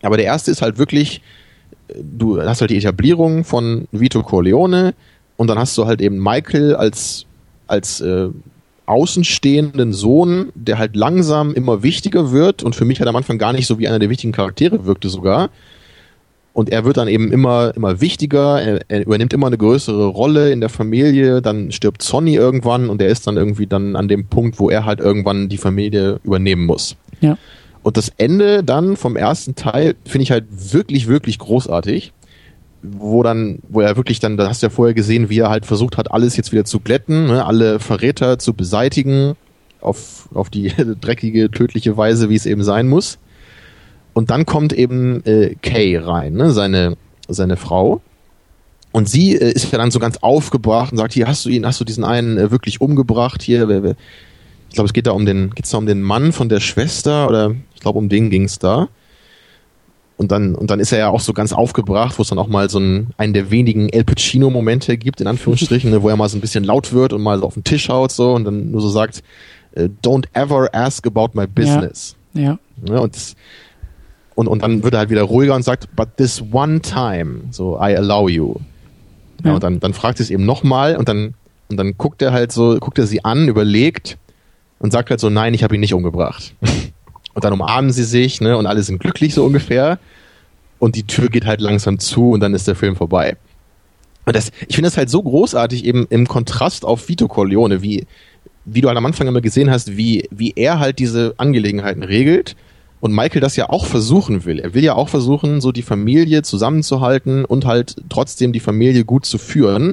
[0.00, 1.20] Aber der erste ist halt wirklich,
[1.94, 4.94] du hast halt die Etablierung von Vito Corleone
[5.36, 7.26] und dann hast du halt eben Michael als,
[7.66, 8.28] als äh,
[8.86, 13.52] außenstehenden Sohn, der halt langsam immer wichtiger wird und für mich halt am Anfang gar
[13.52, 15.50] nicht so wie einer der wichtigen Charaktere wirkte sogar.
[16.54, 20.52] Und er wird dann eben immer, immer wichtiger, er, er übernimmt immer eine größere Rolle
[20.52, 24.28] in der Familie, dann stirbt Sonny irgendwann und er ist dann irgendwie dann an dem
[24.28, 26.96] Punkt, wo er halt irgendwann die Familie übernehmen muss.
[27.20, 27.36] Ja.
[27.82, 32.12] Und das Ende dann vom ersten Teil finde ich halt wirklich, wirklich großartig.
[32.82, 35.66] Wo dann, wo er wirklich dann, da hast du ja vorher gesehen, wie er halt
[35.66, 39.34] versucht hat, alles jetzt wieder zu glätten, ne, alle Verräter zu beseitigen,
[39.80, 40.68] auf, auf die
[41.00, 43.18] dreckige, tödliche Weise, wie es eben sein muss.
[44.14, 46.96] Und dann kommt eben äh, Kay rein, ne, seine,
[47.28, 48.00] seine Frau.
[48.92, 51.66] Und sie äh, ist ja dann so ganz aufgebracht und sagt, hier hast du ihn,
[51.66, 53.68] hast du diesen einen äh, wirklich umgebracht hier.
[53.68, 53.96] Wer, wer,
[54.68, 57.28] ich glaube, es geht da um den, geht's da um den Mann von der Schwester
[57.28, 58.88] oder ich glaube, um den ging's da.
[60.16, 62.46] Und dann, und dann ist er ja auch so ganz aufgebracht, wo es dann auch
[62.46, 66.28] mal so einen, einen der wenigen El Pacino-Momente gibt, in Anführungsstrichen, ne, wo er mal
[66.28, 68.70] so ein bisschen laut wird und mal so auf den Tisch haut so und dann
[68.70, 69.24] nur so sagt,
[69.72, 72.14] äh, don't ever ask about my business.
[72.32, 72.42] Ja.
[72.42, 72.58] ja.
[72.80, 73.34] Ne, und, das,
[74.34, 77.76] und, und dann wird er halt wieder ruhiger und sagt, but this one time, so
[77.76, 78.56] I allow you.
[79.42, 79.54] Ja, Ja.
[79.54, 81.34] Und dann, dann fragt sie es eben nochmal und dann,
[81.68, 84.18] und dann guckt er halt so, guckt er sie an, überlegt
[84.78, 86.54] und sagt halt so, nein, ich habe ihn nicht umgebracht.
[87.34, 89.98] Und dann umarmen sie sich, ne, und alle sind glücklich so ungefähr.
[90.78, 93.36] Und die Tür geht halt langsam zu und dann ist der Film vorbei.
[94.24, 98.06] Und das, ich finde das halt so großartig eben im Kontrast auf Vito Corleone, wie,
[98.64, 102.56] wie du halt am Anfang immer gesehen hast, wie, wie er halt diese Angelegenheiten regelt
[103.04, 104.58] und Michael das ja auch versuchen will.
[104.58, 109.26] Er will ja auch versuchen, so die Familie zusammenzuhalten und halt trotzdem die Familie gut
[109.26, 109.92] zu führen.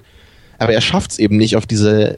[0.60, 2.18] Aber er schafft es eben nicht auf diese äh,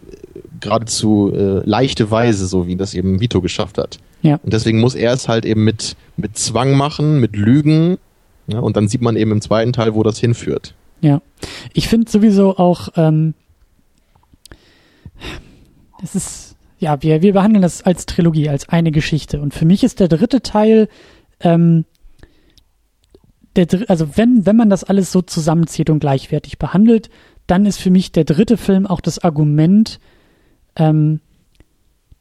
[0.59, 3.97] geradezu äh, leichte Weise, so wie das eben Vito geschafft hat.
[4.21, 4.35] Ja.
[4.43, 7.97] Und deswegen muss er es halt eben mit, mit Zwang machen, mit Lügen.
[8.45, 10.75] Ja, und dann sieht man eben im zweiten Teil, wo das hinführt.
[11.01, 11.23] Ja,
[11.73, 13.33] ich finde sowieso auch, ähm,
[16.03, 16.53] es ist,
[16.84, 19.39] ja, wir, wir behandeln das als Trilogie, als eine Geschichte.
[19.41, 20.89] Und für mich ist der dritte Teil,
[21.39, 21.86] ähm,
[23.55, 27.09] der, also wenn, wenn man das alles so zusammenzieht und gleichwertig behandelt,
[27.47, 29.99] dann ist für mich der dritte Film auch das Argument
[30.75, 31.21] ähm,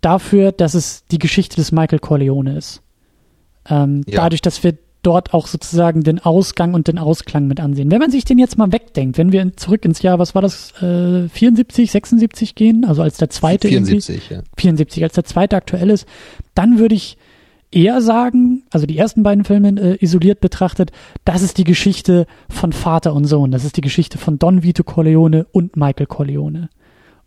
[0.01, 2.83] dafür, dass es die Geschichte des Michael Corleone ist.
[3.69, 4.23] Ähm, Ja.
[4.23, 7.91] Dadurch, dass wir dort auch sozusagen den Ausgang und den Ausklang mit ansehen.
[7.91, 10.73] Wenn man sich den jetzt mal wegdenkt, wenn wir zurück ins Jahr, was war das,
[10.83, 14.43] äh, 74, 76 gehen, also als der zweite irgendwie- 74, ja.
[14.57, 16.07] 74, als der zweite aktuell ist,
[16.55, 17.17] dann würde ich
[17.71, 20.93] eher sagen, also die ersten beiden Filme äh, isoliert betrachtet,
[21.25, 23.51] das ist die Geschichte von Vater und Sohn.
[23.51, 26.69] Das ist die Geschichte von Don Vito Corleone und Michael Corleone.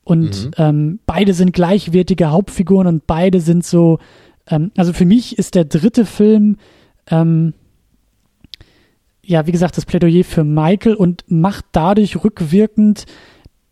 [0.03, 0.51] Und Mhm.
[0.57, 3.97] ähm, beide sind gleichwertige Hauptfiguren und beide sind so,
[4.47, 6.57] ähm, also für mich ist der dritte Film,
[7.09, 7.53] ähm,
[9.26, 13.05] ja, wie gesagt, das Plädoyer für Michael und macht dadurch rückwirkend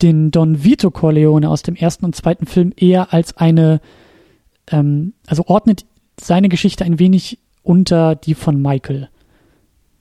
[0.01, 3.80] den Don Vito Corleone aus dem ersten und zweiten Film eher als eine,
[4.72, 5.86] ähm, also ordnet
[6.20, 9.10] seine Geschichte ein wenig unter die von Michael.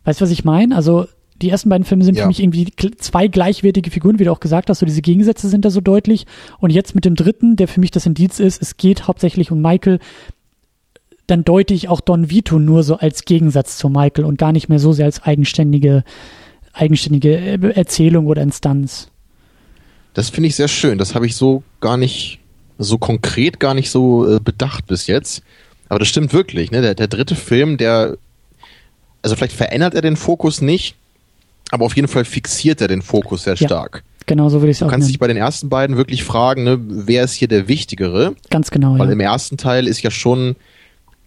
[0.04, 0.74] Weißt du, was ich meine?
[0.74, 1.06] Also
[1.40, 2.22] die ersten beiden Filme sind Ja.
[2.22, 5.64] für mich irgendwie zwei gleichwertige Figuren, wie du auch gesagt hast, so diese Gegensätze sind
[5.64, 6.26] da so deutlich.
[6.58, 9.60] Und jetzt mit dem dritten, der für mich das Indiz ist, es geht hauptsächlich um
[9.60, 9.98] Michael,
[11.26, 14.68] dann deute ich auch Don Vito nur so als Gegensatz zu Michael und gar nicht
[14.68, 16.04] mehr so sehr als eigenständige,
[16.72, 19.08] eigenständige äh, Erzählung oder Instanz.
[20.14, 20.98] Das finde ich sehr schön.
[20.98, 22.40] Das habe ich so gar nicht,
[22.78, 25.42] so konkret gar nicht so äh, bedacht bis jetzt.
[25.88, 26.70] Aber das stimmt wirklich.
[26.70, 26.82] Ne?
[26.82, 28.16] Der, der dritte Film, der,
[29.22, 30.96] also vielleicht verändert er den Fokus nicht,
[31.70, 33.68] aber auf jeden Fall fixiert er den Fokus sehr Ja.
[33.68, 34.02] stark.
[34.26, 36.62] Genau so würde ich es Du auch kannst dich bei den ersten beiden wirklich fragen,
[36.64, 38.34] ne, wer ist hier der Wichtigere?
[38.50, 39.12] Ganz genau, Weil ja.
[39.12, 40.54] im ersten Teil ist ja schon,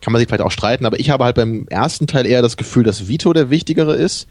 [0.05, 2.57] kann man sich vielleicht auch streiten, aber ich habe halt beim ersten Teil eher das
[2.57, 4.27] Gefühl, dass Vito der Wichtigere ist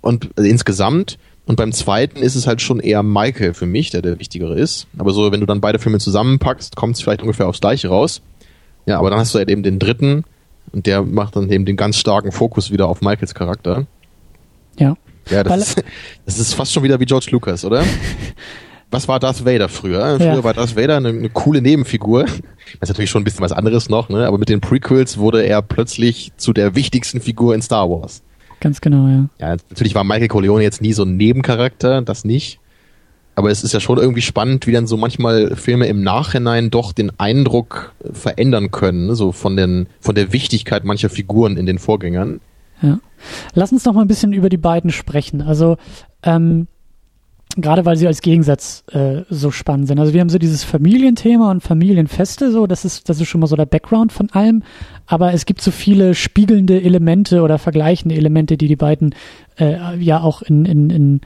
[0.00, 1.18] und äh, insgesamt.
[1.44, 4.86] Und beim zweiten ist es halt schon eher Michael für mich, der der Wichtigere ist.
[4.96, 8.22] Aber so, wenn du dann beide Filme zusammenpackst, kommt es vielleicht ungefähr aufs Gleiche raus.
[8.86, 10.22] Ja, aber dann hast du halt eben den dritten
[10.70, 13.86] und der macht dann eben den ganz starken Fokus wieder auf Michaels Charakter.
[14.78, 14.96] Ja.
[15.30, 15.84] Ja, das, Weil- ist,
[16.26, 17.82] das ist fast schon wieder wie George Lucas, oder?
[18.90, 20.16] Was war Darth Vader früher?
[20.16, 20.44] Früher Ja.
[20.44, 22.24] war Darth Vader eine, eine coole Nebenfigur.
[22.24, 22.34] Das
[22.82, 24.26] ist natürlich schon ein bisschen was anderes noch, ne?
[24.26, 28.22] aber mit den Prequels wurde er plötzlich zu der wichtigsten Figur in Star Wars.
[28.60, 29.28] Ganz genau, ja.
[29.38, 32.60] Ja, natürlich war Michael Corleone jetzt nie so ein Nebencharakter, das nicht.
[33.36, 36.92] Aber es ist ja schon irgendwie spannend, wie dann so manchmal Filme im Nachhinein doch
[36.92, 39.14] den Eindruck verändern können, ne?
[39.14, 42.40] so von, den, von der Wichtigkeit mancher Figuren in den Vorgängern.
[42.82, 42.98] Ja.
[43.54, 45.40] Lass uns noch mal ein bisschen über die beiden sprechen.
[45.42, 45.76] Also
[46.24, 46.66] ähm,
[47.56, 49.98] gerade weil sie als Gegensatz äh, so spannend sind.
[49.98, 53.46] Also wir haben so dieses Familienthema und Familienfeste, so das ist das ist schon mal
[53.46, 54.62] so der Background von allem.
[55.06, 59.14] Aber es gibt so viele spiegelnde Elemente oder vergleichende Elemente, die die beiden
[59.58, 61.20] äh, ja auch in, in, in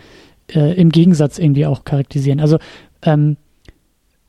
[0.54, 2.40] äh, im Gegensatz irgendwie auch charakterisieren.
[2.40, 2.58] Also
[3.02, 3.36] ähm,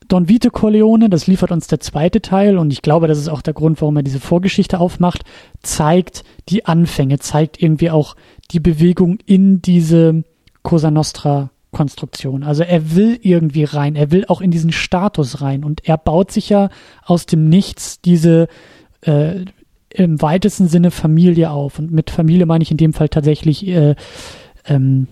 [0.08, 3.40] Don Vito Corleone, das liefert uns der zweite Teil und ich glaube, das ist auch
[3.40, 5.24] der Grund, warum er diese Vorgeschichte aufmacht,
[5.62, 8.14] zeigt die Anfänge, zeigt irgendwie auch
[8.50, 10.24] die Bewegung in diese
[10.62, 12.42] Cosa Nostra Konstruktion.
[12.42, 16.30] Also er will irgendwie rein, er will auch in diesen Status rein und er baut
[16.30, 16.70] sich ja
[17.04, 18.48] aus dem Nichts diese
[19.02, 19.44] äh,
[19.90, 21.78] im weitesten Sinne Familie auf.
[21.78, 23.94] Und mit Familie meine ich in dem Fall tatsächlich äh,
[24.66, 25.08] ähm,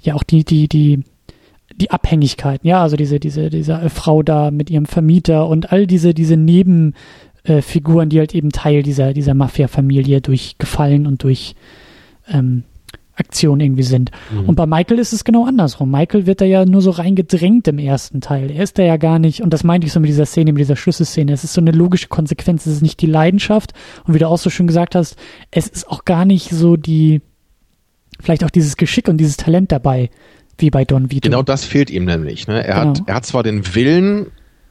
[0.00, 1.04] ja auch die, die, die,
[1.76, 6.14] die Abhängigkeiten, ja, also diese, diese, diese Frau da mit ihrem Vermieter und all diese,
[6.14, 11.54] diese Nebenfiguren, die halt eben Teil dieser, dieser Mafia-Familie durch Gefallen und durch
[12.28, 12.64] ähm,
[13.16, 14.10] Aktion irgendwie sind.
[14.32, 14.48] Mhm.
[14.48, 15.90] Und bei Michael ist es genau andersrum.
[15.90, 18.50] Michael wird da ja nur so reingedrängt im ersten Teil.
[18.50, 20.60] Er ist da ja gar nicht, und das meinte ich so mit dieser Szene, mit
[20.60, 21.32] dieser Schlüsselszene.
[21.32, 22.66] Es ist so eine logische Konsequenz.
[22.66, 23.72] Es ist nicht die Leidenschaft.
[24.06, 25.16] Und wie du auch so schön gesagt hast,
[25.50, 27.20] es ist auch gar nicht so die,
[28.20, 30.10] vielleicht auch dieses Geschick und dieses Talent dabei,
[30.58, 31.28] wie bei Don Vito.
[31.28, 32.46] Genau das fehlt ihm nämlich.
[32.46, 32.64] Ne?
[32.64, 32.88] Er, genau.
[32.90, 34.26] hat, er hat zwar den Willen,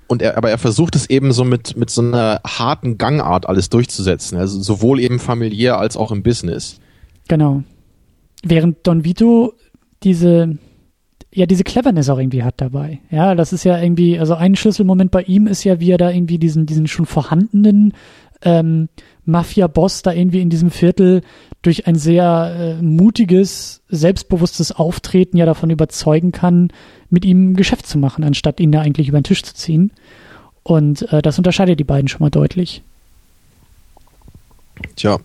[0.07, 3.70] und er, aber er versucht es eben so mit, mit so einer harten Gangart alles
[3.70, 4.38] durchzusetzen.
[4.38, 6.80] Also sowohl eben familiär als auch im Business.
[7.28, 7.64] Genau.
[8.44, 9.53] Während Don Vito
[10.03, 10.57] diese,
[11.34, 12.99] ja, diese Cleverness auch irgendwie hat dabei.
[13.10, 16.11] Ja, das ist ja irgendwie, also ein Schlüsselmoment bei ihm ist ja, wie er da
[16.11, 17.94] irgendwie diesen, diesen schon vorhandenen
[18.44, 18.90] ähm,
[19.26, 21.22] Mafia-Boss da irgendwie in diesem Viertel
[21.61, 26.70] durch ein sehr äh, mutiges, selbstbewusstes Auftreten ja davon überzeugen kann,
[27.10, 29.91] mit ihm Geschäft zu machen, anstatt ihn da eigentlich über den Tisch zu ziehen.
[30.64, 32.84] Und äh, das unterscheidet die beiden schon mal deutlich.
[34.95, 35.20] Tja.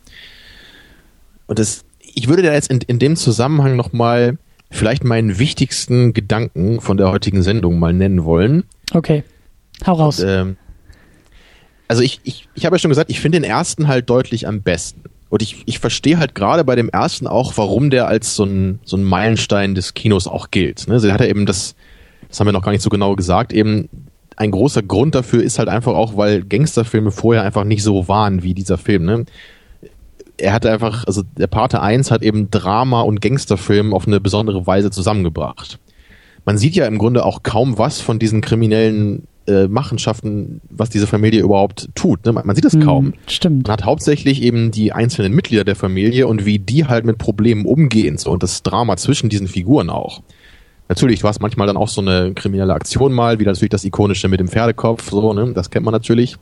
[1.47, 1.85] Und das,
[2.19, 4.39] ich würde da jetzt in, in dem Zusammenhang nochmal
[4.73, 8.65] vielleicht meinen wichtigsten Gedanken von der heutigen Sendung mal nennen wollen.
[8.93, 9.23] Okay.
[9.87, 10.19] Hau raus.
[10.19, 10.57] Und, ähm,
[11.87, 14.63] also ich, ich, ich habe ja schon gesagt, ich finde den ersten halt deutlich am
[14.63, 15.05] besten.
[15.31, 18.81] Und ich, ich verstehe halt gerade bei dem ersten auch, warum der als so ein,
[18.85, 20.89] so ein Meilenstein des Kinos auch gilt.
[20.89, 20.95] Ne?
[20.95, 21.77] Also hat er eben das,
[22.29, 23.89] das haben wir noch gar nicht so genau gesagt, eben
[24.37, 28.43] ein großer Grund dafür ist halt einfach auch, weil Gangsterfilme vorher einfach nicht so waren
[28.43, 29.05] wie dieser Film.
[29.05, 29.25] Ne?
[30.39, 34.67] Er hat einfach, also der Pate 1 hat eben Drama und Gangsterfilm auf eine besondere
[34.67, 35.79] Weise zusammengebracht.
[36.45, 41.07] Man sieht ja im Grunde auch kaum was von diesen kriminellen äh, Machenschaften, was diese
[41.07, 42.25] Familie überhaupt tut.
[42.25, 42.33] Ne?
[42.33, 43.15] Man, man, sieht es hm, kaum.
[43.27, 43.67] Stimmt.
[43.67, 47.67] Man hat hauptsächlich eben die einzelnen Mitglieder der Familie und wie die halt mit Problemen
[47.67, 50.23] umgehen so, und das Drama zwischen diesen Figuren auch.
[50.89, 54.29] Natürlich, du hast manchmal dann auch so eine kriminelle Aktion mal, wie natürlich das ikonische
[54.29, 55.53] mit dem Pferdekopf, so, ne?
[55.53, 56.37] Das kennt man natürlich.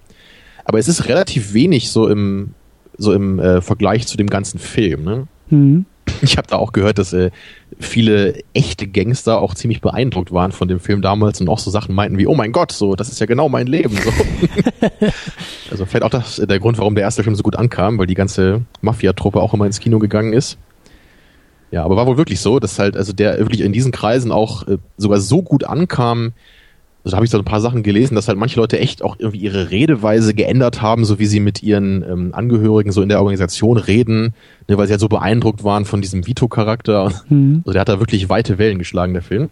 [0.64, 2.54] Aber es ist relativ wenig so im,
[2.98, 5.04] so im äh, Vergleich zu dem ganzen Film.
[5.04, 5.26] Ne?
[5.50, 5.86] Mhm.
[6.22, 7.30] Ich habe da auch gehört, dass äh,
[7.78, 11.94] viele echte Gangster auch ziemlich beeindruckt waren von dem Film damals und auch so Sachen
[11.94, 13.96] meinten wie, oh mein Gott, so, das ist ja genau mein Leben.
[13.96, 14.10] So.
[15.70, 18.14] also vielleicht auch das der Grund, warum der erste Film so gut ankam, weil die
[18.14, 20.58] ganze Mafia-Truppe auch immer ins Kino gegangen ist.
[21.70, 24.66] Ja, aber war wohl wirklich so, dass halt, also der wirklich in diesen Kreisen auch
[24.68, 26.32] äh, sogar so gut ankam,
[27.06, 29.14] also da habe ich so ein paar Sachen gelesen, dass halt manche Leute echt auch
[29.20, 33.20] irgendwie ihre Redeweise geändert haben, so wie sie mit ihren ähm, Angehörigen so in der
[33.20, 34.34] Organisation reden,
[34.66, 37.12] ne, weil sie halt so beeindruckt waren von diesem Vito-Charakter.
[37.28, 37.62] Mhm.
[37.64, 39.50] Also der hat da wirklich weite Wellen geschlagen, der Film.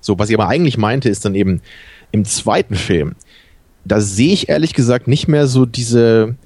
[0.00, 1.60] So, was ich aber eigentlich meinte, ist dann eben
[2.12, 3.16] im zweiten Film,
[3.84, 6.36] da sehe ich ehrlich gesagt nicht mehr so diese,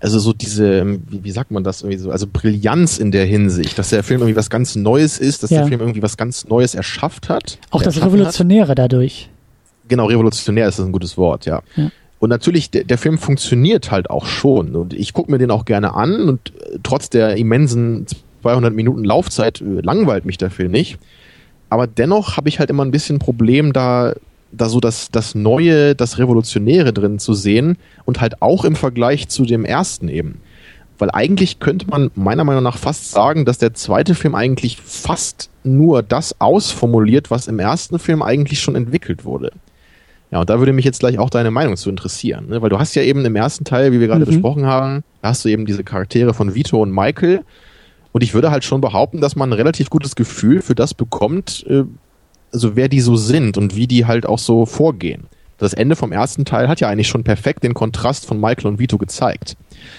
[0.00, 3.78] also so diese, wie, wie sagt man das irgendwie so, also Brillanz in der Hinsicht,
[3.78, 5.60] dass der Film irgendwie was ganz Neues ist, dass ja.
[5.60, 7.58] der Film irgendwie was ganz Neues erschafft hat.
[7.70, 8.78] Auch das Revolutionäre hat.
[8.78, 9.30] dadurch.
[9.88, 11.62] Genau, revolutionär ist das ein gutes Wort, ja.
[11.76, 11.90] ja.
[12.18, 14.74] Und natürlich, der, der Film funktioniert halt auch schon.
[14.74, 18.06] Und ich gucke mir den auch gerne an und äh, trotz der immensen
[18.42, 20.98] 200 Minuten Laufzeit äh, langweilt mich der Film nicht.
[21.68, 24.14] Aber dennoch habe ich halt immer ein bisschen Problem, da
[24.56, 29.28] da so das, das Neue, das Revolutionäre drin zu sehen und halt auch im Vergleich
[29.28, 30.40] zu dem ersten eben.
[30.98, 35.50] Weil eigentlich könnte man meiner Meinung nach fast sagen, dass der zweite Film eigentlich fast
[35.62, 39.52] nur das ausformuliert, was im ersten Film eigentlich schon entwickelt wurde.
[40.30, 42.60] Ja, und da würde mich jetzt gleich auch deine Meinung zu interessieren, ne?
[42.60, 44.30] weil du hast ja eben im ersten Teil, wie wir gerade mhm.
[44.30, 47.44] besprochen haben, hast du eben diese Charaktere von Vito und Michael.
[48.12, 51.64] Und ich würde halt schon behaupten, dass man ein relativ gutes Gefühl für das bekommt,
[51.68, 51.84] äh,
[52.56, 55.24] also wer die so sind und wie die halt auch so vorgehen.
[55.58, 58.78] Das Ende vom ersten Teil hat ja eigentlich schon perfekt den Kontrast von Michael und
[58.78, 59.56] Vito gezeigt.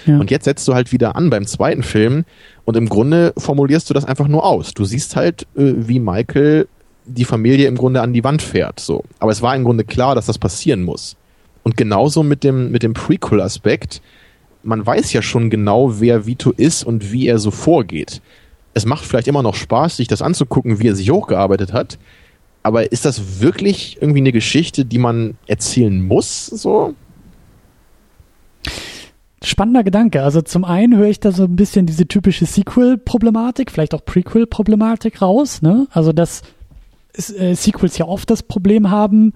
[0.08, 0.20] Ja.
[0.20, 2.26] Und jetzt setzt du halt wieder an beim zweiten Film
[2.66, 4.74] und im Grunde formulierst du das einfach nur aus.
[4.74, 6.68] Du siehst halt, äh, wie Michael
[7.06, 9.04] die Familie im Grunde an die Wand fährt, so.
[9.20, 11.16] Aber es war im Grunde klar, dass das passieren muss.
[11.62, 14.02] Und genauso mit dem, mit dem Prequel-Aspekt.
[14.64, 18.22] Man weiß ja schon genau, wer Vito ist und wie er so vorgeht.
[18.74, 22.00] Es macht vielleicht immer noch Spaß, sich das anzugucken, wie er sich hochgearbeitet hat
[22.68, 26.48] aber ist das wirklich irgendwie eine Geschichte, die man erzählen muss?
[26.48, 26.94] So?
[29.42, 30.22] Spannender Gedanke.
[30.22, 35.22] Also zum einen höre ich da so ein bisschen diese typische Sequel-Problematik, vielleicht auch Prequel-Problematik
[35.22, 35.62] raus.
[35.62, 35.88] Ne?
[35.92, 36.42] Also dass
[37.16, 39.32] äh, Sequels ja oft das Problem haben,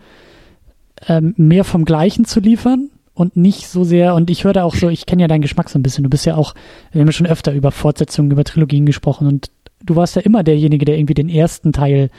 [1.07, 4.75] ähm, mehr vom Gleichen zu liefern und nicht so sehr, und ich höre da auch
[4.75, 6.53] so, ich kenne ja deinen Geschmack so ein bisschen, du bist ja auch,
[6.91, 9.51] wir haben ja schon öfter über Fortsetzungen, über Trilogien gesprochen und
[9.85, 12.09] du warst ja immer derjenige, der irgendwie den ersten Teil,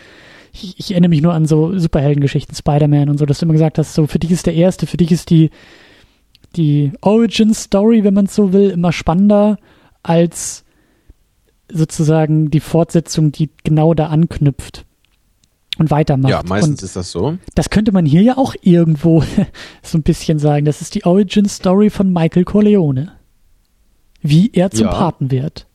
[0.52, 3.78] ich, ich erinnere mich nur an so Superheldengeschichten, Spider-Man und so, dass du immer gesagt
[3.78, 5.50] hast, so für dich ist der erste, für dich ist die,
[6.56, 9.58] die Origin-Story, wenn man es so will, immer spannender
[10.02, 10.64] als
[11.70, 14.84] sozusagen die Fortsetzung, die genau da anknüpft
[15.78, 16.30] und weitermacht.
[16.30, 17.38] Ja, meistens und ist das so.
[17.54, 19.24] Das könnte man hier ja auch irgendwo
[19.82, 20.66] so ein bisschen sagen.
[20.66, 23.12] Das ist die Origin Story von Michael Corleone.
[24.20, 24.92] Wie er zum Ja.
[24.92, 25.66] Paten wird.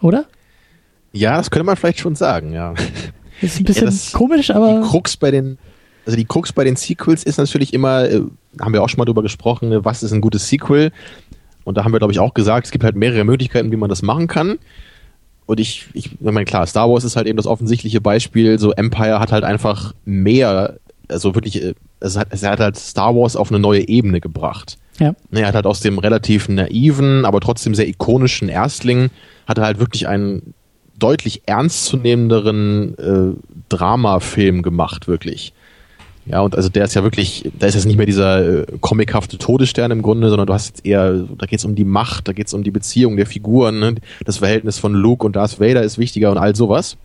[0.00, 0.26] Oder?
[1.12, 2.74] Ja, das könnte man vielleicht schon sagen, ja.
[3.40, 5.58] Ist ein bisschen das- komisch, Die aber Krux bei den,
[6.06, 8.20] also die Krux bei den Sequels ist natürlich immer, äh,
[8.60, 10.92] haben wir auch schon mal drüber gesprochen, ne, was ist ein gutes Sequel?
[11.64, 13.88] Und da haben wir, glaube ich, auch gesagt, es gibt halt mehrere Möglichkeiten, wie man
[13.90, 14.58] das machen kann.
[15.46, 18.58] Und ich, ich, ich meine, klar, Star Wars ist halt eben das offensichtliche Beispiel.
[18.58, 20.76] So Empire hat halt einfach mehr,
[21.08, 24.78] also wirklich, äh, es hat, es hat halt Star Wars auf eine neue Ebene gebracht.
[24.98, 29.10] ja, Ne, Er hat halt aus dem relativ naiven, aber trotzdem sehr ikonischen Erstling,
[29.46, 30.54] hat er halt wirklich einen
[31.02, 35.52] deutlich ernstzunehmenderen äh, Dramafilm gemacht, wirklich.
[36.26, 39.38] Ja, und also der ist ja wirklich, da ist jetzt nicht mehr dieser äh, comichafte
[39.38, 42.54] Todesstern im Grunde, sondern du hast jetzt eher, da geht's um die Macht, da geht's
[42.54, 43.94] um die Beziehung der Figuren, ne?
[44.24, 46.96] das Verhältnis von Luke und Darth Vader ist wichtiger und all sowas.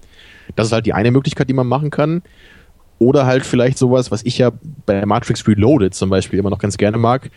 [0.55, 2.21] Das ist halt die eine Möglichkeit, die man machen kann.
[2.99, 4.51] Oder halt vielleicht sowas, was ich ja
[4.85, 7.29] bei Matrix Reloaded zum Beispiel immer noch ganz gerne mag,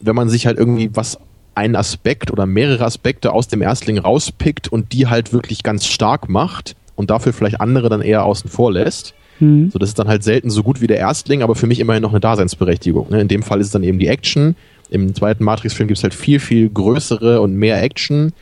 [0.00, 1.18] wenn man sich halt irgendwie was,
[1.56, 6.28] einen Aspekt oder mehrere Aspekte aus dem Erstling rauspickt und die halt wirklich ganz stark
[6.28, 9.14] macht und dafür vielleicht andere dann eher außen vor lässt.
[9.38, 11.80] hm, So, das ist dann halt selten so gut wie der Erstling, aber für mich
[11.80, 13.10] immerhin noch eine Daseinsberechtigung.
[13.10, 13.20] Ne?
[13.20, 14.54] In dem Fall ist es dann eben die Action.
[14.90, 18.32] Im zweiten Matrix-Film gibt es halt viel, viel größere und mehr Action,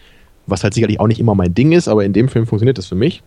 [0.47, 2.87] was halt sicherlich auch nicht immer mein Ding ist, aber in dem Film funktioniert das
[2.87, 3.23] für mich.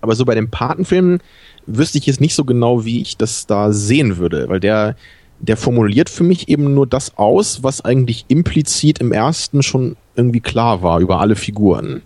[0.00, 1.20] Aber so bei den Patenfilmen
[1.66, 4.96] wüsste ich jetzt nicht so genau, wie ich das da sehen würde, weil der,
[5.40, 10.40] der formuliert für mich eben nur das aus, was eigentlich implizit im ersten schon irgendwie
[10.40, 12.02] klar war über alle Figuren.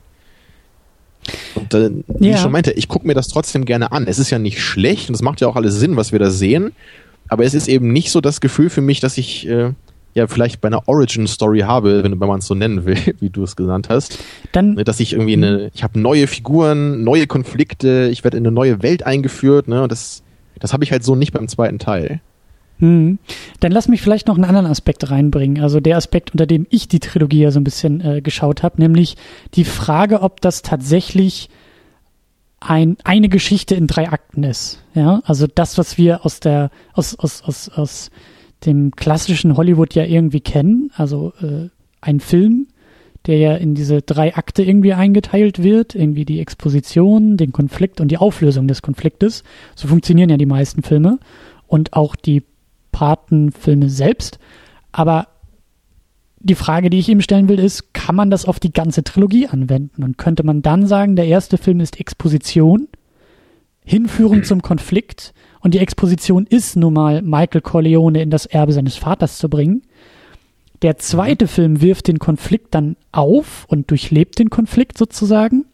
[1.55, 2.35] Und äh, wie Ja.
[2.35, 4.07] ich schon meinte, ich gucke mir das trotzdem gerne an.
[4.07, 6.31] Es ist ja nicht schlecht und es macht ja auch alles Sinn, was wir da
[6.31, 6.73] sehen.
[7.28, 9.73] Aber es ist eben nicht so das Gefühl für mich, dass ich äh,
[10.15, 13.44] ja vielleicht bei einer Origin-Story habe, wenn, wenn man es so nennen will, wie du
[13.44, 14.19] es genannt hast.
[14.52, 18.44] dann, Ne, dass ich irgendwie eine, ich habe neue Figuren, neue Konflikte, ich werde in
[18.44, 19.82] eine neue Welt eingeführt, ne?
[19.85, 20.23] Und das,
[20.59, 22.20] das habe ich halt so nicht beim zweiten Teil.
[22.81, 23.19] Hm,
[23.61, 25.62] dann lass mich vielleicht noch einen anderen Aspekt reinbringen.
[25.62, 28.81] Also der Aspekt, unter dem ich die Trilogie ja so ein bisschen äh, geschaut habe,
[28.81, 29.16] nämlich
[29.55, 31.51] die Frage, ob das tatsächlich
[32.59, 34.82] ein, eine Geschichte in drei Akten ist.
[34.94, 38.11] Ja, also das, was wir aus der, aus, aus, aus, aus
[38.65, 41.69] dem klassischen Hollywood ja irgendwie kennen, also äh,
[42.01, 42.66] ein Film,
[43.27, 48.09] der ja in diese drei Akte irgendwie eingeteilt wird, irgendwie die Exposition, den Konflikt und
[48.09, 49.44] die Auflösung des Konfliktes.
[49.74, 51.19] So funktionieren ja die meisten Filme
[51.66, 52.43] und auch die
[52.93, 54.39] Patenfilme selbst.
[54.93, 55.29] Aber
[56.39, 59.47] die Frage, die ich ihm stellen will, ist, kann man das auf die ganze Trilogie
[59.47, 60.03] anwenden?
[60.03, 62.89] Und könnte man dann sagen, der erste Film ist Exposition,
[63.85, 68.97] Hinführung zum Konflikt und die Exposition ist nun mal Michael Corleone in das Erbe seines
[68.97, 69.83] Vaters zu bringen.
[70.83, 75.67] Der zweite Film wirft den Konflikt dann auf und durchlebt den Konflikt sozusagen.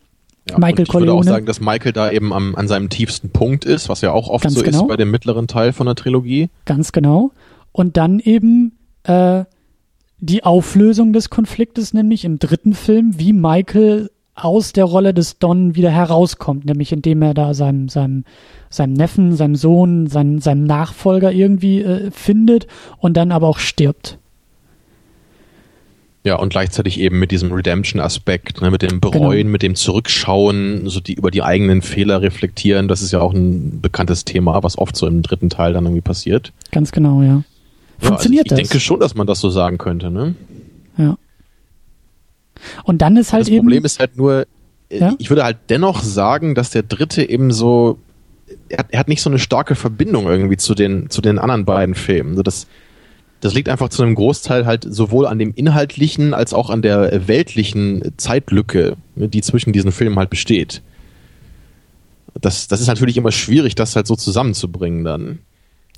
[0.48, 1.24] Ja, Michael und ich würde auch Corleone.
[1.24, 4.44] sagen, dass Michael da eben am, an seinem tiefsten Punkt ist, was ja auch oft
[4.44, 4.82] Ganz so genau.
[4.82, 6.50] ist bei dem mittleren Teil von der Trilogie.
[6.64, 7.32] Ganz genau.
[7.72, 9.44] Und dann eben äh,
[10.18, 15.74] die Auflösung des Konfliktes, nämlich im dritten Film, wie Michael aus der Rolle des Don
[15.74, 18.24] wieder herauskommt, nämlich indem er da seinem, seinem,
[18.68, 22.66] seinem Neffen, seinem Sohn, seinem, seinem Nachfolger irgendwie äh, findet
[22.98, 24.18] und dann aber auch stirbt.
[26.26, 29.50] Ja, und gleichzeitig eben mit diesem Redemption-Aspekt, ne, mit dem Bereuen, Genau.
[29.52, 32.88] mit dem Zurückschauen, so die über die eigenen Fehler reflektieren.
[32.88, 36.00] Das ist ja auch ein bekanntes Thema, was oft so im dritten Teil dann irgendwie
[36.00, 36.52] passiert.
[36.72, 37.44] Ganz genau, ja.
[38.00, 38.70] Funktioniert ja, also ich, ich das?
[38.70, 40.10] denke schon, dass man das so sagen könnte.
[40.10, 40.34] Ne?
[40.98, 41.16] ja.
[42.82, 43.58] Und dann ist halt das eben.
[43.66, 44.46] Problem ist halt nur,
[44.88, 45.14] äh, Ja?
[45.18, 47.98] ich würde halt dennoch sagen, dass der dritte eben so,
[48.68, 51.64] er hat, er hat nicht so eine starke Verbindung irgendwie zu den, zu den anderen
[51.64, 52.30] beiden Filmen.
[52.30, 52.66] Also das,
[53.46, 57.28] das liegt einfach zu einem Großteil halt sowohl an dem inhaltlichen als auch an der
[57.28, 60.82] weltlichen Zeitlücke, die zwischen diesen Filmen halt besteht.
[62.40, 65.38] Das, das ist natürlich immer schwierig, das halt so zusammenzubringen dann.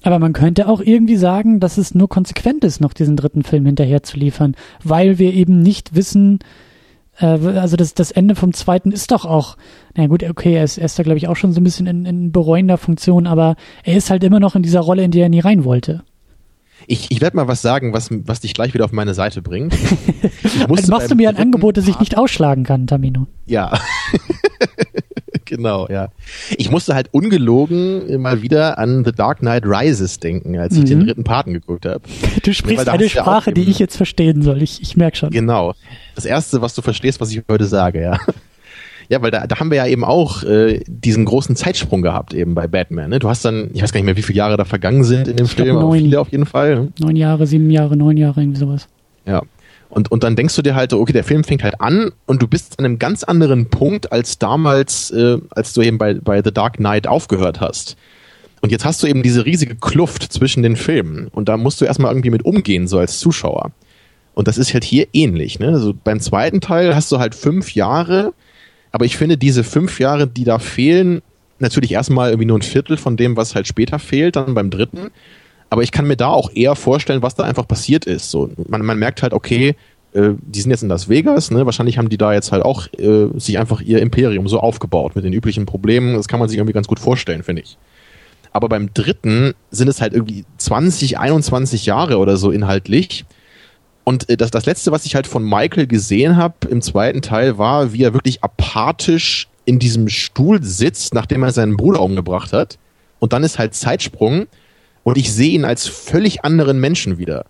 [0.02, 3.64] Aber man könnte auch irgendwie sagen, dass es nur konsequent ist, noch diesen dritten Film
[3.64, 4.54] hinterher zu liefern,
[4.84, 6.40] weil wir eben nicht wissen,
[7.18, 9.56] äh, also das, das Ende vom zweiten ist doch auch,
[9.96, 11.86] na gut, okay, er ist, er ist da glaube ich auch schon so ein bisschen
[11.86, 15.20] in, in bereuender Funktion, aber er ist halt immer noch in dieser Rolle, in die
[15.20, 16.04] er nie rein wollte.
[16.86, 19.74] Ich, ich werde mal was sagen, was, was dich gleich wieder auf meine Seite bringt.
[20.68, 23.26] Also machst du mir ein Angebot, das ich nicht ausschlagen kann, Tamino.
[23.46, 23.78] Ja.
[25.44, 26.09] genau, ja.
[26.56, 31.00] Ich musste halt ungelogen mal wieder an The Dark Knight Rises denken, als ich den
[31.00, 32.00] dritten Paten geguckt habe.
[32.42, 34.62] Du sprichst da eine ja Sprache, die ich jetzt verstehen soll.
[34.62, 35.30] Ich, ich merke schon.
[35.30, 35.74] Genau.
[36.14, 38.18] Das erste, was du verstehst, was ich heute sage, ja.
[39.09, 42.55] Ja, weil da, da haben wir ja eben auch äh, diesen großen Zeitsprung gehabt eben
[42.55, 43.10] bei Batman.
[43.10, 43.18] Ne?
[43.18, 45.36] Du hast dann, ich weiß gar nicht mehr, wie viele Jahre da vergangen sind in
[45.36, 45.98] dem Ich Film, neun.
[45.98, 46.74] viele auf jeden Fall.
[46.74, 46.93] Ne?
[47.01, 48.86] Neun Jahre, sieben Jahre, neun Jahre, irgendwie sowas.
[49.24, 49.43] Ja.
[49.90, 52.47] Und, und dann denkst du dir halt, okay, der Film fängt halt an und du
[52.47, 56.52] bist an einem ganz anderen Punkt als damals, äh, als du eben bei, bei The
[56.52, 57.97] Dark Knight aufgehört hast.
[58.60, 61.85] Und jetzt hast du eben diese riesige Kluft zwischen den Filmen und da musst du
[61.85, 63.70] erstmal irgendwie mit umgehen, so als Zuschauer.
[64.35, 65.59] Und das ist halt hier ähnlich.
[65.59, 65.68] Ne?
[65.68, 68.35] Also beim zweiten Teil hast du halt fünf Jahre,
[68.98, 71.22] aber ich finde, diese fünf Jahre, die da fehlen,
[71.60, 75.12] natürlich erstmal irgendwie nur ein Viertel von dem, was halt später fehlt, dann beim dritten.
[75.70, 78.28] Aber ich kann mir da auch eher vorstellen, was da einfach passiert ist.
[78.32, 79.76] So, man, man merkt halt, okay,
[80.14, 81.64] äh, die sind jetzt in Las Vegas, ne?
[81.64, 85.24] Wahrscheinlich haben die da jetzt halt auch äh, sich einfach ihr Imperium so aufgebaut mit
[85.24, 86.14] den üblichen Problemen.
[86.14, 87.78] Das kann man sich irgendwie ganz gut vorstellen, finde ich.
[88.50, 93.26] Aber beim dritten sind es halt irgendwie 20, 21 Jahre oder so inhaltlich.
[94.09, 97.59] Und äh, das, das letzte, was ich halt von Michael gesehen habe im zweiten Teil,
[97.59, 102.78] war, wie er wirklich apathisch in diesem Stuhl sitzt, nachdem er seinen Bruder umgebracht hat.
[103.18, 104.47] Und dann ist halt Zeitsprung
[105.05, 107.44] und ich sehe ihn als völlig anderen Menschen wieder.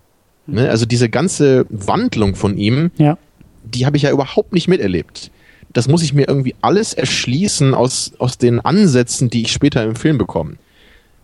[0.47, 0.69] Ne?
[0.69, 3.17] Also diese ganze Wandlung von ihm, Ja.
[3.63, 5.31] die habe ich ja überhaupt nicht miterlebt.
[5.71, 9.95] Das muss ich mir irgendwie alles erschließen aus, aus den Ansätzen, die ich später im
[9.95, 10.55] Film bekomme.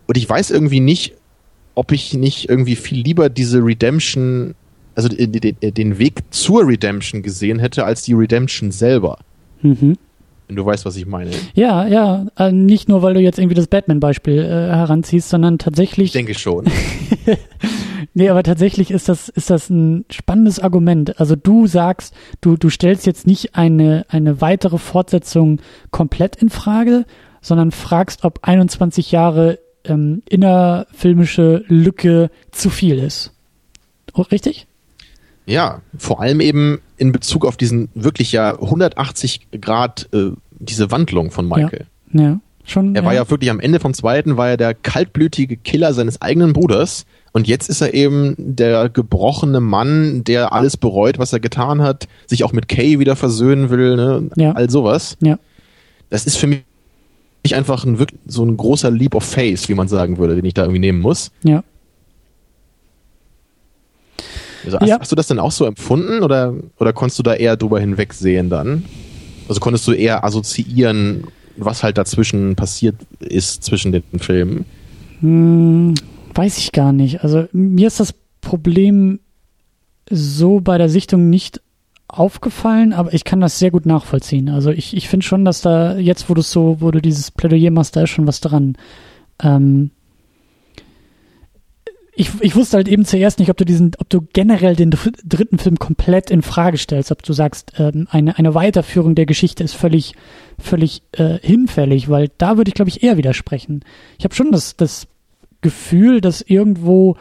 [0.06, 1.12] Und ich weiß irgendwie nicht,
[1.74, 4.54] ob ich nicht irgendwie viel lieber diese Redemption,
[4.96, 9.18] also den, Weg zur Redemption gesehen hätte, als die Redemption selber.
[9.62, 9.96] Mhm.
[10.48, 11.30] Wenn du weißt, was ich meine.
[11.54, 16.06] Ja, ja, äh, nicht nur, weil du jetzt irgendwie das Batman-Beispiel äh, heranziehst, sondern tatsächlich.
[16.06, 16.66] Ich denke schon.
[18.18, 21.20] Nee, aber tatsächlich ist das, ist das ein spannendes Argument.
[21.20, 25.60] Also du sagst, du, du stellst jetzt nicht eine, eine weitere Fortsetzung
[25.90, 27.04] komplett in Frage,
[27.42, 33.34] sondern fragst, ob 21 Jahre ähm, innerfilmische Lücke zu viel ist.
[34.14, 34.66] Oh, richtig?
[35.46, 41.30] Ja, vor allem eben in Bezug auf diesen wirklich ja 180 Grad, äh, diese Wandlung
[41.30, 41.86] von Michael.
[42.12, 42.94] Ja, schon.
[42.96, 46.52] Er war ja wirklich am Ende vom zweiten, war er der kaltblütige Killer seines eigenen
[46.52, 47.06] Bruders.
[47.32, 52.08] Und jetzt ist er eben der gebrochene Mann, der alles bereut, was er getan hat,
[52.26, 54.30] sich auch mit Kay wieder versöhnen will, ne?
[54.36, 54.52] Ja.
[54.52, 55.16] all sowas.
[55.20, 55.38] Ja.
[56.08, 56.64] Das ist für mich
[57.52, 60.54] einfach ein, wirklich so ein großer Leap of Faith, wie man sagen würde, den ich
[60.54, 61.30] da irgendwie nehmen muss.
[61.42, 61.62] Ja.
[64.66, 64.98] Also hast, Ja.
[65.00, 68.50] hast du das denn auch so empfunden oder, oder konntest du da eher drüber hinwegsehen
[68.50, 68.84] dann?
[69.48, 71.24] Also konntest du eher assoziieren,
[71.56, 74.64] was halt dazwischen passiert ist zwischen den Filmen?
[75.20, 75.94] Hm,
[76.34, 77.22] weiß ich gar nicht.
[77.22, 79.20] Also mir ist das Problem
[80.10, 81.60] so bei der Sichtung nicht
[82.08, 84.48] aufgefallen, aber ich kann das sehr gut nachvollziehen.
[84.48, 87.70] Also ich, ich finde schon, dass da jetzt, wo du so, wo du dieses Plädoyer
[87.70, 88.76] machst, da ist schon was dran.
[89.42, 89.90] Ähm,
[92.18, 95.12] ich, ich wusste halt eben zuerst nicht, ob du diesen, ob du generell den dr-
[95.22, 99.62] dritten Film komplett in Frage stellst, ob du sagst, ähm, eine, eine Weiterführung der Geschichte
[99.62, 100.14] ist völlig,
[100.58, 103.84] völlig äh, hinfällig, weil da würde ich, glaube ich, eher widersprechen.
[104.18, 105.06] Ich habe schon das, das
[105.60, 107.16] Gefühl, dass irgendwo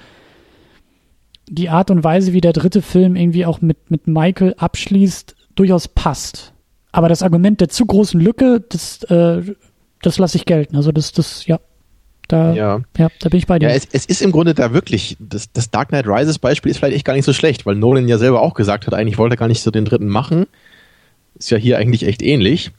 [1.50, 5.90] die Art und Weise, wie der dritte Film irgendwie auch mit, mit Michael abschließt, durchaus
[5.90, 6.54] passt.
[6.94, 9.42] Aber das Argument der zu großen Lücke, das, äh,
[10.02, 10.78] das lasse ich gelten.
[10.78, 11.60] Also das, das, ja,
[12.28, 12.82] da, ja.
[12.98, 13.10] Ja.
[13.20, 13.70] da bin ich bei dir.
[13.70, 16.78] Ja, es, es ist im Grunde da wirklich, das, das Dark Knight Rises Beispiel ist
[16.78, 19.36] vielleicht echt gar nicht so schlecht, weil Nolan ja selber auch gesagt hat, eigentlich wollte
[19.36, 20.48] er gar nicht so den dritten machen.
[21.38, 22.72] Ist ja hier eigentlich echt ähnlich.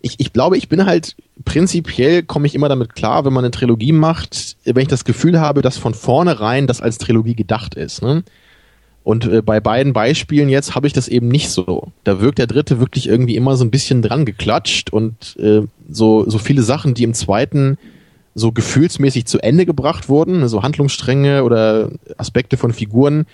[0.00, 1.14] Ich, ich glaube, ich bin halt
[1.44, 5.40] prinzipiell komme ich immer damit klar, wenn man eine Trilogie macht, wenn ich das Gefühl
[5.40, 8.02] habe, dass von vornherein das als Trilogie gedacht ist.
[8.02, 8.24] Ne?
[9.04, 11.92] Und äh, bei beiden Beispielen jetzt habe ich das eben nicht so.
[12.04, 16.28] Da wirkt der dritte wirklich irgendwie immer so ein bisschen dran geklatscht und äh, so,
[16.28, 17.78] so viele Sachen, die im zweiten
[18.34, 23.26] so gefühlsmäßig zu Ende gebracht wurden, so Handlungsstränge oder Aspekte von Figuren,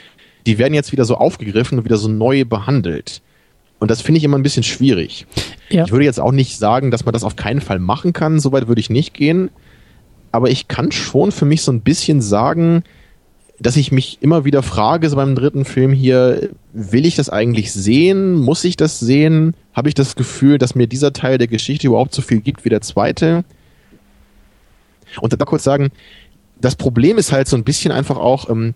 [0.47, 3.23] die werden jetzt wieder so aufgegriffen und wieder so neu behandelt.
[3.79, 5.27] Und das finde ich immer ein bisschen schwierig.
[5.69, 5.85] ja.
[5.85, 8.67] Ich würde jetzt auch nicht sagen, dass man das auf keinen Fall machen kann, soweit
[8.67, 9.51] würde ich nicht gehen.
[10.33, 12.83] Aber ich kann schon für mich so ein bisschen sagen,
[13.61, 17.73] dass ich mich immer wieder frage, so beim dritten Film hier, will ich das eigentlich
[17.73, 18.35] sehen?
[18.35, 19.55] Muss ich das sehen?
[19.73, 22.69] Habe ich das Gefühl, dass mir dieser Teil der Geschichte überhaupt so viel gibt wie
[22.69, 23.45] der zweite?
[25.21, 25.91] Und da kurz sagen,
[26.61, 28.75] das Problem ist halt so ein bisschen einfach auch, ähm,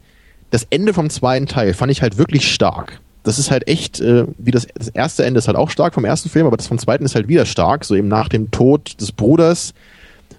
[0.50, 3.00] das Ende vom zweiten Teil fand ich halt wirklich stark.
[3.22, 6.04] Das ist halt echt, äh, wie das, das erste Ende ist halt auch stark vom
[6.04, 9.00] ersten Film, aber das vom zweiten ist halt wieder stark, so eben nach dem Tod
[9.00, 9.74] des Bruders.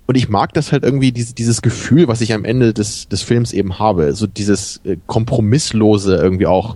[0.05, 3.21] Und ich mag das halt irgendwie, dieses, dieses Gefühl, was ich am Ende des, des
[3.21, 4.13] Films eben habe.
[4.13, 6.75] So dieses äh, kompromisslose irgendwie auch.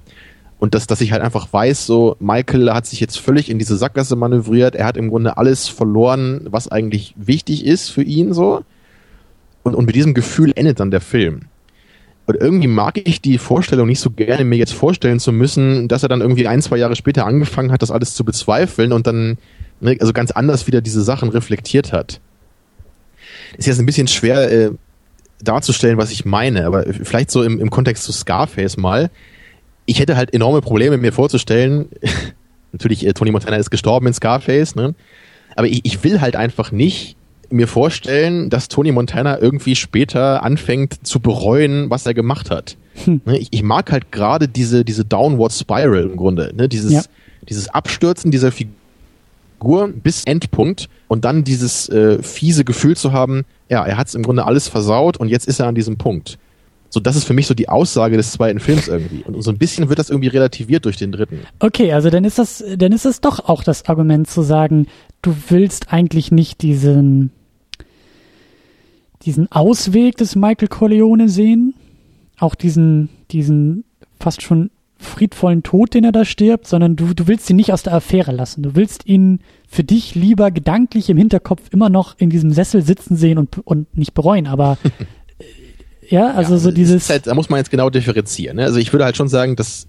[0.60, 3.77] Und dass, dass ich halt einfach weiß, so, Michael hat sich jetzt völlig in diese
[3.77, 8.64] Sackgasse manövriert, er hat im Grunde alles verloren, was eigentlich wichtig ist für ihn, so.
[9.68, 11.41] Und, und mit diesem Gefühl endet dann der Film.
[12.26, 16.03] Und irgendwie mag ich die Vorstellung nicht so gerne, mir jetzt vorstellen zu müssen, dass
[16.03, 19.38] er dann irgendwie ein, zwei Jahre später angefangen hat, das alles zu bezweifeln und dann
[19.81, 22.22] ne, also ganz anders wieder diese Sachen reflektiert hat.
[23.57, 24.72] Ist jetzt ein bisschen schwer äh,
[25.41, 29.10] darzustellen, was ich meine, aber vielleicht so im, im Kontext zu Scarface mal.
[29.85, 31.88] Ich hätte halt enorme Probleme, mir vorzustellen,
[32.72, 34.95] natürlich, äh, Tony Montana ist gestorben in Scarface, ne?
[35.56, 37.18] aber ich, ich will halt einfach nicht
[37.49, 42.77] mir vorstellen, dass Tony Montana irgendwie später anfängt zu bereuen, was er gemacht hat.
[43.05, 43.21] Hm.
[43.25, 46.67] Ne, ich, ich, mag halt gerade diese, diese Downward Spiral im Grunde, ne?
[46.67, 47.01] dieses, ja.
[47.47, 53.85] dieses Abstürzen dieser Figur bis Endpunkt und dann dieses äh, fiese Gefühl zu haben, ja,
[53.85, 56.37] er hat es im Grunde alles versaut und jetzt ist er an diesem Punkt.
[56.89, 59.23] So, das ist für mich so die Aussage des zweiten Films irgendwie.
[59.23, 61.41] Und so ein bisschen wird das irgendwie relativiert durch den dritten.
[61.59, 64.87] Okay, also dann ist das, dann ist es doch auch das Argument zu sagen,
[65.21, 67.31] du willst eigentlich nicht diesen,
[69.27, 71.75] diesen Ausweg des Michael Corleone sehen,
[72.39, 73.83] auch diesen, diesen
[74.19, 77.83] fast schon friedvollen Tod, den er da stirbt, sondern du, du willst ihn nicht aus
[77.83, 78.63] der Affäre lassen.
[78.63, 83.15] Du willst ihn für dich lieber gedanklich im Hinterkopf immer noch in diesem Sessel sitzen
[83.15, 84.77] sehen und, und nicht bereuen, aber
[86.09, 87.09] ja, also ja, so dieses.
[87.09, 88.57] Halt, da muss man jetzt genau differenzieren.
[88.57, 88.63] Ne?
[88.63, 89.87] Also ich würde halt schon sagen, dass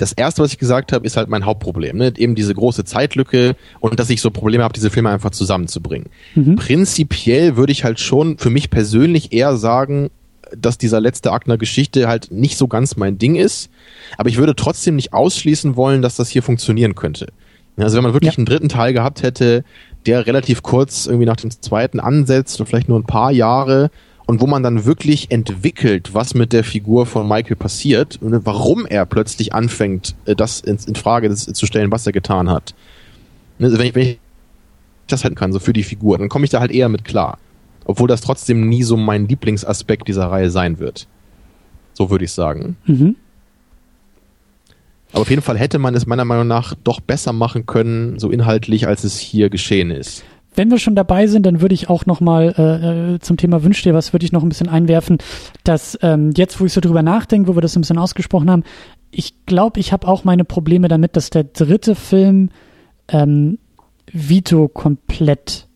[0.00, 1.96] das erste, was ich gesagt habe, ist halt mein Hauptproblem.
[1.96, 2.12] Ne?
[2.16, 6.08] Eben diese große Zeitlücke und dass ich so Probleme habe, diese Filme einfach zusammenzubringen.
[6.34, 6.56] Mhm.
[6.56, 10.10] Prinzipiell würde ich halt schon für mich persönlich eher sagen,
[10.56, 13.70] dass dieser letzte Akt einer Geschichte halt nicht so ganz mein Ding ist.
[14.16, 17.28] Aber ich würde trotzdem nicht ausschließen wollen, dass das hier funktionieren könnte.
[17.76, 18.38] Also wenn man wirklich ja.
[18.38, 19.64] einen dritten Teil gehabt hätte,
[20.06, 23.90] der relativ kurz irgendwie nach dem zweiten ansetzt und vielleicht nur ein paar Jahre
[24.30, 28.86] und wo man dann wirklich entwickelt, was mit der Figur von Michael passiert und warum
[28.86, 32.76] er plötzlich anfängt, äh, das in, in Frage zu stellen, was er getan hat.
[33.58, 34.20] Also wenn ich, wenn ich
[35.08, 37.38] das halten kann, so für die Figur, dann komme ich da halt eher mit klar.
[37.86, 41.08] Obwohl das trotzdem nie so mein Lieblingsaspekt dieser Reihe sein wird.
[41.94, 42.76] So würde ich sagen.
[42.86, 43.16] Mhm.
[45.10, 48.30] Aber auf jeden Fall hätte man es meiner Meinung nach doch besser machen können, so
[48.30, 50.22] inhaltlich, als es hier geschehen ist
[50.60, 53.64] wenn wir schon dabei sind, dann würde ich auch noch mal äh, äh, zum Thema
[53.64, 55.16] Wünsch dir was, würde ich noch ein bisschen einwerfen,
[55.64, 58.64] dass ähm, jetzt, wo ich so drüber nachdenke, wo wir das ein bisschen ausgesprochen haben,
[59.10, 62.50] ich glaube, ich habe auch meine Probleme damit, dass der dritte Film
[63.08, 63.58] ähm,
[64.12, 65.66] Vito komplett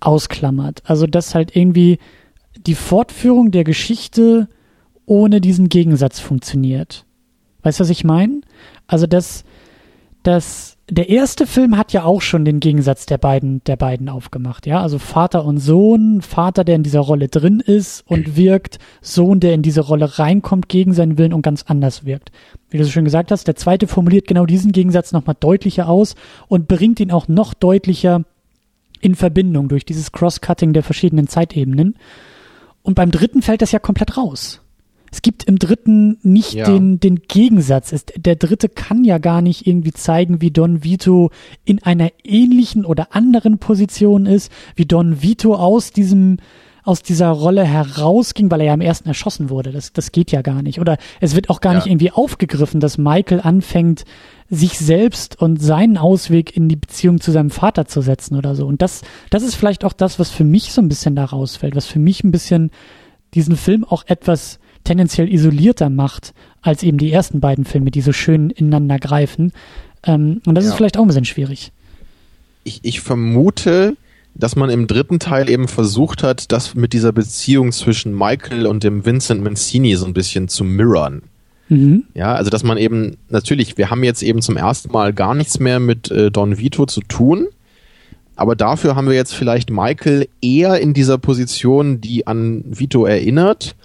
[0.00, 0.82] ausklammert.
[0.84, 2.00] Also dass halt irgendwie
[2.66, 4.48] die Fortführung der Geschichte
[5.06, 7.04] ohne diesen Gegensatz funktioniert.
[7.62, 8.40] Weißt du, was ich meine?
[8.88, 9.44] Also dass,
[10.24, 14.66] dass der erste Film hat ja auch schon den Gegensatz der beiden, der beiden aufgemacht,
[14.66, 14.82] ja.
[14.82, 19.54] Also Vater und Sohn, Vater, der in dieser Rolle drin ist und wirkt, Sohn, der
[19.54, 22.32] in diese Rolle reinkommt gegen seinen Willen und ganz anders wirkt.
[22.68, 26.16] Wie du so schön gesagt hast, der zweite formuliert genau diesen Gegensatz nochmal deutlicher aus
[26.48, 28.22] und bringt ihn auch noch deutlicher
[29.00, 31.96] in Verbindung durch dieses Cross-Cutting der verschiedenen Zeitebenen.
[32.82, 34.60] Und beim dritten fällt das ja komplett raus
[35.14, 36.66] es gibt im dritten nicht ja.
[36.66, 37.92] den, den Gegensatz.
[37.92, 41.30] Es, der dritte kann ja gar nicht irgendwie zeigen, wie Don Vito
[41.64, 46.38] in einer ähnlichen oder anderen Position ist, wie Don Vito aus diesem
[46.82, 49.70] aus dieser Rolle herausging, weil er ja am ersten erschossen wurde.
[49.70, 50.80] Das, das geht ja gar nicht.
[50.80, 51.78] Oder es wird auch gar ja.
[51.78, 54.04] nicht irgendwie aufgegriffen, dass Michael anfängt,
[54.50, 58.66] sich selbst und seinen Ausweg in die Beziehung zu seinem Vater zu setzen oder so.
[58.66, 59.00] Und das,
[59.30, 62.00] das ist vielleicht auch das, was für mich so ein bisschen da rausfällt, was für
[62.00, 62.70] mich ein bisschen
[63.32, 68.12] diesen Film auch etwas tendenziell isolierter macht als eben die ersten beiden Filme, die so
[68.12, 69.52] schön ineinander greifen.
[70.04, 70.70] Ähm, und das ja.
[70.70, 71.72] ist vielleicht auch ein bisschen schwierig.
[72.64, 73.96] Ich, ich vermute,
[74.34, 78.82] dass man im dritten Teil eben versucht hat, das mit dieser Beziehung zwischen Michael und
[78.82, 81.22] dem Vincent Mancini so ein bisschen zu mirrorn.
[81.68, 82.04] Mhm.
[82.14, 85.60] Ja, also dass man eben, natürlich, wir haben jetzt eben zum ersten Mal gar nichts
[85.60, 87.46] mehr mit äh, Don Vito zu tun,
[88.36, 93.76] aber dafür haben wir jetzt vielleicht Michael eher in dieser Position, die an Vito erinnert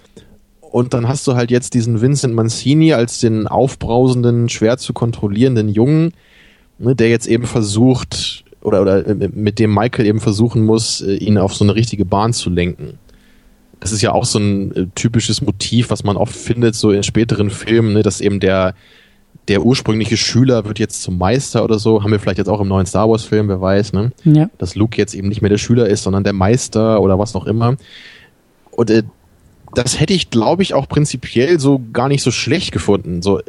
[0.70, 5.68] und dann hast du halt jetzt diesen Vincent Mancini als den aufbrausenden, schwer zu kontrollierenden
[5.68, 6.12] Jungen,
[6.78, 11.14] ne, der jetzt eben versucht, oder, oder äh, mit dem Michael eben versuchen muss, äh,
[11.14, 12.98] ihn auf so eine richtige Bahn zu lenken.
[13.80, 17.02] Das ist ja auch so ein äh, typisches Motiv, was man oft findet, so in
[17.02, 18.74] späteren Filmen, ne, dass eben der,
[19.48, 22.04] der ursprüngliche Schüler wird jetzt zum Meister oder so.
[22.04, 24.12] Haben wir vielleicht jetzt auch im neuen Star Wars Film, wer weiß, ne?
[24.22, 24.48] Ja.
[24.58, 27.46] Dass Luke jetzt eben nicht mehr der Schüler ist, sondern der Meister oder was auch
[27.46, 27.76] immer.
[28.70, 29.02] Und äh,
[29.74, 33.22] das hätte ich, glaube ich, auch prinzipiell so gar nicht so schlecht gefunden.
[33.22, 33.40] So,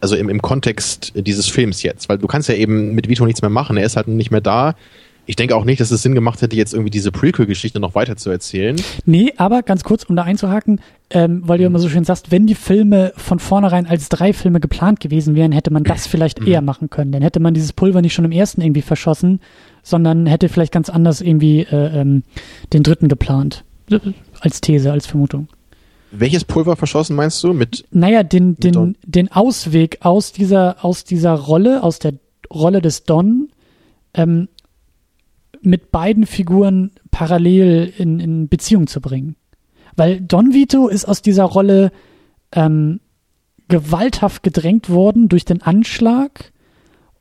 [0.00, 2.08] also im, im Kontext dieses Films jetzt.
[2.08, 3.76] Weil du kannst ja eben mit Vito nichts mehr machen.
[3.76, 4.74] Er ist halt nicht mehr da.
[5.26, 8.14] Ich denke auch nicht, dass es Sinn gemacht hätte, jetzt irgendwie diese Prequel-Geschichte noch weiter
[8.14, 8.76] zu erzählen.
[9.06, 12.46] Nee, aber ganz kurz, um da einzuhaken, ähm, weil du immer so schön sagst, wenn
[12.46, 16.46] die Filme von vornherein als drei Filme geplant gewesen wären, hätte man das vielleicht Mhm.
[16.48, 17.10] eher machen können.
[17.10, 19.40] Dann hätte man dieses Pulver nicht schon im ersten irgendwie verschossen,
[19.82, 22.22] sondern hätte vielleicht ganz anders irgendwie äh, ähm,
[22.74, 23.64] den dritten geplant.
[24.40, 25.48] Als These, als Vermutung.
[26.10, 27.52] Welches Pulver verschossen meinst du?
[27.52, 28.96] Mit Naja, den, den, Don.
[29.04, 32.14] den Ausweg aus dieser, aus dieser Rolle, aus der
[32.52, 33.48] Rolle des Don,
[34.14, 34.48] ähm,
[35.60, 39.34] mit beiden Figuren parallel in, in Beziehung zu bringen.
[39.96, 41.90] Weil Don Vito ist aus dieser Rolle
[42.52, 43.00] ähm,
[43.68, 46.52] gewalthaft gedrängt worden durch den Anschlag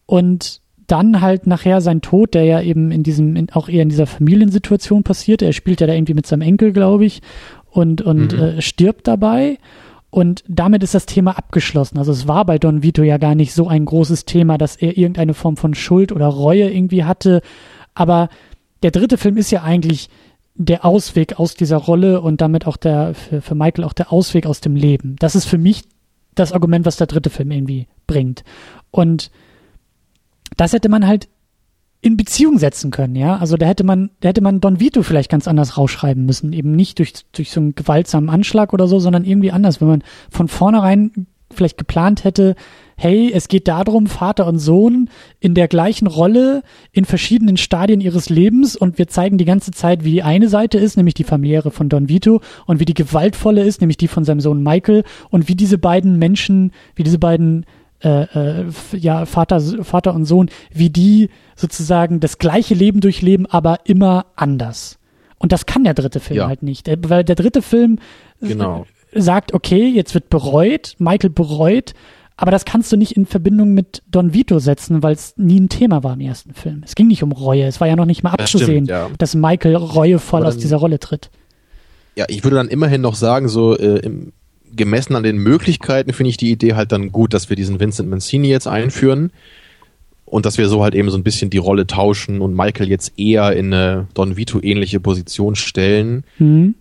[0.05, 3.89] und dann halt nachher sein Tod, der ja eben in diesem, in, auch eher in
[3.89, 5.41] dieser Familiensituation passiert.
[5.41, 7.21] Er spielt ja da irgendwie mit seinem Enkel, glaube ich,
[7.69, 8.39] und, und Mhm.
[8.39, 9.57] äh, stirbt dabei.
[10.09, 11.97] Und damit ist das Thema abgeschlossen.
[11.97, 14.95] Also es war bei Don Vito ja gar nicht so ein großes Thema, dass er
[14.97, 17.41] irgendeine Form von Schuld oder Reue irgendwie hatte.
[17.95, 18.29] Aber
[18.83, 20.09] der dritte Film ist ja eigentlich
[20.55, 24.45] der Ausweg aus dieser Rolle und damit auch der, für, für Michael auch der Ausweg
[24.45, 25.15] aus dem Leben.
[25.17, 25.81] Das ist für mich
[26.35, 28.43] das Argument, was der dritte Film irgendwie bringt.
[28.91, 29.31] Und
[30.57, 31.29] das hätte man halt
[32.01, 33.37] in Beziehung setzen können, ja.
[33.37, 36.51] Also da hätte man, da hätte man Don Vito vielleicht ganz anders rausschreiben müssen.
[36.51, 39.79] Eben nicht durch, durch so einen gewaltsamen Anschlag oder so, sondern irgendwie anders.
[39.79, 42.55] Wenn man von vornherein vielleicht geplant hätte,
[42.97, 45.09] hey, es geht darum, Vater und Sohn
[45.39, 50.03] in der gleichen Rolle in verschiedenen Stadien ihres Lebens und wir zeigen die ganze Zeit,
[50.03, 53.63] wie die eine Seite ist, nämlich die familiäre von Don Vito und wie die gewaltvolle
[53.63, 57.65] ist, nämlich die von seinem Sohn Michael und wie diese beiden Menschen, wie diese beiden
[58.03, 63.79] äh, äh, ja, Vater, Vater und Sohn, wie die sozusagen das gleiche Leben durchleben, aber
[63.85, 64.99] immer anders.
[65.37, 66.47] Und das kann der dritte Film Ja.
[66.47, 66.87] halt nicht.
[66.87, 67.99] Der, weil der dritte Film
[68.41, 68.85] Genau.
[69.13, 71.93] sagt, okay, jetzt wird bereut, Michael bereut,
[72.35, 75.69] aber das kannst du nicht in Verbindung mit Don Vito setzen, weil es nie ein
[75.69, 76.81] Thema war im ersten Film.
[76.85, 79.09] Es ging nicht um Reue, es war ja noch nicht mal Das stimmt, abzusehen, ja.
[79.17, 81.29] dass Michael reuevoll Aber aus dann- dieser Rolle tritt.
[82.15, 84.33] Ja, ich würde dann immerhin noch sagen, so äh, im,
[84.75, 88.09] gemessen an den Möglichkeiten finde ich die Idee halt dann gut, dass wir diesen Vincent
[88.09, 89.31] Mancini jetzt einführen
[90.25, 93.13] und dass wir so halt eben so ein bisschen die Rolle tauschen und Michael jetzt
[93.17, 96.23] eher in eine Don Vito ähnliche Position stellen.
[96.37, 96.75] Hm?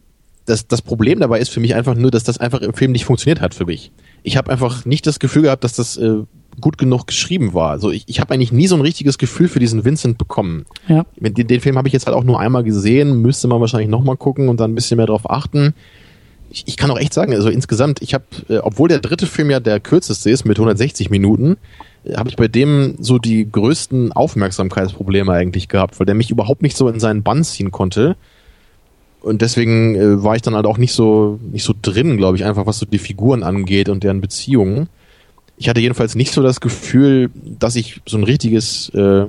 [0.46, 3.04] Das, das Problem dabei ist für mich einfach nur, dass das einfach im Film nicht
[3.04, 3.92] funktioniert hat für mich.
[4.22, 6.22] Ich habe einfach nicht das Gefühl gehabt, dass das äh,
[6.60, 7.70] gut genug geschrieben war.
[7.70, 10.64] Also ich, ich habe eigentlich nie so ein richtiges Gefühl für diesen Vincent bekommen.
[10.88, 11.06] Ja.
[11.16, 14.16] Den, den Film habe ich jetzt halt auch nur einmal gesehen, müsste man wahrscheinlich nochmal
[14.16, 15.74] gucken und dann ein bisschen mehr drauf achten.
[16.52, 19.50] Ich, ich kann auch echt sagen, also insgesamt, ich habe, äh, obwohl der dritte Film
[19.50, 21.56] ja der kürzeste ist mit 160 Minuten,
[22.04, 26.62] äh, habe ich bei dem so die größten Aufmerksamkeitsprobleme eigentlich gehabt, weil der mich überhaupt
[26.62, 28.16] nicht so in seinen Bann ziehen konnte.
[29.22, 32.44] Und deswegen äh, war ich dann halt auch nicht so nicht so drin, glaube ich,
[32.44, 34.88] einfach was so die Figuren angeht und deren Beziehungen.
[35.56, 39.26] Ich hatte jedenfalls nicht so das Gefühl, dass ich so ein richtiges äh,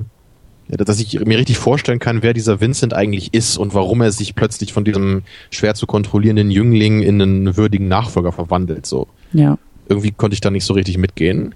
[0.68, 4.12] ja, dass ich mir richtig vorstellen kann, wer dieser Vincent eigentlich ist und warum er
[4.12, 8.86] sich plötzlich von diesem schwer zu kontrollierenden Jüngling in einen würdigen Nachfolger verwandelt.
[8.86, 9.58] So Ja.
[9.88, 11.54] irgendwie konnte ich da nicht so richtig mitgehen.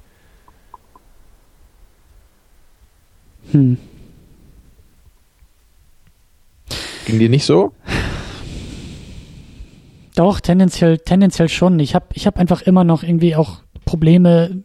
[3.53, 3.79] Hm.
[7.07, 7.73] Ging dir nicht so?
[10.15, 11.79] Doch, tendenziell, tendenziell schon.
[11.81, 14.63] Ich habe ich hab einfach immer noch irgendwie auch Probleme,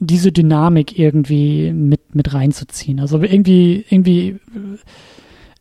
[0.00, 3.00] diese Dynamik irgendwie mit, mit reinzuziehen.
[3.00, 4.36] Also irgendwie, irgendwie,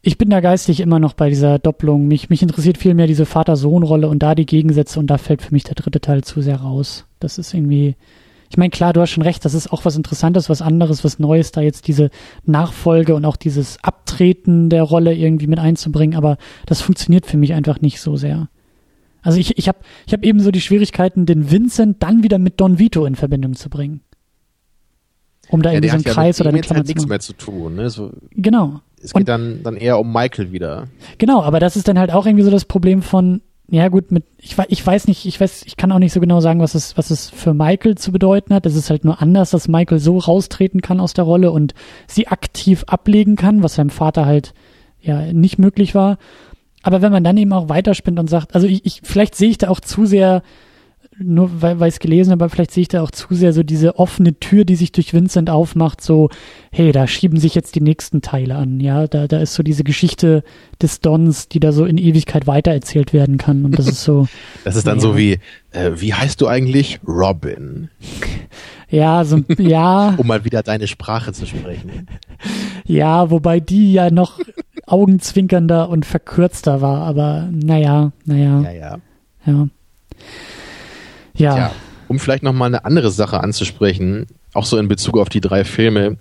[0.02, 2.08] ich bin da geistig immer noch bei dieser Doppelung.
[2.08, 5.54] Mich, mich interessiert viel mehr diese Vater-Sohn-Rolle und da die Gegensätze und da fällt für
[5.54, 7.06] mich der dritte Teil zu sehr raus.
[7.20, 7.96] Das ist irgendwie,
[8.50, 11.20] ich meine, klar, du hast schon recht, das ist auch was Interessantes, was anderes, was
[11.20, 12.10] Neues, da jetzt diese
[12.46, 17.54] Nachfolge und auch dieses Abtreten der Rolle irgendwie mit einzubringen, aber das funktioniert für mich
[17.54, 18.50] einfach nicht so sehr.
[19.22, 22.62] Also ich, ich habe ich hab eben so die Schwierigkeiten, den Vincent dann wieder mit
[22.62, 24.02] Don Vito in Verbindung zu bringen.
[25.50, 27.34] Um da irgendwie so einen Kreis oder mit eine Klammer halt zu nichts mehr zu
[27.34, 27.76] tun.
[27.76, 27.90] Ne?
[27.90, 28.82] So, Genau.
[29.02, 30.88] es Und- geht dann, dann eher um Michael wieder.
[31.18, 34.24] Genau, aber das ist dann halt auch irgendwie so das Problem von, ja gut, mit,
[34.38, 36.98] ich, ich weiß nicht, ich weiß, ich kann auch nicht so genau sagen, was es,
[36.98, 38.66] was es für Michael zu bedeuten hat.
[38.66, 41.74] Es ist halt nur anders, dass Michael so raustreten kann aus der Rolle und
[42.08, 44.54] sie aktiv ablegen kann, was seinem Vater halt
[45.02, 46.18] ja nicht möglich war.
[46.84, 49.58] Aber wenn man dann eben auch weiterspinnt und sagt, also ich, ich vielleicht sehe ich
[49.58, 50.44] da auch zu sehr,
[51.20, 53.52] nur weil, weil ich es gelesen habe, aber vielleicht sehe ich da auch zu sehr
[53.54, 56.30] so diese offene Tür, die sich durch Vincent aufmacht, so,
[56.72, 59.84] hey, da schieben sich jetzt die nächsten Teile an, ja, da, da ist so diese
[59.84, 60.44] Geschichte
[60.82, 64.28] des Dons, die da so in Ewigkeit weitererzählt werden kann und das ist so,
[64.64, 65.02] Das ist dann Ja.
[65.02, 65.40] so wie,
[65.72, 67.00] äh, wie heißt du eigentlich?
[67.08, 67.90] Robin.
[68.90, 72.08] ja, so, ja, Um mal wieder deine Sprache zu sprechen.
[72.86, 74.40] ja, wobei die ja noch
[74.86, 78.98] augenzwinkernder und verkürzter war, aber naja, naja, Ja, ja.
[79.46, 79.68] ja.
[81.38, 81.72] Ja, Tja,
[82.08, 85.64] um vielleicht noch mal eine andere Sache anzusprechen, auch so in Bezug auf die drei
[85.64, 86.18] Filme.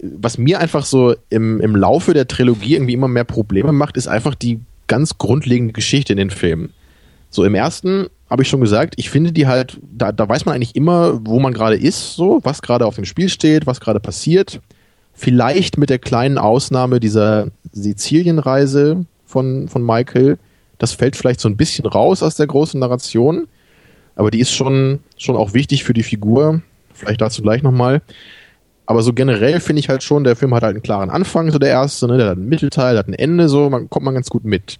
[0.00, 4.06] was mir einfach so im, im Laufe der Trilogie irgendwie immer mehr Probleme macht, ist
[4.06, 6.72] einfach die ganz grundlegende Geschichte in den Filmen.
[7.30, 10.54] So im ersten habe ich schon gesagt, ich finde die halt, da, da weiß man
[10.54, 14.00] eigentlich immer, wo man gerade ist, so, was gerade auf dem Spiel steht, was gerade
[14.00, 14.60] passiert.
[15.14, 20.38] Vielleicht mit der kleinen Ausnahme dieser Sizilienreise von, von Michael.
[20.78, 23.48] Das fällt vielleicht so ein bisschen raus aus der großen Narration,
[24.18, 26.60] aber die ist schon, schon auch wichtig für die Figur.
[26.92, 28.02] Vielleicht dazu gleich nochmal.
[28.84, 31.58] Aber so generell finde ich halt schon, der Film hat halt einen klaren Anfang, so
[31.60, 32.18] der erste, ne?
[32.18, 34.78] der hat einen Mittelteil, der hat ein Ende, so, man kommt man ganz gut mit.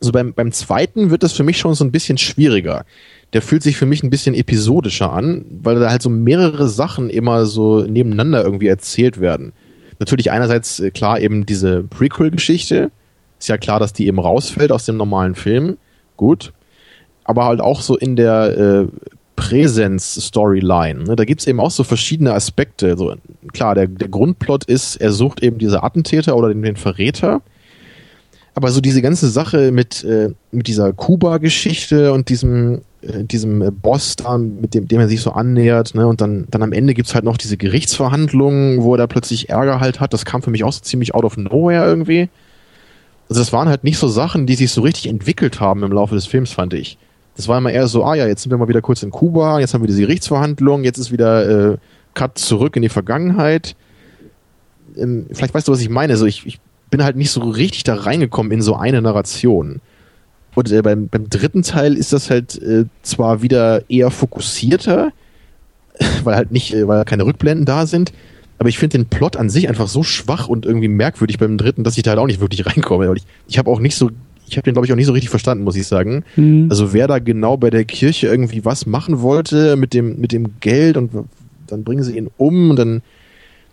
[0.00, 2.84] So beim, beim zweiten wird das für mich schon so ein bisschen schwieriger.
[3.32, 7.08] Der fühlt sich für mich ein bisschen episodischer an, weil da halt so mehrere Sachen
[7.08, 9.54] immer so nebeneinander irgendwie erzählt werden.
[9.98, 12.90] Natürlich einerseits äh, klar eben diese Prequel-Geschichte.
[13.38, 15.78] Ist ja klar, dass die eben rausfällt aus dem normalen Film.
[16.18, 16.52] Gut.
[17.24, 18.86] Aber halt auch so in der äh,
[19.36, 21.04] Präsenz-Storyline.
[21.04, 21.16] Ne?
[21.16, 22.96] Da gibt's eben auch so verschiedene Aspekte.
[22.96, 23.14] So,
[23.52, 27.42] klar, der, der Grundplot ist, er sucht eben diese Attentäter oder den, den Verräter.
[28.54, 34.16] Aber so diese ganze Sache mit, äh, mit dieser Kuba-Geschichte und diesem, äh, diesem Boss
[34.16, 37.14] da, mit dem, dem er sich so annähert, ne, und dann, dann am Ende gibt's
[37.14, 40.12] halt noch diese Gerichtsverhandlungen, wo er da plötzlich Ärger halt hat.
[40.12, 42.28] Das kam für mich auch so ziemlich out of nowhere irgendwie.
[43.30, 46.14] Also das waren halt nicht so Sachen, die sich so richtig entwickelt haben im Laufe
[46.14, 46.98] des Films, fand ich.
[47.36, 49.60] Das war immer eher so, ah ja, jetzt sind wir mal wieder kurz in Kuba,
[49.60, 51.76] jetzt haben wir diese Gerichtsverhandlung, jetzt ist wieder äh,
[52.14, 53.74] Cut zurück in die Vergangenheit.
[54.96, 56.12] Ähm, vielleicht weißt du, was ich meine.
[56.12, 56.60] Also ich, ich
[56.90, 59.80] bin halt nicht so richtig da reingekommen in so eine Narration.
[60.54, 65.12] Und äh, beim, beim dritten Teil ist das halt äh, zwar wieder eher fokussierter,
[66.24, 68.12] weil halt nicht, äh, weil keine Rückblenden da sind,
[68.58, 71.82] aber ich finde den Plot an sich einfach so schwach und irgendwie merkwürdig beim dritten,
[71.82, 73.12] dass ich da halt auch nicht wirklich reinkomme.
[73.16, 74.10] Ich, ich habe auch nicht so
[74.46, 76.24] ich habe den, glaube ich, auch nicht so richtig verstanden, muss ich sagen.
[76.36, 76.66] Mhm.
[76.70, 80.60] Also wer da genau bei der Kirche irgendwie was machen wollte mit dem, mit dem
[80.60, 81.10] Geld und
[81.66, 83.02] dann bringen sie ihn um und dann,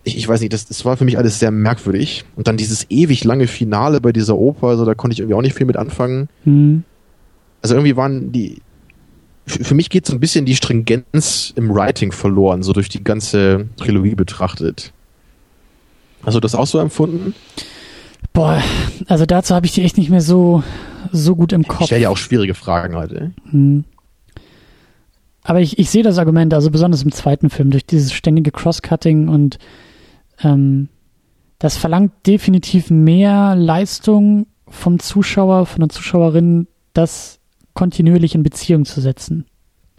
[0.04, 2.24] ich, ich weiß nicht, das, das war für mich alles sehr merkwürdig.
[2.36, 5.42] Und dann dieses ewig lange Finale bei dieser Oper, also da konnte ich irgendwie auch
[5.42, 6.28] nicht viel mit anfangen.
[6.44, 6.84] Mhm.
[7.62, 8.62] Also irgendwie waren die,
[9.46, 13.66] für mich geht so ein bisschen die Stringenz im Writing verloren, so durch die ganze
[13.76, 14.92] Trilogie betrachtet.
[16.24, 17.34] Hast du das auch so empfunden?
[18.32, 18.62] Boah,
[19.06, 20.62] also dazu habe ich die echt nicht mehr so,
[21.12, 21.80] so gut im Kopf.
[21.82, 23.32] Ich stelle ja auch schwierige Fragen heute.
[23.50, 23.84] Hm.
[25.42, 29.28] Aber ich, ich sehe das Argument, also besonders im zweiten Film, durch dieses ständige Crosscutting
[29.28, 29.58] und
[30.42, 30.88] ähm,
[31.58, 37.38] das verlangt definitiv mehr Leistung vom Zuschauer, von der Zuschauerin, das
[37.74, 39.46] kontinuierlich in Beziehung zu setzen.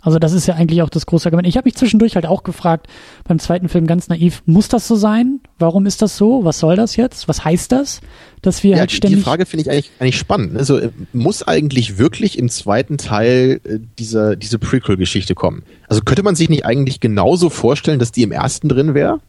[0.01, 1.47] Also das ist ja eigentlich auch das große Argument.
[1.47, 2.87] Ich habe mich zwischendurch halt auch gefragt,
[3.23, 5.39] beim zweiten Film ganz naiv, muss das so sein?
[5.59, 6.43] Warum ist das so?
[6.43, 7.27] Was soll das jetzt?
[7.27, 8.01] Was heißt das?
[8.41, 9.19] Dass wir ja, halt ständig...
[9.19, 10.57] Die Frage finde ich eigentlich, eigentlich spannend.
[10.57, 15.61] Also äh, muss eigentlich wirklich im zweiten Teil äh, dieser, diese Prequel-Geschichte kommen?
[15.87, 19.19] Also könnte man sich nicht eigentlich genauso vorstellen, dass die im ersten drin wäre?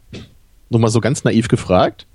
[0.71, 2.07] Nur mal so ganz naiv gefragt.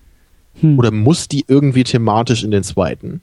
[0.60, 0.80] Hm.
[0.80, 3.20] Oder muss die irgendwie thematisch in den zweiten?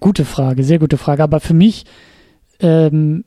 [0.00, 1.22] Gute Frage, sehr gute Frage.
[1.22, 1.84] Aber für mich
[2.60, 3.24] ähm,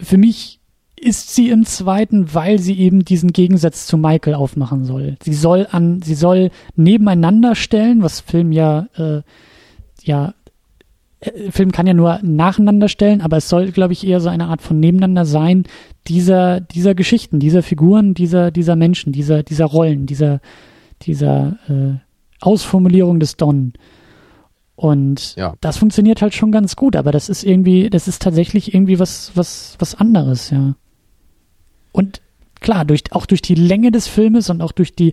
[0.00, 0.60] für mich
[1.04, 5.16] ist sie im zweiten, weil sie eben diesen Gegensatz zu Michael aufmachen soll.
[5.22, 9.20] Sie soll an, sie soll nebeneinander stellen, was Film ja, äh,
[10.02, 10.34] ja,
[11.20, 14.46] äh, Film kann ja nur nacheinander stellen, aber es soll, glaube ich, eher so eine
[14.46, 15.64] Art von nebeneinander sein,
[16.06, 20.40] dieser, dieser Geschichten, dieser Figuren, dieser, dieser Menschen, dieser, dieser Rollen, dieser,
[21.02, 21.98] dieser äh,
[22.40, 23.74] Ausformulierung des Don.
[24.76, 25.54] Und ja.
[25.60, 29.32] das funktioniert halt schon ganz gut, aber das ist irgendwie, das ist tatsächlich irgendwie was,
[29.34, 30.74] was, was anderes, ja.
[31.92, 32.20] Und
[32.60, 35.12] klar, durch, auch durch die Länge des Filmes und auch durch die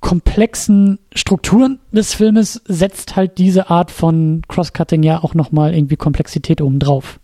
[0.00, 6.62] komplexen Strukturen des Filmes setzt halt diese Art von Crosscutting ja auch nochmal irgendwie Komplexität
[6.62, 7.20] oben drauf.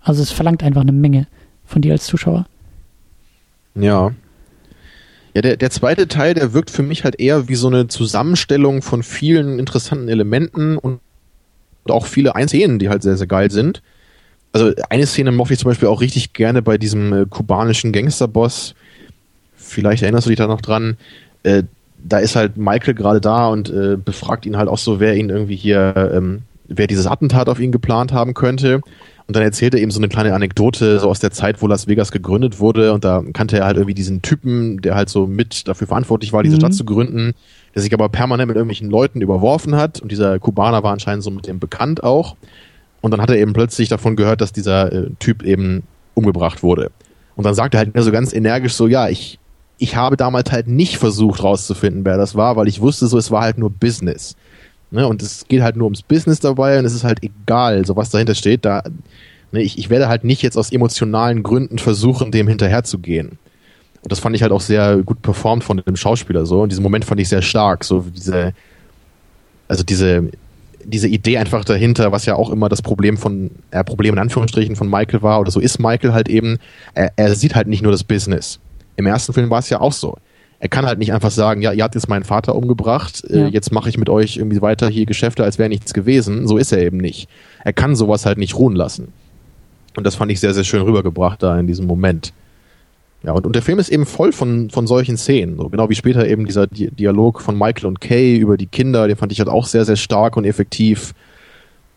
[0.00, 1.26] Also es verlangt einfach eine Menge
[1.66, 2.46] von dir als Zuschauer.
[3.74, 4.12] Ja,
[5.34, 8.82] ja, der, der zweite Teil, der wirkt für mich halt eher wie so eine Zusammenstellung
[8.82, 11.00] von vielen interessanten Elementen und
[11.88, 13.82] auch viele Einszenen, die halt sehr, sehr geil sind.
[14.52, 18.74] Also eine Szene mochte ich zum Beispiel auch richtig gerne bei diesem äh, kubanischen Gangsterboss.
[19.56, 20.98] Vielleicht erinnerst du dich da noch dran.
[21.42, 21.62] Äh,
[22.04, 25.30] da ist halt Michael gerade da und äh, befragt ihn halt auch so, wer ihn
[25.30, 28.82] irgendwie hier, ähm, wer dieses Attentat auf ihn geplant haben könnte.
[29.32, 31.88] Und dann erzählt er eben so eine kleine Anekdote so aus der Zeit, wo Las
[31.88, 32.92] Vegas gegründet wurde.
[32.92, 36.42] Und da kannte er halt irgendwie diesen Typen, der halt so mit dafür verantwortlich war,
[36.42, 36.60] diese mhm.
[36.60, 37.32] Stadt zu gründen,
[37.74, 40.00] der sich aber permanent mit irgendwelchen Leuten überworfen hat.
[40.00, 42.36] Und dieser Kubaner war anscheinend so mit dem bekannt auch.
[43.00, 46.90] Und dann hat er eben plötzlich davon gehört, dass dieser äh, Typ eben umgebracht wurde.
[47.34, 49.38] Und dann sagt er halt so ganz energisch so, ja, ich,
[49.78, 53.30] ich habe damals halt nicht versucht rauszufinden, wer das war, weil ich wusste so, es
[53.30, 54.36] war halt nur Business.
[54.92, 55.08] Ne?
[55.08, 58.10] Und es geht halt nur ums Business dabei und es ist halt egal, so was
[58.10, 58.64] dahinter steht.
[58.64, 58.82] Da,
[59.50, 63.38] ne, ich, ich werde halt nicht jetzt aus emotionalen Gründen versuchen, dem hinterherzugehen.
[64.02, 66.62] Und das fand ich halt auch sehr gut performt von dem Schauspieler so.
[66.62, 67.84] Und diesen Moment fand ich sehr stark.
[67.84, 68.52] So diese,
[69.66, 70.28] also diese,
[70.84, 74.76] diese Idee einfach dahinter, was ja auch immer das Problem von, äh, Problem in Anführungsstrichen
[74.76, 76.58] von Michael war, oder so ist Michael halt eben,
[76.94, 78.58] er, er sieht halt nicht nur das Business.
[78.96, 80.18] Im ersten Film war es ja auch so.
[80.62, 83.48] Er kann halt nicht einfach sagen, ja, ihr habt jetzt meinen Vater umgebracht, äh, ja.
[83.48, 86.46] jetzt mache ich mit euch irgendwie weiter hier Geschäfte, als wäre nichts gewesen.
[86.46, 87.28] So ist er eben nicht.
[87.64, 89.08] Er kann sowas halt nicht ruhen lassen.
[89.96, 92.32] Und das fand ich sehr, sehr schön rübergebracht da in diesem Moment.
[93.24, 95.56] Ja, und, und der Film ist eben voll von, von solchen Szenen.
[95.56, 99.08] So, genau wie später eben dieser Di Dialog von Michael und Kay über die Kinder,
[99.08, 101.12] den fand ich halt auch sehr, sehr stark und effektiv.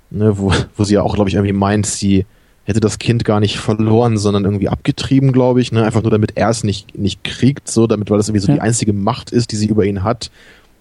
[0.09, 2.25] Ne, wo, wo sie ja auch, glaube ich, irgendwie meint, sie
[2.65, 5.71] hätte das Kind gar nicht verloren, sondern irgendwie abgetrieben, glaube ich.
[5.71, 5.85] Ne?
[5.85, 8.55] Einfach nur damit er es nicht, nicht kriegt, so, damit, weil das irgendwie so ja.
[8.55, 10.31] die einzige Macht ist, die sie über ihn hat.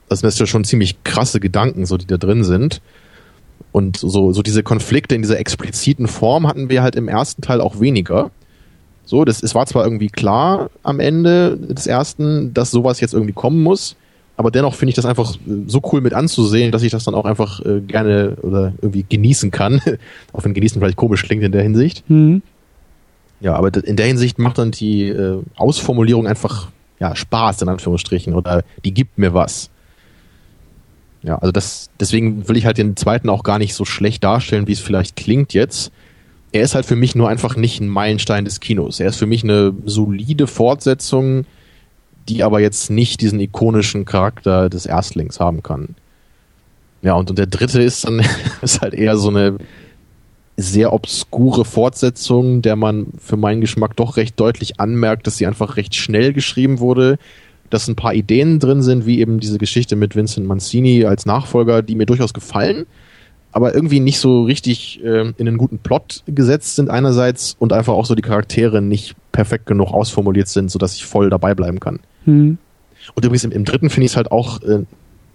[0.08, 2.80] Das sind ja schon ziemlich krasse Gedanken, so die da drin sind.
[3.70, 7.60] Und so, so diese Konflikte in dieser expliziten Form hatten wir halt im ersten Teil
[7.60, 8.30] auch weniger.
[9.04, 13.32] So, das, es war zwar irgendwie klar am Ende des ersten, dass sowas jetzt irgendwie
[13.34, 13.96] kommen muss,
[14.36, 15.36] aber dennoch finde ich das einfach
[15.66, 19.50] so cool mit anzusehen, dass ich das dann auch einfach äh, gerne oder irgendwie genießen
[19.50, 19.80] kann.
[20.32, 22.08] auch wenn genießen vielleicht komisch klingt in der Hinsicht.
[22.08, 22.42] Mhm.
[23.40, 28.34] Ja, aber in der Hinsicht macht dann die äh, Ausformulierung einfach ja, Spaß, in Anführungsstrichen,
[28.34, 29.70] oder die gibt mir was.
[31.22, 34.66] Ja, also das, deswegen will ich halt den zweiten auch gar nicht so schlecht darstellen,
[34.66, 35.92] wie es vielleicht klingt jetzt
[36.54, 39.00] er ist halt für mich nur einfach nicht ein Meilenstein des Kinos.
[39.00, 41.46] Er ist für mich eine solide Fortsetzung,
[42.28, 45.94] die aber jetzt nicht diesen ikonischen Charakter des Erstlings haben kann.
[47.02, 48.22] Ja, und, und der dritte ist dann
[48.62, 49.58] ist halt eher so eine
[50.56, 55.76] sehr obskure Fortsetzung, der man für meinen Geschmack doch recht deutlich anmerkt, dass sie einfach
[55.76, 57.18] recht schnell geschrieben wurde,
[57.70, 61.82] dass ein paar Ideen drin sind, wie eben diese Geschichte mit Vincent Mancini als Nachfolger,
[61.82, 62.86] die mir durchaus gefallen
[63.54, 67.92] aber irgendwie nicht so richtig äh, in einen guten Plot gesetzt sind einerseits und einfach
[67.92, 72.00] auch so die Charaktere nicht perfekt genug ausformuliert sind, sodass ich voll dabei bleiben kann.
[72.24, 72.58] Mhm.
[73.14, 74.84] Und übrigens im, im dritten finde ich es halt auch, äh,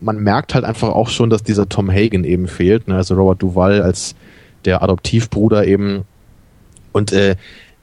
[0.02, 2.96] man merkt halt einfach auch schon, dass dieser Tom Hagen eben fehlt, ne?
[2.96, 4.16] also Robert Duval als
[4.66, 6.04] der Adoptivbruder eben.
[6.92, 7.36] Und äh,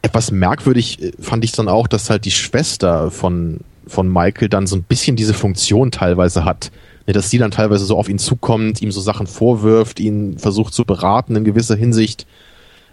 [0.02, 4.66] etwas merkwürdig äh, fand ich dann auch, dass halt die Schwester von, von Michael dann
[4.66, 6.70] so ein bisschen diese Funktion teilweise hat
[7.06, 10.74] Ne, dass sie dann teilweise so auf ihn zukommt, ihm so Sachen vorwirft, ihn versucht
[10.74, 12.26] zu beraten in gewisser Hinsicht.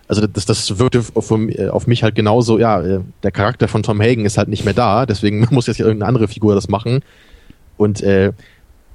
[0.08, 4.02] Also das, das wirkte auf, auf mich halt genauso, ja, äh, der Charakter von Tom
[4.02, 7.02] Hagen ist halt nicht mehr da, deswegen muss jetzt ja irgendeine andere Figur das machen.
[7.78, 8.34] Und äh,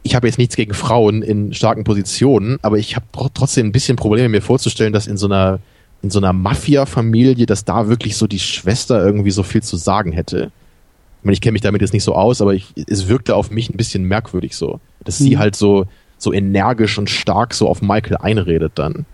[0.02, 3.96] ich habe jetzt nichts gegen Frauen in starken Positionen, aber ich habe trotzdem ein bisschen
[3.96, 5.60] Probleme mir vorzustellen, dass in so einer
[6.00, 10.12] in so einer Mafia-Familie, dass da wirklich so die Schwester irgendwie so viel zu sagen
[10.12, 10.52] hätte
[11.18, 13.50] ich meine, ich kenne mich damit jetzt nicht so aus, aber ich, es wirkte auf
[13.50, 15.24] mich ein bisschen merkwürdig so, dass mhm.
[15.24, 15.86] sie halt so,
[16.16, 19.04] so energisch und stark so auf Michael einredet dann.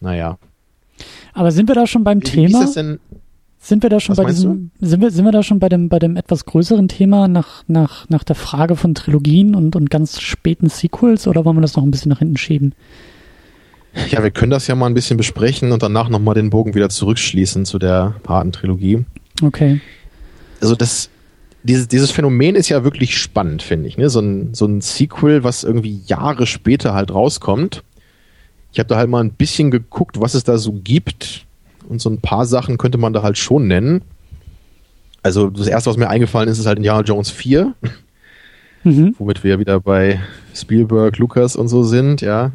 [0.00, 0.38] Naja.
[1.32, 2.48] Aber sind wir da schon beim wie, Thema?
[2.48, 3.00] Wie ist das denn?
[3.60, 5.88] Sind wir da schon Was bei diesem, sind wir, sind wir da schon bei dem,
[5.88, 10.20] bei dem etwas größeren Thema nach, nach, nach der Frage von Trilogien und, und ganz
[10.20, 12.74] späten Sequels oder wollen wir das noch ein bisschen nach hinten schieben?
[14.10, 16.88] Ja, wir können das ja mal ein bisschen besprechen und danach nochmal den Bogen wieder
[16.88, 19.04] zurückschließen zu der Patentrilogie.
[19.42, 19.80] Okay.
[20.60, 21.10] Also das,
[21.62, 23.98] dieses, dieses Phänomen ist ja wirklich spannend, finde ich.
[23.98, 24.08] Ne?
[24.08, 27.82] So, ein, so ein Sequel, was irgendwie Jahre später halt rauskommt.
[28.72, 31.46] Ich habe da halt mal ein bisschen geguckt, was es da so gibt.
[31.88, 34.02] Und so ein paar Sachen könnte man da halt schon nennen.
[35.22, 37.74] Also das erste, was mir eingefallen ist, ist halt Indiana Jones 4.
[38.84, 39.14] Mhm.
[39.18, 40.20] Womit wir wieder bei
[40.54, 42.52] Spielberg, Lucas und so sind, ja.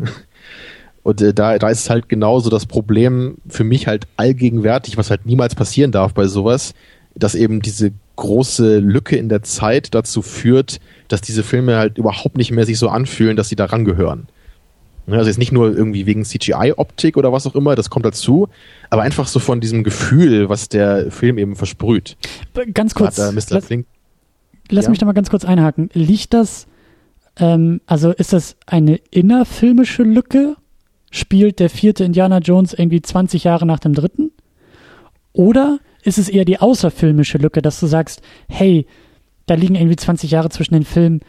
[1.03, 5.25] Und äh, da, da ist halt genauso das Problem für mich halt allgegenwärtig, was halt
[5.25, 6.73] niemals passieren darf bei sowas,
[7.13, 12.37] dass eben diese große Lücke in der Zeit dazu führt, dass diese Filme halt überhaupt
[12.37, 14.27] nicht mehr sich so anfühlen, dass sie daran gehören.
[15.07, 18.47] Also jetzt nicht nur irgendwie wegen CGI-Optik oder was auch immer, das kommt dazu,
[18.89, 22.15] aber einfach so von diesem Gefühl, was der Film eben versprüht.
[22.73, 23.33] Ganz kurz, Mr.
[23.33, 23.69] Lass, lass
[24.85, 24.89] ja?
[24.89, 25.89] mich da mal ganz kurz einhaken.
[25.93, 26.67] Liegt das,
[27.37, 30.55] ähm, also ist das eine innerfilmische Lücke
[31.11, 34.31] spielt der vierte Indiana Jones irgendwie 20 Jahre nach dem dritten?
[35.31, 38.87] Oder ist es eher die außerfilmische Lücke, dass du sagst, hey,
[39.45, 41.21] da liegen irgendwie 20 Jahre zwischen den Filmen.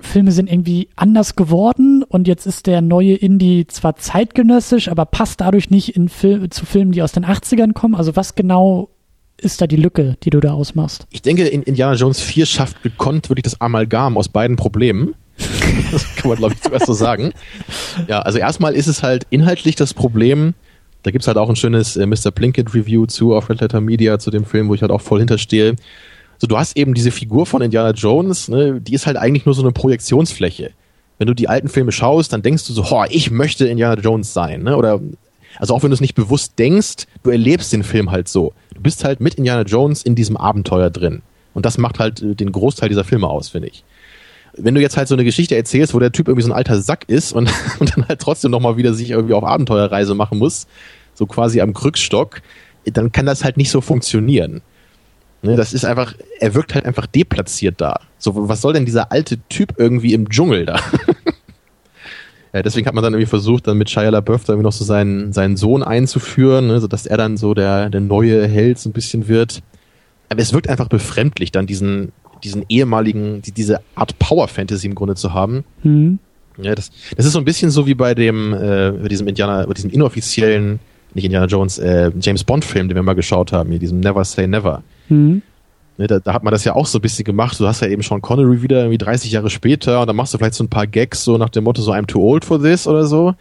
[0.00, 5.40] Filme sind irgendwie anders geworden und jetzt ist der neue Indie zwar zeitgenössisch, aber passt
[5.40, 7.94] dadurch nicht in Fil zu Filmen, die aus den 80ern kommen.
[7.94, 8.90] Also was genau
[9.38, 11.06] ist da die Lücke, die du da ausmachst?
[11.10, 15.14] Ich denke, in Indiana Jones 4 schafft gekonnt wirklich das Amalgam aus beiden Problemen.
[15.92, 17.32] das kann man, glaube ich, zuerst so sagen.
[18.08, 20.54] Ja, also erstmal ist es halt inhaltlich das Problem,
[21.06, 22.32] da gibt's halt auch ein schönes äh, Mr.
[22.32, 25.20] Plinkett Review zu auf Red Letter Media zu dem Film, wo ich halt auch voll
[25.20, 25.76] hinterstehe.
[26.38, 29.54] So, du hast eben diese Figur von Indiana Jones, ne, die ist halt eigentlich nur
[29.54, 30.70] so eine Projektionsfläche.
[31.18, 34.34] Wenn du die alten Filme schaust, dann denkst du so, oh, ich möchte Indiana Jones
[34.34, 34.76] sein, ne?
[34.76, 35.00] Oder
[35.58, 38.52] also auch wenn du es nicht bewusst denkst, du erlebst den Film halt so.
[38.74, 41.22] Du bist halt mit Indiana Jones in diesem Abenteuer drin.
[41.54, 43.84] Und das macht halt äh, den Großteil dieser Filme aus, finde ich.
[44.58, 46.80] Wenn du jetzt halt so eine Geschichte erzählst, wo der Typ irgendwie so ein alter
[46.80, 50.66] Sack ist und, und dann halt trotzdem nochmal wieder sich irgendwie auf Abenteuerreise machen muss,
[51.14, 52.42] so quasi am Krückstock,
[52.84, 54.60] dann kann das halt nicht so funktionieren.
[55.42, 58.00] Ne, das ist einfach, er wirkt halt einfach deplatziert da.
[58.18, 60.76] So, was soll denn dieser alte Typ irgendwie im Dschungel da?
[62.52, 64.84] ja, deswegen hat man dann irgendwie versucht, dann mit Shia LaBeouf da irgendwie noch so
[64.84, 68.92] seinen, seinen Sohn einzuführen, ne, sodass er dann so der, der neue Held so ein
[68.92, 69.62] bisschen wird.
[70.28, 74.94] Aber es wirkt einfach befremdlich, dann diesen, diesen ehemaligen, die, diese Art Power Fantasy im
[74.94, 75.64] Grunde zu haben.
[75.82, 76.18] Mhm.
[76.58, 79.66] Ja, das, das ist so ein bisschen so wie bei dem, äh, bei diesem Indianer,
[79.66, 80.80] bei diesem inoffiziellen,
[81.14, 84.24] nicht Indiana Jones, äh, James Bond Film, den wir mal geschaut haben, hier diesem Never
[84.24, 84.82] Say Never.
[85.08, 85.42] Mhm.
[85.98, 87.58] Ne, da, da, hat man das ja auch so ein bisschen gemacht.
[87.58, 90.38] Du hast ja eben Sean Connery wieder irgendwie 30 Jahre später und dann machst du
[90.38, 92.86] vielleicht so ein paar Gags so nach dem Motto so I'm too old for this
[92.86, 93.34] oder so.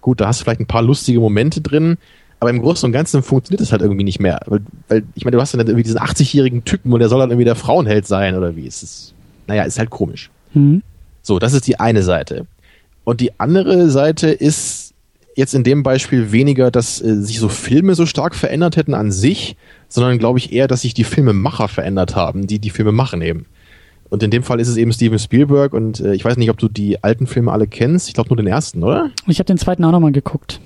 [0.00, 1.96] Gut, da hast du vielleicht ein paar lustige Momente drin,
[2.38, 4.40] aber im Großen und Ganzen funktioniert das halt irgendwie nicht mehr.
[4.46, 7.30] Weil, weil ich meine, du hast dann irgendwie diesen 80-jährigen Typen und der soll dann
[7.30, 8.66] irgendwie der Frauenheld sein oder wie.
[8.66, 9.14] Es ist,
[9.46, 10.30] naja, ist halt komisch.
[10.52, 10.82] Mhm.
[11.22, 12.46] So, das ist die eine Seite.
[13.02, 14.94] Und die andere Seite ist
[15.36, 19.10] jetzt in dem Beispiel weniger, dass äh, sich so Filme so stark verändert hätten an
[19.10, 19.56] sich,
[19.94, 23.46] sondern glaube ich eher, dass sich die Filmemacher verändert haben, die die Filme machen eben.
[24.10, 26.58] Und in dem Fall ist es eben Steven Spielberg und äh, ich weiß nicht, ob
[26.58, 28.08] du die alten Filme alle kennst.
[28.08, 29.10] Ich glaube nur den ersten, oder?
[29.28, 30.60] Ich habe den zweiten auch nochmal geguckt.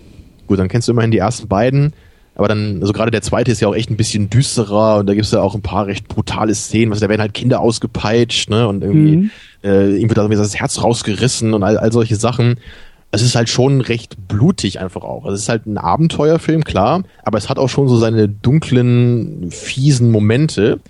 [0.46, 1.92] Gut, dann kennst du immerhin die ersten beiden.
[2.36, 5.14] Aber dann, also gerade der zweite ist ja auch echt ein bisschen düsterer und da
[5.14, 6.90] gibt's ja auch ein paar recht brutale Szenen.
[6.90, 8.66] Was, da werden halt Kinder ausgepeitscht, ne?
[8.66, 9.30] Und irgendwie, mhm.
[9.62, 12.58] äh, ihm wird da das Herz rausgerissen und all, all solche Sachen
[13.10, 15.24] es ist halt schon recht blutig einfach auch.
[15.26, 20.10] Es ist halt ein Abenteuerfilm, klar, aber es hat auch schon so seine dunklen, fiesen
[20.10, 20.80] Momente.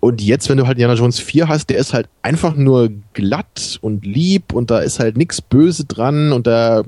[0.00, 3.78] Und jetzt, wenn du halt Indiana Jones 4 hast, der ist halt einfach nur glatt
[3.80, 6.82] und lieb und da ist halt nichts Böse dran und da,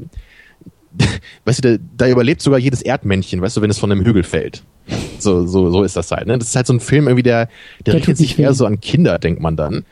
[1.46, 4.22] weißt du, da, da überlebt sogar jedes Erdmännchen, weißt du, wenn es von einem Hügel
[4.22, 4.64] fällt.
[5.18, 6.38] So, so, so ist das halt, ne?
[6.38, 8.80] Das ist halt so ein Film irgendwie, der, der, der richtet sich eher so an
[8.80, 9.86] Kinder, denkt man dann.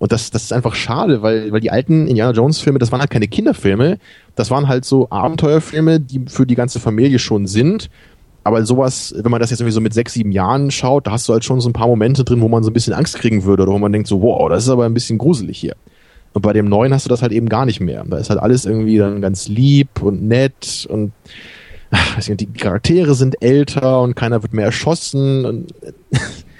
[0.00, 3.00] Und das, das ist einfach schade, weil, weil die alten Indiana Jones Filme, das waren
[3.00, 3.98] halt keine Kinderfilme.
[4.34, 7.90] Das waren halt so Abenteuerfilme, die für die ganze Familie schon sind.
[8.42, 11.28] Aber sowas, wenn man das jetzt irgendwie so mit sechs, sieben Jahren schaut, da hast
[11.28, 13.44] du halt schon so ein paar Momente drin, wo man so ein bisschen Angst kriegen
[13.44, 15.76] würde oder wo man denkt so, wow, das ist aber ein bisschen gruselig hier.
[16.32, 18.02] Und bei dem neuen hast du das halt eben gar nicht mehr.
[18.08, 21.12] Da ist halt alles irgendwie dann ganz lieb und nett und
[21.90, 25.44] ach, weiß nicht, die Charaktere sind älter und keiner wird mehr erschossen.
[25.44, 25.74] Und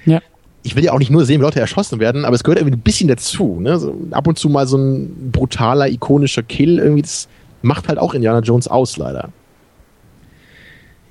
[0.04, 0.20] ja
[0.62, 2.76] ich will ja auch nicht nur sehen, wie Leute erschossen werden, aber es gehört irgendwie
[2.76, 3.58] ein bisschen dazu.
[3.60, 3.78] Ne?
[3.78, 7.28] So ab und zu mal so ein brutaler, ikonischer Kill, irgendwie, das
[7.62, 9.30] macht halt auch Indiana Jones aus, leider.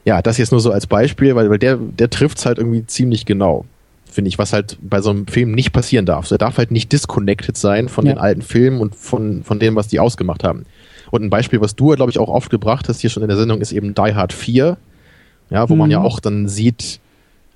[0.06, 3.26] Ja, das jetzt nur so als Beispiel, weil, weil der, der trifft's halt irgendwie ziemlich
[3.26, 3.66] genau,
[4.10, 6.28] finde ich, was halt bei so einem Film nicht passieren darf.
[6.28, 8.14] So, er darf halt nicht disconnected sein von ja.
[8.14, 10.66] den alten Filmen und von, von dem, was die ausgemacht haben.
[11.12, 13.38] Und ein Beispiel, was du, glaube ich, auch oft gebracht hast hier schon in der
[13.38, 14.78] Sendung, ist eben Die Hard 4,
[15.50, 15.80] ja, wo mhm.
[15.80, 17.00] man ja auch dann sieht,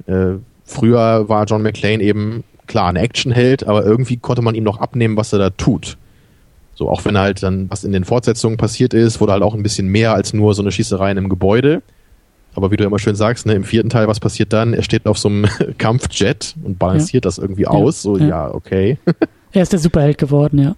[0.07, 0.34] äh,
[0.65, 5.18] Früher war John McClane eben klar ein Actionheld, aber irgendwie konnte man ihm noch abnehmen,
[5.18, 5.98] was er da tut.
[6.76, 9.64] So, auch wenn halt dann was in den Fortsetzungen passiert ist, wurde halt auch ein
[9.64, 11.84] bisschen mehr als nur so eine Schießerei in einem Gebäude.
[12.56, 14.73] Aber wie du immer schön sagst, ne, im vierten Teil, was passiert dann?
[14.73, 17.27] Er steht auf so einem Kampfjet und balanciert ja.
[17.27, 18.02] das irgendwie aus.
[18.02, 18.98] So, ja, ja okay.
[19.52, 20.76] er ist der Superheld geworden, ja.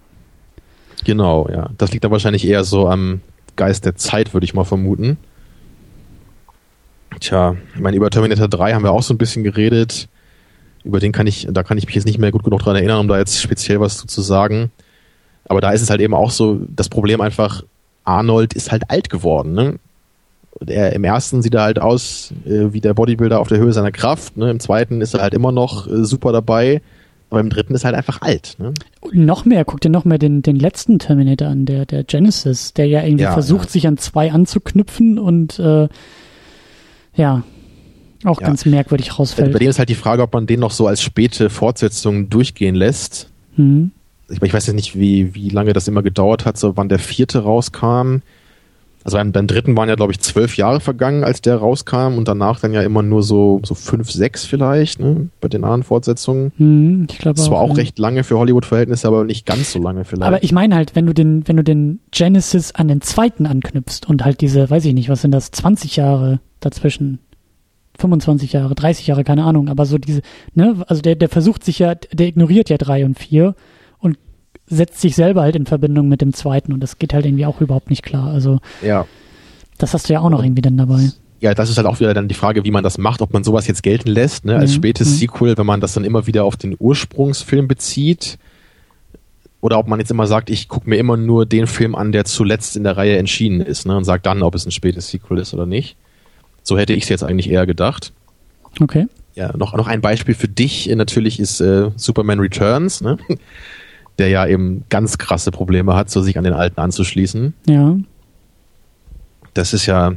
[1.04, 1.70] Genau, ja.
[1.78, 3.20] Das liegt dann wahrscheinlich eher so am
[3.56, 5.18] Geist der Zeit, würde ich mal vermuten.
[7.20, 10.08] Tja, ich meine, über Terminator 3 haben wir auch so ein bisschen geredet.
[10.84, 13.00] Über den kann ich, da kann ich mich jetzt nicht mehr gut genug dran erinnern,
[13.00, 14.70] um da jetzt speziell was zu, sagen.
[15.48, 17.64] Aber da ist es halt eben auch so, das Problem einfach,
[18.04, 19.78] Arnold ist halt alt geworden, ne?
[20.66, 23.92] Er, Im ersten sieht er halt aus äh, wie der Bodybuilder auf der Höhe seiner
[23.92, 24.38] Kraft.
[24.38, 24.50] Ne?
[24.50, 26.80] Im zweiten ist er halt immer noch äh, super dabei.
[27.28, 28.56] Aber im dritten ist er halt einfach alt.
[28.58, 28.72] Ne?
[29.12, 32.86] Noch mehr, guck dir noch mehr den, den letzten Terminator an, der, der Genesis, der
[32.86, 33.72] ja irgendwie ja, versucht, ja.
[33.72, 35.88] sich an zwei anzuknüpfen und äh,
[37.16, 37.42] ja,
[38.24, 38.46] auch ja.
[38.46, 39.52] ganz merkwürdig rausfällt.
[39.52, 42.74] Bei dem ist halt die Frage, ob man den noch so als späte Fortsetzung durchgehen
[42.74, 43.30] lässt.
[43.56, 43.90] Mhm.
[44.28, 46.98] Ich, ich, weiß jetzt nicht, wie, wie lange das immer gedauert hat, so wann der
[46.98, 48.18] vierte rauskam.
[49.06, 52.26] Also beim, beim dritten waren ja, glaube ich, zwölf Jahre vergangen, als der rauskam und
[52.26, 56.50] danach dann ja immer nur so, so fünf, sechs vielleicht, ne, bei den anderen Fortsetzungen.
[56.56, 59.80] Hm, ich glaube Das war auch, auch recht lange für Hollywood-Verhältnisse, aber nicht ganz so
[59.80, 60.26] lange vielleicht.
[60.26, 64.08] Aber ich meine halt, wenn du den, wenn du den Genesis an den zweiten anknüpfst
[64.08, 67.20] und halt diese, weiß ich nicht, was sind das, 20 Jahre dazwischen.
[67.98, 70.20] 25 Jahre, 30 Jahre, keine Ahnung, aber so diese,
[70.52, 73.54] ne, also der, der versucht sich ja, der ignoriert ja drei und vier
[74.66, 77.60] setzt sich selber halt in Verbindung mit dem zweiten und das geht halt irgendwie auch
[77.60, 78.30] überhaupt nicht klar.
[78.30, 79.06] Also, ja.
[79.78, 81.10] Das hast du ja auch noch irgendwie dann dabei.
[81.40, 83.44] Ja, das ist halt auch wieder dann die Frage, wie man das macht, ob man
[83.44, 84.76] sowas jetzt gelten lässt, ne, als mhm.
[84.76, 85.14] spätes mhm.
[85.14, 88.38] Sequel, wenn man das dann immer wieder auf den Ursprungsfilm bezieht.
[89.60, 92.24] Oder ob man jetzt immer sagt, ich gucke mir immer nur den Film an, der
[92.24, 95.38] zuletzt in der Reihe entschieden ist, ne, und sag dann, ob es ein spätes Sequel
[95.38, 95.96] ist oder nicht.
[96.62, 98.12] So hätte ich es jetzt eigentlich eher gedacht.
[98.80, 99.06] Okay.
[99.34, 103.18] Ja, noch, noch ein Beispiel für dich äh, natürlich ist äh, Superman Returns, ne?
[104.18, 107.54] Der ja eben ganz krasse Probleme hat, so sich an den alten anzuschließen.
[107.68, 107.96] Ja.
[109.54, 110.14] Das ist ja,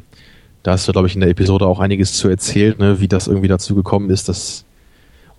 [0.63, 3.27] da hast du, glaube ich, in der Episode auch einiges zu erzählt, ne, wie das
[3.27, 4.65] irgendwie dazu gekommen ist, dass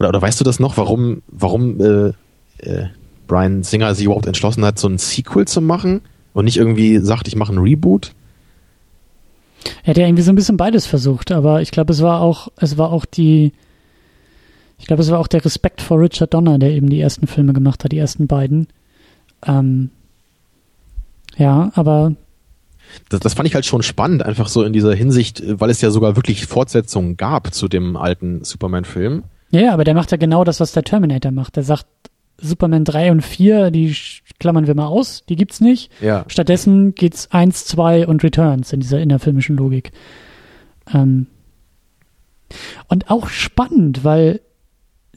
[0.00, 2.12] oder, oder weißt du das noch, warum, warum äh,
[2.58, 2.86] äh,
[3.26, 6.00] Brian Singer sich überhaupt entschlossen hat, so ein Sequel zu machen
[6.32, 8.14] und nicht irgendwie sagt, ich mache ein Reboot?
[9.84, 12.48] Er hat ja irgendwie so ein bisschen beides versucht, aber ich glaube, es war auch,
[12.56, 13.52] es war auch die,
[14.80, 17.52] ich glaube, es war auch der Respekt vor Richard Donner, der eben die ersten Filme
[17.52, 18.66] gemacht hat, die ersten beiden.
[19.46, 19.90] Ähm,
[21.36, 22.14] ja, aber
[23.08, 25.90] das, das fand ich halt schon spannend, einfach so in dieser Hinsicht, weil es ja
[25.90, 29.22] sogar wirklich Fortsetzungen gab zu dem alten Superman-Film.
[29.50, 31.56] Ja, aber der macht ja genau das, was der Terminator macht.
[31.56, 31.86] Der sagt,
[32.38, 33.94] Superman 3 und 4, die
[34.38, 35.90] klammern wir mal aus, die gibt's nicht.
[36.00, 36.24] Ja.
[36.28, 39.92] Stattdessen geht's 1, 2 und Returns in dieser innerfilmischen Logik.
[40.92, 41.26] Ähm
[42.88, 44.40] und auch spannend, weil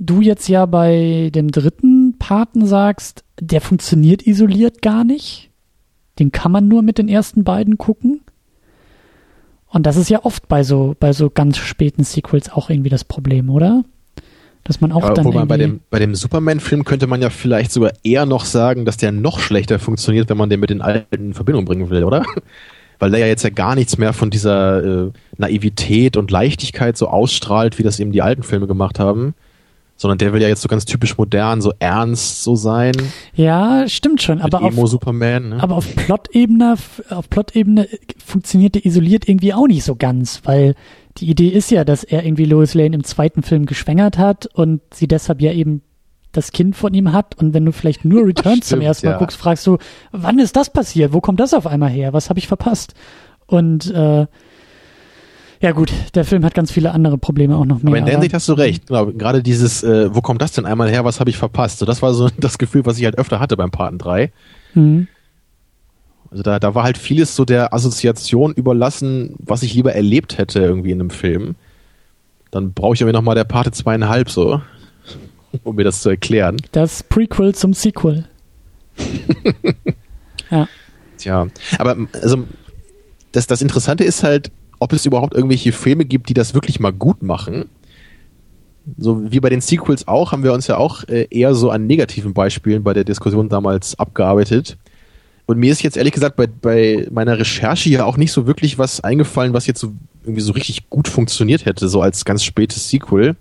[0.05, 5.49] du jetzt ja bei dem dritten Paten sagst, der funktioniert isoliert gar nicht.
[6.19, 8.21] Den kann man nur mit den ersten beiden gucken.
[9.67, 13.03] Und das ist ja oft bei so, bei so ganz späten Sequels auch irgendwie das
[13.03, 13.83] Problem, oder?
[14.63, 15.33] Dass man auch Aber dann.
[15.33, 18.97] man bei dem, bei dem Superman-Film könnte man ja vielleicht sogar eher noch sagen, dass
[18.97, 22.23] der noch schlechter funktioniert, wenn man den mit den alten in Verbindung bringen will, oder?
[22.99, 27.07] Weil der ja jetzt ja gar nichts mehr von dieser äh, Naivität und Leichtigkeit so
[27.07, 29.33] ausstrahlt, wie das eben die alten Filme gemacht haben.
[29.95, 32.93] Sondern der will ja jetzt so ganz typisch modern, so ernst so sein.
[33.35, 34.75] ja, stimmt schon, aber auf.
[35.49, 35.63] Ne?
[35.63, 36.75] aber auf Plot-Ebene,
[37.09, 37.87] auf Plot-Ebene
[38.23, 40.75] funktioniert der isoliert irgendwie auch nicht so ganz, weil
[41.17, 44.81] die Idee ist ja, dass er irgendwie Lois Lane im zweiten Film geschwängert hat und
[44.93, 45.83] sie deshalb ja eben
[46.31, 49.11] das Kind von ihm hat und wenn du vielleicht nur Returns zum Stimmt, ersten Mal
[49.13, 49.17] ja.
[49.19, 49.77] guckst, fragst du,
[50.11, 51.13] wann ist das passiert?
[51.13, 52.11] Wo kommt das auf einmal her?
[52.11, 52.95] Was habe ich verpasst?
[53.45, 54.25] Und äh,
[55.63, 57.91] ja gut, der Film hat ganz viele andere Probleme auch noch mehr.
[57.91, 58.87] Aber in der Hinsicht hast du recht.
[58.87, 61.79] Genau, gerade dieses, äh, wo kommt das denn einmal her, was habe ich verpasst?
[61.79, 64.29] So, das war so das Gefühl, was ich halt öfter hatte beim Paten 3.
[64.73, 65.07] Mhm.
[66.29, 70.59] Also da, da war halt vieles so der Assoziation überlassen, was ich lieber erlebt hätte
[70.59, 71.55] irgendwie in einem Film.
[72.51, 74.61] Dann brauche ich aber nochmal der Pate zweieinhalb so,
[75.63, 76.57] um mir das zu erklären.
[76.73, 78.25] Das Prequel zum Sequel.
[80.51, 80.67] ja.
[81.17, 82.43] Tja, aber also
[83.31, 84.51] das, das Interessante ist halt,
[84.83, 87.65] ob es überhaupt irgendwelche Filme gibt, die das wirklich mal gut machen.
[88.97, 91.87] So wie bei den Sequels auch, haben wir uns ja auch äh, eher so an
[91.87, 94.77] negativen Beispielen bei der Diskussion damals abgearbeitet.
[95.45, 98.77] Und mir ist jetzt ehrlich gesagt bei, bei meiner Recherche ja auch nicht so wirklich
[98.77, 99.93] was eingefallen, was jetzt so
[100.23, 103.35] irgendwie so richtig gut funktioniert hätte, so als ganz spätes Sequel.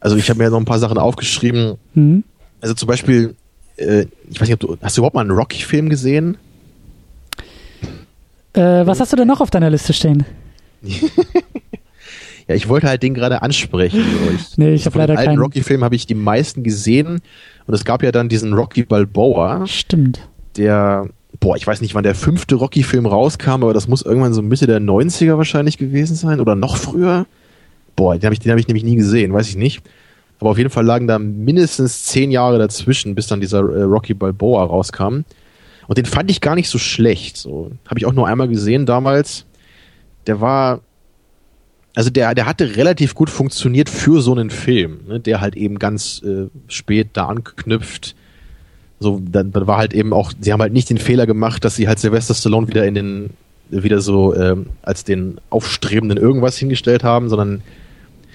[0.00, 1.76] Also ich habe mir ja noch ein paar Sachen aufgeschrieben.
[1.94, 2.24] Mhm.
[2.60, 3.36] Also zum Beispiel,
[3.76, 6.36] äh, ich weiß nicht, ob du, hast du überhaupt mal einen Rocky-Film gesehen?
[8.56, 10.24] Äh, was hast du denn noch auf deiner Liste stehen?
[12.48, 14.00] Ja, ich wollte halt den gerade ansprechen.
[14.00, 15.40] So, Ich, Nee, ich hab von den leider alten keinen.
[15.40, 17.20] Rocky-Filmen habe ich die meisten gesehen
[17.66, 20.28] und es gab ja dann diesen Rocky Balboa, Stimmt.
[20.56, 21.08] der,
[21.40, 24.68] boah, ich weiß nicht, wann der fünfte Rocky-Film rauskam, aber das muss irgendwann so Mitte
[24.68, 27.26] der 90er wahrscheinlich gewesen sein oder noch früher.
[27.96, 29.82] Boah, den habe ich, den hab ich nämlich nie gesehen, weiß ich nicht.
[30.38, 34.14] Aber auf jeden Fall lagen da mindestens zehn Jahre dazwischen, bis dann dieser äh, Rocky
[34.14, 35.22] Balboa rauskam.
[35.88, 37.36] Und den fand ich gar nicht so schlecht.
[37.36, 39.44] So habe ich auch nur einmal gesehen damals.
[40.26, 40.80] Der war,
[41.94, 45.78] also der, der hatte relativ gut funktioniert für so einen Film, ne, der halt eben
[45.78, 48.16] ganz äh, spät da anknüpft.
[48.98, 51.76] So, dann, dann war halt eben auch, sie haben halt nicht den Fehler gemacht, dass
[51.76, 53.30] sie halt Sylvester Stallone wieder in den,
[53.68, 57.62] wieder so ähm, als den aufstrebenden irgendwas hingestellt haben, sondern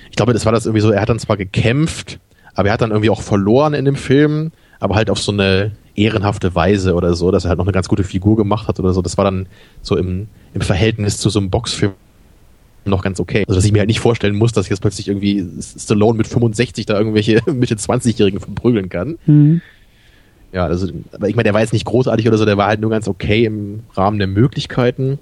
[0.10, 2.20] ich glaube, das war das irgendwie so, er hat dann zwar gekämpft,
[2.54, 5.72] aber er hat dann irgendwie auch verloren in dem Film, aber halt auf so eine
[5.96, 8.94] ehrenhafte Weise oder so, dass er halt noch eine ganz gute Figur gemacht hat oder
[8.94, 9.02] so.
[9.02, 9.48] Das war dann
[9.82, 11.94] so im, im Verhältnis zu so einem Boxfilm
[12.86, 13.44] noch ganz okay.
[13.48, 16.86] Also, dass ich mir halt nicht vorstellen muss, dass jetzt plötzlich irgendwie Stallone mit 65
[16.86, 19.18] da irgendwelche Mitte 20-Jährigen verprügeln kann.
[19.26, 19.62] Mhm.
[20.52, 22.82] Ja, also, aber ich meine, der war jetzt nicht großartig oder so, der war halt
[22.82, 25.20] nur ganz okay im Rahmen der Möglichkeiten.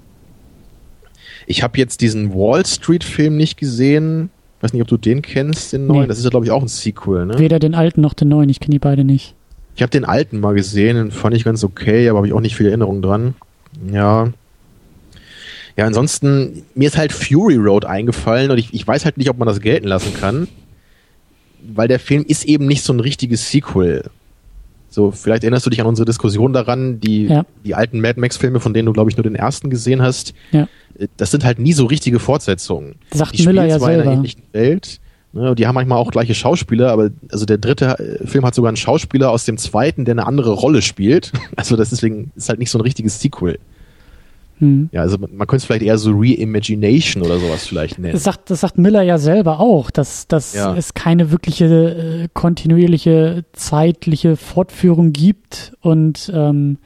[1.46, 4.30] Ich habe jetzt diesen Wall Street-Film nicht gesehen.
[4.60, 6.02] Weiß nicht, ob du den kennst, den neuen.
[6.02, 6.06] Nee.
[6.08, 7.38] Das ist ja, glaube ich, auch ein Sequel, ne?
[7.38, 9.34] Weder den alten noch den neuen, ich kenne die beide nicht.
[9.76, 12.40] Ich habe den alten mal gesehen, den fand ich ganz okay, aber habe ich auch
[12.40, 13.34] nicht viel Erinnerung dran.
[13.90, 14.30] Ja.
[15.76, 19.38] Ja, ansonsten, mir ist halt Fury Road eingefallen und ich, ich weiß halt nicht, ob
[19.38, 20.48] man das gelten lassen kann,
[21.62, 24.04] weil der Film ist eben nicht so ein richtiges Sequel.
[24.90, 27.46] So, vielleicht erinnerst du dich an unsere Diskussion daran, die, Ja.
[27.64, 30.68] die alten Mad Max-Filme, von denen du, glaube ich, nur den ersten gesehen hast, Ja.
[31.16, 32.96] das sind halt nie so richtige Fortsetzungen.
[33.12, 34.16] Sagt Die Müller spielen ja zwar in einer selber.
[34.16, 35.00] ähnlichen Welt,
[35.32, 38.68] ne, die haben manchmal auch gleiche Schauspieler, aber also der dritte äh, Film hat sogar
[38.68, 41.32] einen Schauspieler aus dem zweiten, der eine andere Rolle spielt.
[41.56, 43.58] Also das deswegen ist halt nicht so ein richtiges Sequel.
[44.60, 44.88] Hm.
[44.92, 48.12] Ja, also man, man könnte es vielleicht eher so Reimagination oder sowas vielleicht nennen.
[48.12, 50.74] Das sagt, das sagt Miller ja selber auch, dass, dass ja.
[50.76, 51.66] es keine wirkliche
[52.24, 56.78] äh, kontinuierliche zeitliche Fortführung gibt und ähm,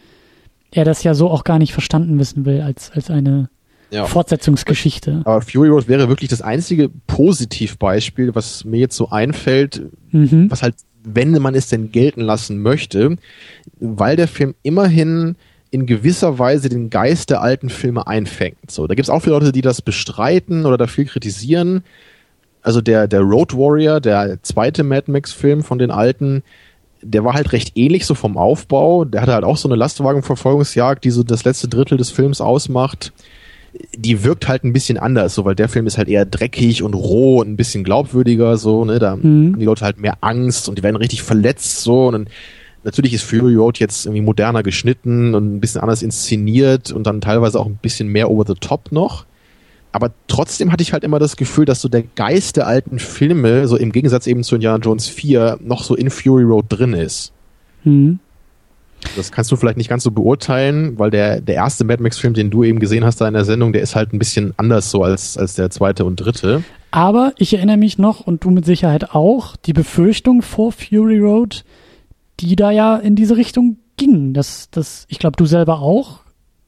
[0.71, 3.49] er das ja so auch gar nicht verstanden wissen will als, als eine
[3.90, 4.06] ja.
[4.06, 5.23] Fortsetzungsgeschichte.
[5.24, 10.51] Aber Fury Road wäre wirklich das einzige Positivbeispiel, was mir jetzt so einfällt, mhm.
[10.51, 13.16] was halt, wenn man es denn gelten lassen möchte,
[13.78, 15.36] weil der Film immerhin
[15.70, 18.70] in gewisser Weise den Geist der alten Filme einfängt.
[18.70, 21.82] So, da gibt es auch viele Leute, die das bestreiten oder dafür kritisieren.
[22.62, 26.44] Also der, der Road Warrior, der zweite Mad Max-Film von den alten,
[27.02, 29.05] der war halt recht ähnlich so vom Aufbau.
[29.05, 33.12] Der hatte halt auch so eine Lastwagenverfolgungsjagd, die so das letzte Drittel des Films ausmacht.
[33.97, 36.95] Die wirkt halt ein bisschen anders, so weil der Film ist halt eher dreckig und
[36.95, 38.99] roh und ein bisschen glaubwürdiger, so, ne?
[38.99, 39.53] Da mhm.
[39.53, 42.27] haben die Leute halt mehr Angst und die werden richtig verletzt, so und dann
[42.85, 47.23] Natürlich ist Fury Road jetzt irgendwie moderner geschnitten und ein bisschen anders inszeniert und dann
[47.23, 49.25] teilweise auch ein bisschen mehr over the top noch.
[49.91, 53.67] Aber trotzdem hatte ich halt immer das Gefühl, dass so der Geist der alten Filme,
[53.69, 57.33] so im Gegensatz eben zu Indiana Jones 4, noch so in Fury Road drin ist.
[57.85, 58.19] Mhm.
[59.16, 62.51] Das kannst du vielleicht nicht ganz so beurteilen, weil der, der erste Mad Max-Film, den
[62.51, 65.02] du eben gesehen hast da in der Sendung, der ist halt ein bisschen anders so
[65.02, 66.64] als, als der zweite und dritte.
[66.90, 71.64] Aber ich erinnere mich noch, und du mit Sicherheit auch, die Befürchtung vor Fury Road,
[72.40, 74.35] die da ja in diese Richtung gingen.
[74.35, 76.20] Das, das, ich glaube, du selber auch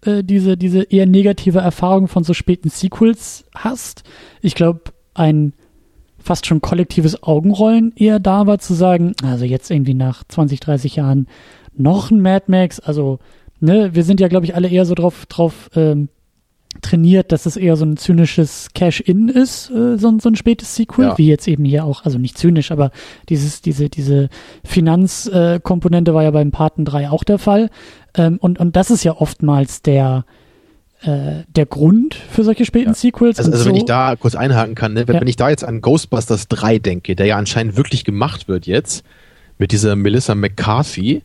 [0.05, 4.03] äh, diese, diese eher negative Erfahrung von so späten Sequels hast.
[4.41, 5.53] Ich glaube, ein
[6.19, 10.97] fast schon kollektives Augenrollen eher da war, zu sagen, also jetzt irgendwie nach 20, 30
[10.97, 11.29] Jahren
[11.77, 13.19] noch ein Mad Max, also
[13.61, 16.09] ne, wir sind ja, glaube ich, alle eher so drauf, drauf ähm,
[16.83, 21.07] trainiert, dass es eher so ein zynisches Cash-In ist, äh, so, so ein spätes Sequel,
[21.07, 21.19] ja.
[21.19, 22.91] wie jetzt eben hier auch, also nicht zynisch, aber
[23.29, 24.29] dieses, diese, diese
[24.65, 27.71] Finanzkomponente äh, war ja beim Paten 3 auch der Fall.
[28.15, 30.25] Ähm, und, und das ist ja oftmals der,
[31.03, 32.95] äh, der Grund für solche späten ja.
[32.95, 33.39] Sequels.
[33.39, 33.71] Also, also so.
[33.71, 35.09] wenn ich da kurz einhaken kann, ne?
[35.09, 35.21] wenn, ja.
[35.21, 39.05] wenn ich da jetzt an Ghostbusters 3 denke, der ja anscheinend wirklich gemacht wird jetzt,
[39.59, 41.23] mit dieser Melissa McCarthy,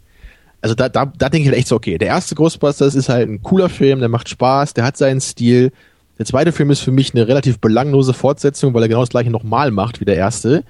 [0.61, 3.27] also da, da, da denke ich halt echt so, okay, der erste Ghostbusters ist halt
[3.27, 5.71] ein cooler Film, der macht Spaß, der hat seinen Stil.
[6.19, 9.31] Der zweite Film ist für mich eine relativ belanglose Fortsetzung, weil er genau das gleiche
[9.31, 10.63] nochmal macht wie der erste.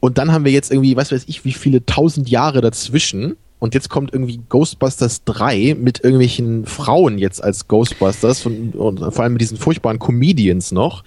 [0.00, 3.36] Und dann haben wir jetzt irgendwie, was weiß ich, wie viele tausend Jahre dazwischen.
[3.58, 9.24] Und jetzt kommt irgendwie Ghostbusters 3 mit irgendwelchen Frauen jetzt als Ghostbusters und, und vor
[9.24, 11.02] allem mit diesen furchtbaren Comedians noch.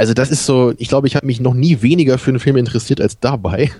[0.00, 2.56] Also das ist so, ich glaube, ich habe mich noch nie weniger für einen Film
[2.56, 3.70] interessiert als dabei.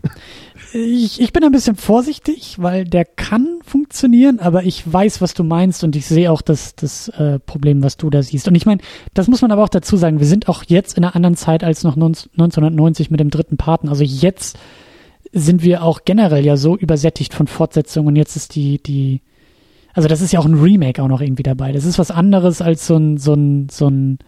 [0.75, 5.45] Ich, ich bin ein bisschen vorsichtig, weil der kann funktionieren, aber ich weiß, was du
[5.45, 8.47] meinst und ich sehe auch das, das äh, Problem, was du da siehst.
[8.49, 8.83] Und ich meine,
[9.15, 11.65] das muss man aber auch dazu sagen, wir sind auch jetzt in einer anderen Zeit
[11.65, 13.89] als noch 1990 mit dem dritten Paten.
[13.89, 14.59] Also jetzt
[15.33, 19.23] sind wir auch generell ja so übersättigt von Fortsetzungen und jetzt ist die, die,
[19.95, 21.73] also das ist ja auch ein Remake auch noch irgendwie dabei.
[21.73, 24.19] Das ist was anderes als so ein, so ein, so ein,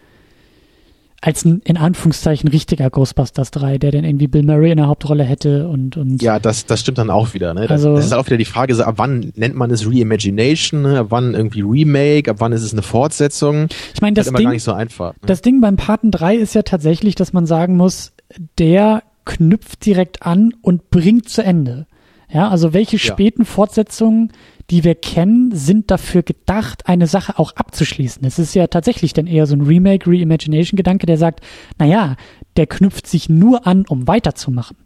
[1.25, 5.23] als ein in Anführungszeichen richtiger Ghostbusters 3, der dann irgendwie Bill Murray in der Hauptrolle
[5.23, 7.53] hätte und und ja, das das stimmt dann auch wieder.
[7.53, 7.61] Ne?
[7.61, 10.81] Das, also, das ist auch wieder die Frage, so, ab wann nennt man es Reimagination,
[10.81, 10.99] ne?
[10.99, 13.69] ab wann irgendwie Remake, ab wann ist es eine Fortsetzung?
[13.93, 15.13] Ich meine, das, das ist Ding, gar nicht so einfach.
[15.13, 15.19] Ne?
[15.25, 18.11] Das Ding beim Paten 3 ist ja tatsächlich, dass man sagen muss,
[18.59, 21.87] der knüpft direkt an und bringt zu Ende.
[22.29, 23.47] Ja, also welche späten ja.
[23.47, 24.33] Fortsetzungen
[24.69, 28.25] die wir kennen, sind dafür gedacht, eine Sache auch abzuschließen.
[28.25, 31.41] Es ist ja tatsächlich dann eher so ein Remake, Reimagination-Gedanke, der sagt,
[31.77, 32.15] naja,
[32.55, 34.77] der knüpft sich nur an, um weiterzumachen.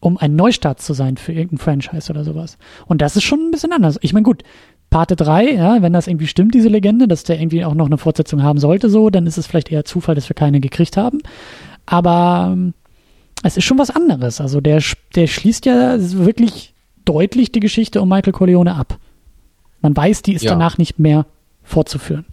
[0.00, 2.58] Um ein Neustart zu sein für irgendein Franchise oder sowas.
[2.86, 3.98] Und das ist schon ein bisschen anders.
[4.02, 4.42] Ich meine, gut,
[4.90, 7.98] Parte 3, ja, wenn das irgendwie stimmt, diese Legende, dass der irgendwie auch noch eine
[7.98, 11.18] Fortsetzung haben sollte, so, dann ist es vielleicht eher Zufall, dass wir keine gekriegt haben.
[11.86, 12.74] Aber ähm,
[13.42, 14.40] es ist schon was anderes.
[14.40, 14.82] Also der,
[15.14, 16.71] der schließt ja wirklich
[17.04, 18.98] deutlich die Geschichte um Michael Corleone ab.
[19.80, 20.52] Man weiß, die ist ja.
[20.52, 21.26] danach nicht mehr
[21.62, 22.24] fortzuführen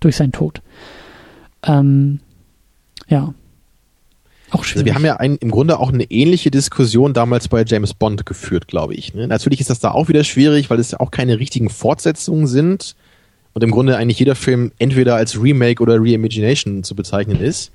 [0.00, 0.62] durch seinen Tod.
[1.62, 2.20] Ähm,
[3.08, 3.34] ja.
[4.50, 4.76] Auch schwierig.
[4.76, 8.26] Also wir haben ja ein, im Grunde auch eine ähnliche Diskussion damals bei James Bond
[8.26, 9.14] geführt, glaube ich.
[9.14, 9.26] Ne?
[9.26, 12.94] Natürlich ist das da auch wieder schwierig, weil es ja auch keine richtigen Fortsetzungen sind
[13.52, 17.72] und im Grunde eigentlich jeder Film entweder als Remake oder Reimagination zu bezeichnen ist.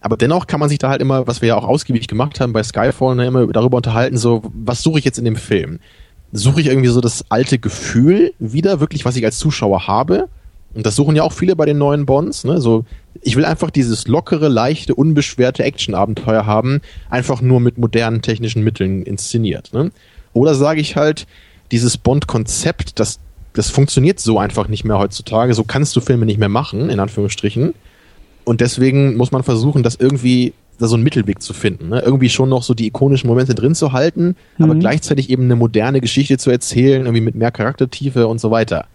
[0.00, 2.52] Aber dennoch kann man sich da halt immer, was wir ja auch ausgiebig gemacht haben
[2.52, 5.80] bei Skyfall, ne, immer darüber unterhalten, so, was suche ich jetzt in dem Film?
[6.32, 10.28] Suche ich irgendwie so das alte Gefühl wieder, wirklich, was ich als Zuschauer habe?
[10.74, 12.60] Und das suchen ja auch viele bei den neuen Bonds, ne?
[12.60, 12.84] So,
[13.22, 19.02] ich will einfach dieses lockere, leichte, unbeschwerte Action-Abenteuer haben, einfach nur mit modernen technischen Mitteln
[19.02, 19.90] inszeniert, ne?
[20.34, 21.26] Oder sage ich halt,
[21.72, 23.18] dieses Bond-Konzept, das,
[23.54, 27.00] das funktioniert so einfach nicht mehr heutzutage, so kannst du Filme nicht mehr machen, in
[27.00, 27.74] Anführungsstrichen.
[28.48, 31.90] Und deswegen muss man versuchen, das irgendwie da so einen Mittelweg zu finden.
[31.90, 32.00] Ne?
[32.00, 34.64] Irgendwie schon noch so die ikonischen Momente drin zu halten, mhm.
[34.64, 38.86] aber gleichzeitig eben eine moderne Geschichte zu erzählen, irgendwie mit mehr Charaktertiefe und so weiter.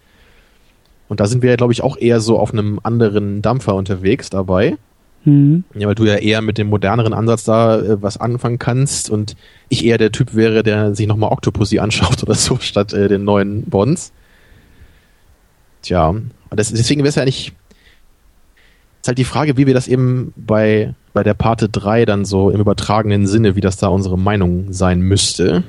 [1.08, 4.28] Und da sind wir ja, glaube ich, auch eher so auf einem anderen Dampfer unterwegs
[4.28, 4.76] dabei.
[5.24, 5.62] Mhm.
[5.76, 9.36] Ja, weil du ja eher mit dem moderneren Ansatz da äh, was anfangen kannst und
[9.68, 13.22] ich eher der Typ wäre, der sich nochmal Octopussy anschaut oder so, statt äh, den
[13.22, 14.12] neuen Bonds.
[15.82, 17.52] Tja, und das, deswegen wäre es ja nicht.
[19.04, 22.48] Ist halt die Frage, wie wir das eben bei, bei der Parte 3 dann so
[22.48, 25.62] im übertragenen Sinne, wie das da unsere Meinung sein müsste.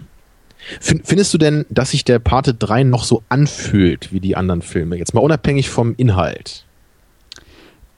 [0.79, 4.61] Find, findest du denn, dass sich der Parte 3 noch so anfühlt wie die anderen
[4.61, 4.95] Filme?
[4.95, 6.63] Jetzt mal unabhängig vom Inhalt.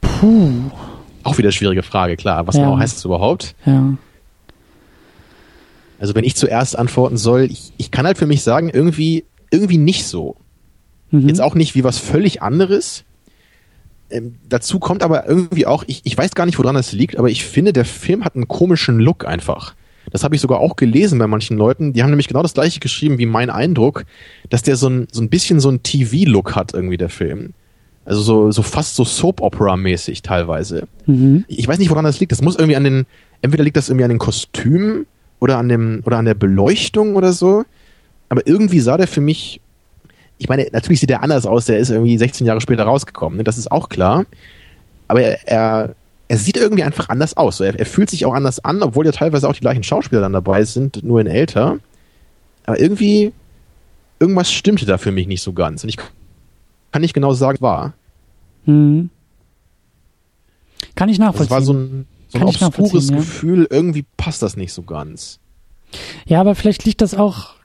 [0.01, 0.71] Puh.
[1.21, 2.47] Auch wieder schwierige Frage, klar.
[2.47, 2.63] Was Ja.
[2.63, 3.53] genau heißt das überhaupt?
[3.67, 3.93] Ja.
[5.99, 9.77] Also wenn ich zuerst antworten soll, ich, ich kann halt für mich sagen, irgendwie, irgendwie
[9.77, 10.35] nicht so.
[11.11, 11.29] Mhm.
[11.29, 13.03] Jetzt auch nicht wie was völlig anderes.
[14.09, 17.29] Ähm, dazu kommt aber irgendwie auch, ich, ich weiß gar nicht, woran das liegt, aber
[17.29, 19.75] ich finde, der Film hat einen komischen Look einfach.
[20.11, 21.93] Das habe ich sogar auch gelesen bei manchen Leuten.
[21.93, 24.05] Die haben nämlich genau das gleiche geschrieben wie mein Eindruck,
[24.49, 27.53] dass der so ein, so ein bisschen so ein TV-Look hat, irgendwie der Film.
[28.05, 30.87] Also so, so fast so Soap-Opera-mäßig teilweise.
[31.07, 31.43] Mhm.
[31.49, 32.31] Ich weiß nicht, woran das liegt.
[32.31, 33.05] Das muss irgendwie an den,
[33.41, 35.05] entweder liegt das irgendwie an den Kostümen
[35.39, 37.65] oder an dem, oder an der Beleuchtung oder so.
[38.29, 39.59] Aber irgendwie sah der für mich,
[40.37, 43.43] ich meine, natürlich sieht der anders aus, der ist irgendwie 16 Jahre später rausgekommen, ne?
[43.43, 44.25] das ist auch klar.
[45.07, 45.95] Aber er, er,
[46.27, 47.57] er sieht irgendwie einfach anders aus.
[47.57, 50.21] So, er, er fühlt sich auch anders an, obwohl ja teilweise auch die gleichen Schauspieler
[50.21, 51.79] dann dabei sind, nur in älter.
[52.65, 53.31] Aber irgendwie,
[54.19, 55.83] irgendwas stimmte da für mich nicht so ganz.
[55.83, 55.97] Und ich
[56.91, 57.93] kann nicht genau sagen, war.
[58.65, 59.09] Mhm.
[60.95, 61.49] Kann ich Das nachvollziehen.
[61.51, 63.15] war so ein, so ein Kann obskures ja.
[63.17, 65.39] Gefühl, irgendwie passt das nicht so ganz.
[66.25, 67.55] Ja, aber vielleicht liegt das auch,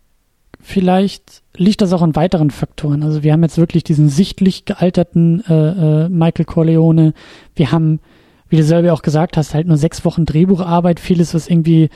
[0.61, 3.03] vielleicht liegt das auch an weiteren Faktoren.
[3.03, 7.13] Also wir haben jetzt wirklich diesen sichtlich gealterten äh, äh, Michael Corleone.
[7.55, 8.01] Wir haben,
[8.49, 11.91] wie du selber auch gesagt hast, halt nur sechs Wochen Drehbucharbeit, vieles, was irgendwie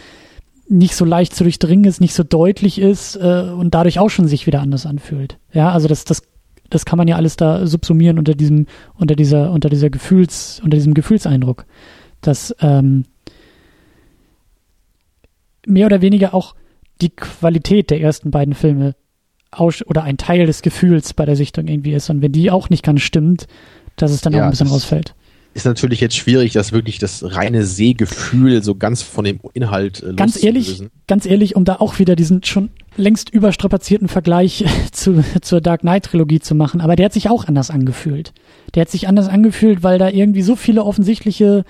[0.68, 4.28] nicht so leicht zu durchdringen ist, nicht so deutlich ist äh, und dadurch auch schon
[4.28, 5.38] sich wieder anders anfühlt.
[5.52, 6.22] Ja, also das, das,
[6.68, 10.76] das kann man ja alles da subsumieren unter diesem, unter dieser, unter dieser Gefühls, unter
[10.76, 11.64] diesem Gefühlseindruck,
[12.20, 13.04] dass ähm,
[15.66, 16.56] mehr oder weniger auch
[17.00, 18.94] die Qualität der ersten beiden Filme
[19.50, 22.10] aus oder ein Teil des Gefühls bei der Sichtung irgendwie ist.
[22.10, 23.46] Und wenn die auch nicht ganz stimmt,
[23.96, 25.14] dass es dann auch Ja, ein bisschen rausfällt.
[25.54, 30.12] Ist natürlich jetzt schwierig, das wirklich das reine Sehgefühl so ganz von dem Inhalt äh,
[30.12, 32.68] Ganz ehrlich, ganz ehrlich, um da auch wieder diesen schon
[32.98, 37.46] längst überstrapazierten Vergleich zu, zur Dark Knight Trilogie zu machen, aber der hat sich auch
[37.46, 38.34] anders angefühlt.
[38.74, 41.64] Der hat sich anders angefühlt, weil da irgendwie so viele offensichtliche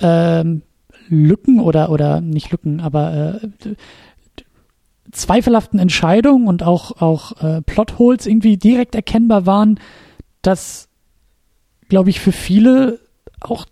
[0.00, 0.62] ähm,
[1.08, 3.74] Lücken oder oder nicht Lücken, aber äh,
[5.12, 9.78] zweifelhaften Entscheidungen und auch auch äh, Plotholes irgendwie direkt erkennbar waren,
[10.42, 10.88] dass
[11.88, 13.00] glaube ich für viele
[13.40, 13.66] auch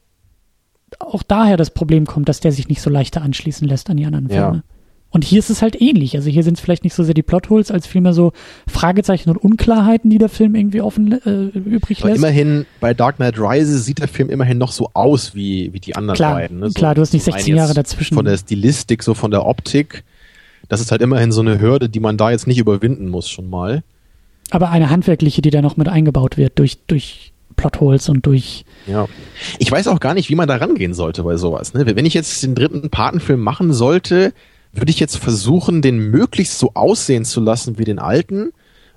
[0.98, 4.06] auch daher das Problem kommt, dass der sich nicht so leichter anschließen lässt an die
[4.06, 4.48] anderen Ja.
[4.50, 4.62] Filme.
[5.10, 6.14] Und hier ist es halt ähnlich.
[6.16, 8.32] Also hier sind es vielleicht nicht so sehr die Plotholes, als vielmehr so
[8.66, 12.18] Fragezeichen und Unklarheiten, die der Film irgendwie offen äh, übrig Aber lässt.
[12.18, 15.96] immerhin, bei Dark Knight Rises sieht der Film immerhin noch so aus wie, wie die
[15.96, 16.58] anderen Klar, beiden.
[16.58, 16.68] Ne?
[16.68, 18.14] So, klar, du hast nicht einen 16 Jahre dazwischen.
[18.14, 20.04] Von der Stilistik, so von der Optik.
[20.68, 23.48] Das ist halt immerhin so eine Hürde, die man da jetzt nicht überwinden muss schon
[23.48, 23.82] mal.
[24.50, 29.06] Aber eine handwerkliche, die da noch mit eingebaut wird durch, durch Plotholes und durch Ja.
[29.58, 31.74] Ich weiß auch gar nicht, wie man da rangehen sollte bei sowas.
[31.74, 31.86] Ne?
[31.86, 34.32] Wenn ich jetzt den dritten Patenfilm machen sollte,
[34.72, 38.52] würde ich jetzt versuchen, den möglichst so aussehen zu lassen wie den alten?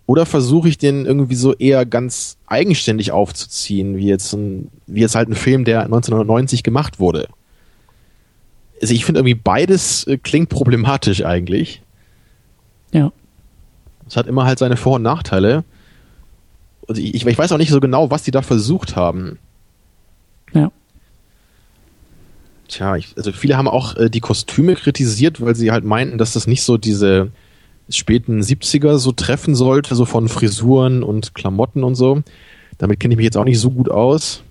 [0.06, 5.16] Oder versuche ich den irgendwie so eher ganz eigenständig aufzuziehen, wie jetzt, ein, wie jetzt
[5.16, 7.28] halt ein Film, der 1990 gemacht wurde?
[8.82, 11.82] Also ich finde irgendwie beides äh, klingt problematisch eigentlich.
[12.92, 13.12] ja.
[14.08, 15.64] Es hat immer halt seine Vor- und Nachteile.
[16.88, 19.38] Und ich, ich weiß auch nicht so genau, was die da versucht haben.
[20.52, 20.72] Ja.
[22.68, 26.34] Tja, ich, also viele haben auch äh, die Kostüme kritisiert, weil sie halt meinten, dass
[26.34, 27.32] das nicht so diese
[27.90, 32.24] späten 70er so treffen sollte, so von Frisuren und Klamotten und so.
[32.80, 34.44] Damit kenne ich mich jetzt auch nicht so gut aus.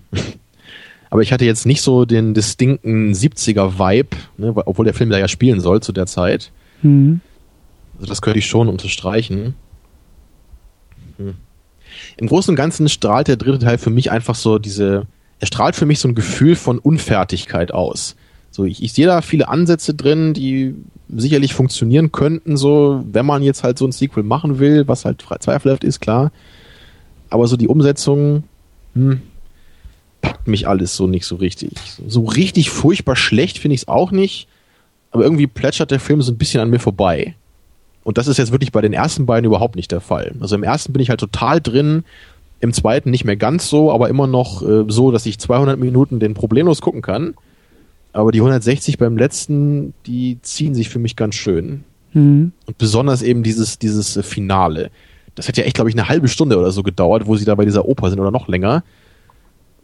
[1.09, 5.27] Aber ich hatte jetzt nicht so den distinkten 70er-Vibe, ne, obwohl der Film da ja
[5.27, 6.51] spielen soll zu der Zeit.
[6.81, 7.21] Mhm.
[7.95, 9.55] Also das könnte ich schon unterstreichen.
[11.17, 11.35] Hm.
[12.17, 15.05] Im Großen und Ganzen strahlt der dritte Teil für mich einfach so diese,
[15.39, 18.15] er strahlt für mich so ein Gefühl von Unfertigkeit aus.
[18.51, 20.75] So, ich, ich sehe da viele Ansätze drin, die
[21.09, 25.23] sicherlich funktionieren könnten, so, wenn man jetzt halt so ein Sequel machen will, was halt
[25.39, 26.31] zweifelhaft ist, klar.
[27.29, 28.43] Aber so die Umsetzung,
[28.93, 29.21] hm,
[30.21, 31.71] packt mich alles so nicht so richtig.
[32.07, 34.47] So richtig furchtbar schlecht finde ich es auch nicht,
[35.11, 37.35] aber irgendwie plätschert der Film so ein bisschen an mir vorbei.
[38.03, 40.33] Und das ist jetzt wirklich bei den ersten beiden überhaupt nicht der Fall.
[40.39, 42.03] Also im ersten bin ich halt total drin,
[42.59, 46.19] im zweiten nicht mehr ganz so, aber immer noch äh, so, dass ich 200 Minuten
[46.19, 47.35] den problemlos gucken kann.
[48.11, 51.83] Aber die 160 beim letzten, die ziehen sich für mich ganz schön.
[52.13, 52.51] Mhm.
[52.65, 54.89] Und besonders eben dieses, dieses Finale.
[55.35, 57.55] das hat ja echt, glaube ich, eine halbe Stunde oder so gedauert, wo sie da
[57.55, 58.83] bei dieser Oper sind oder noch länger.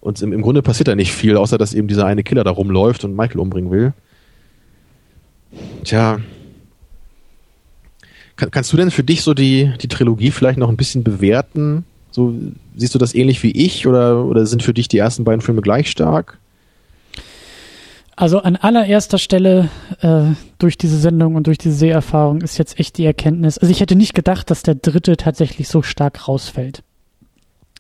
[0.06, 2.52] Und im, im Grunde passiert da nicht viel, außer dass eben dieser eine Killer da
[2.52, 3.92] rumläuft und Michael umbringen will.
[5.84, 6.20] Tja.
[8.36, 11.86] Kann, kannst du denn für dich so die, die Trilogie vielleicht noch ein bisschen bewerten?
[12.12, 12.36] So,
[12.76, 15.64] siehst du das ähnlich wie ich oder, oder sind für dich die ersten beiden Filme
[15.64, 16.38] gleich stark?
[18.16, 19.70] Also an allererster Stelle
[20.02, 23.58] äh, durch diese Sendung und durch diese Seherfahrung ist jetzt echt die Erkenntnis.
[23.58, 26.84] Also ich hätte nicht gedacht, dass der dritte tatsächlich so stark rausfällt.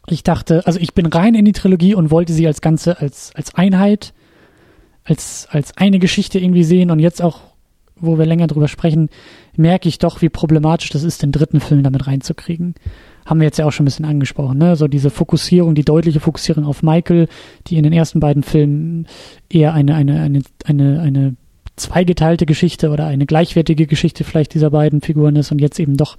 [0.07, 3.31] Ich dachte, also ich bin rein in die Trilogie und wollte sie als Ganze, als,
[3.35, 4.13] als Einheit,
[5.03, 7.41] als, als eine Geschichte irgendwie sehen und jetzt auch,
[7.95, 9.09] wo wir länger drüber sprechen,
[9.55, 12.75] merke ich doch, wie problematisch das ist, den dritten Film damit reinzukriegen
[13.25, 14.75] haben wir jetzt ja auch schon ein bisschen angesprochen, ne?
[14.75, 17.27] So diese Fokussierung, die deutliche Fokussierung auf Michael,
[17.67, 19.07] die in den ersten beiden Filmen
[19.49, 21.35] eher eine, eine, eine, eine, eine
[21.75, 26.17] zweigeteilte Geschichte oder eine gleichwertige Geschichte vielleicht dieser beiden Figuren ist und jetzt eben doch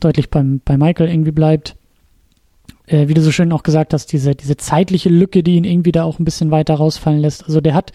[0.00, 1.76] deutlich beim, bei Michael irgendwie bleibt.
[2.86, 5.92] Äh, wie du so schön auch gesagt hast, diese, diese zeitliche Lücke, die ihn irgendwie
[5.92, 7.44] da auch ein bisschen weiter rausfallen lässt.
[7.44, 7.92] Also der hat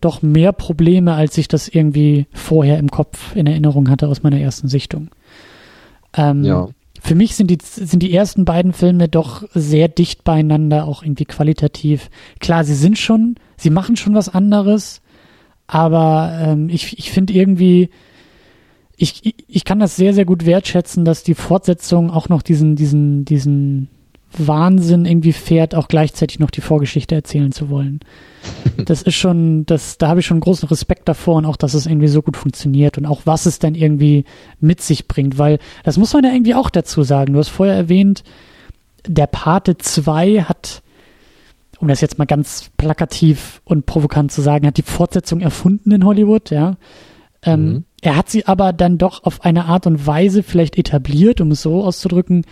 [0.00, 4.40] doch mehr Probleme, als ich das irgendwie vorher im Kopf in Erinnerung hatte aus meiner
[4.40, 5.08] ersten Sichtung.
[6.14, 6.68] Ähm, ja
[7.00, 11.24] für mich sind die, sind die ersten beiden Filme doch sehr dicht beieinander, auch irgendwie
[11.24, 12.10] qualitativ.
[12.40, 15.00] Klar, sie sind schon, sie machen schon was anderes,
[15.66, 17.90] aber ähm, ich, ich finde irgendwie,
[18.96, 23.24] ich, ich kann das sehr, sehr gut wertschätzen, dass die Fortsetzung auch noch diesen, diesen,
[23.24, 23.88] diesen
[24.36, 28.00] Wahnsinn irgendwie fährt, auch gleichzeitig noch die Vorgeschichte erzählen zu wollen.
[28.86, 31.84] Das ist schon, das, da habe ich schon großen Respekt davor und auch, dass es
[31.84, 34.24] irgendwie so gut funktioniert und auch was es dann irgendwie
[34.58, 37.34] mit sich bringt, weil das muss man ja irgendwie auch dazu sagen.
[37.34, 38.24] Du hast vorher erwähnt,
[39.06, 40.82] der Pate 2 hat,
[41.78, 46.04] um das jetzt mal ganz plakativ und provokant zu sagen, hat die Fortsetzung erfunden in
[46.04, 46.76] Hollywood, ja.
[47.42, 47.84] Ähm, mhm.
[48.02, 51.62] Er hat sie aber dann doch auf eine Art und Weise vielleicht etabliert, um es
[51.62, 52.44] so auszudrücken,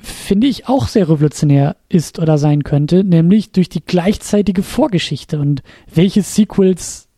[0.00, 5.62] finde ich auch sehr revolutionär ist oder sein könnte, nämlich durch die gleichzeitige Vorgeschichte und
[5.92, 7.08] welche Sequels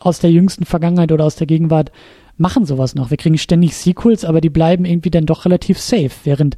[0.00, 1.90] aus der jüngsten Vergangenheit oder aus der Gegenwart
[2.36, 3.10] machen sowas noch.
[3.10, 6.56] Wir kriegen ständig Sequels, aber die bleiben irgendwie dann doch relativ safe, während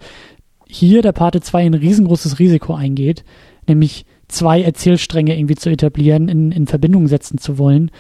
[0.67, 3.25] hier der Parte 2 ein riesengroßes Risiko eingeht,
[3.67, 7.91] nämlich zwei Erzählstränge irgendwie zu etablieren, in, in Verbindung setzen zu wollen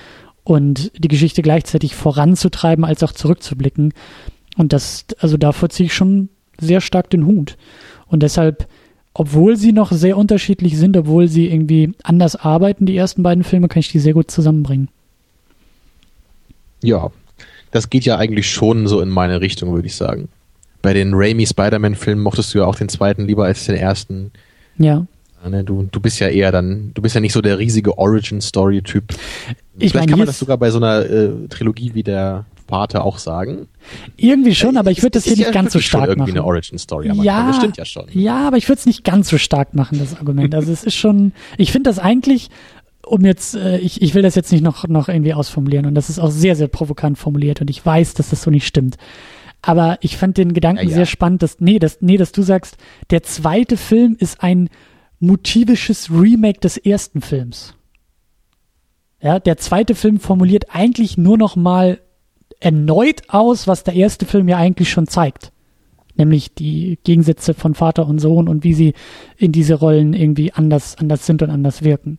[0.44, 3.94] und die Geschichte gleichzeitig voranzutreiben, als auch zurückzublicken.
[4.56, 6.30] Und das, also davor ziehe ich schon
[6.60, 7.56] sehr stark den Hut.
[8.06, 8.66] Und deshalb,
[9.14, 13.68] obwohl sie noch sehr unterschiedlich sind, obwohl sie irgendwie anders arbeiten, die ersten beiden Filme,
[13.68, 14.88] kann ich die sehr gut zusammenbringen.
[16.82, 17.10] Ja,
[17.70, 20.28] das geht ja eigentlich schon so in meine Richtung, würde ich sagen.
[20.80, 24.30] Bei den Raimi Spider-Man-Filmen mochtest du ja auch den zweiten lieber als den ersten.
[24.78, 25.06] Ja.
[25.48, 29.14] Ne, du, du bist ja eher dann, du bist ja nicht so der riesige Origin-Story-Typ.
[29.76, 33.18] Vielleicht meine, kann man das sogar bei so einer äh, Trilogie wie der Pate auch
[33.18, 33.66] sagen.
[34.16, 36.38] Irgendwie schon, aber ich würde das hier nicht ja ganz so stark irgendwie machen.
[36.38, 38.04] eine Origin Story, aber ja, das stimmt ja schon.
[38.12, 40.54] Ja, aber ich würde es nicht ganz so stark machen, das Argument.
[40.54, 42.50] Also es ist schon, ich finde das eigentlich,
[43.04, 46.10] um jetzt, äh, ich, ich will das jetzt nicht noch, noch irgendwie ausformulieren und das
[46.10, 48.96] ist auch sehr, sehr provokant formuliert und ich weiß, dass das so nicht stimmt.
[49.60, 50.94] Aber ich fand den Gedanken ja, ja.
[50.96, 52.76] sehr spannend, dass, nee, dass, nee, dass du sagst,
[53.10, 54.68] der zweite Film ist ein
[55.18, 57.74] motivisches Remake des ersten Films.
[59.20, 61.98] Ja, der zweite Film formuliert eigentlich nur noch mal
[62.60, 65.52] erneut aus, was der erste Film ja eigentlich schon zeigt.
[66.16, 68.94] Nämlich die Gegensätze von Vater und Sohn und wie sie
[69.36, 72.18] in diese Rollen irgendwie anders, anders sind und anders wirken.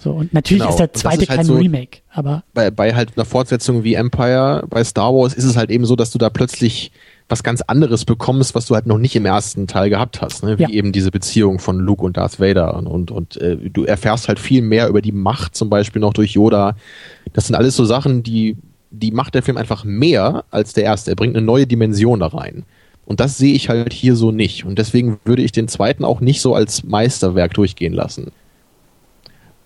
[0.00, 0.70] So, und natürlich genau.
[0.70, 2.44] ist der zweite ist halt kein so Remake, aber.
[2.54, 5.96] Bei, bei halt einer Fortsetzung wie Empire, bei Star Wars ist es halt eben so,
[5.96, 6.92] dass du da plötzlich
[7.28, 10.58] was ganz anderes bekommst, was du halt noch nicht im ersten Teil gehabt hast, ne?
[10.58, 10.68] wie ja.
[10.68, 14.38] eben diese Beziehung von Luke und Darth Vader und und, und äh, du erfährst halt
[14.38, 16.76] viel mehr über die Macht zum Beispiel noch durch Yoda.
[17.32, 18.56] Das sind alles so Sachen, die
[18.90, 21.10] die macht der Film einfach mehr als der erste.
[21.10, 22.64] Er bringt eine neue Dimension da rein.
[23.04, 24.64] Und das sehe ich halt hier so nicht.
[24.64, 28.32] Und deswegen würde ich den zweiten auch nicht so als Meisterwerk durchgehen lassen.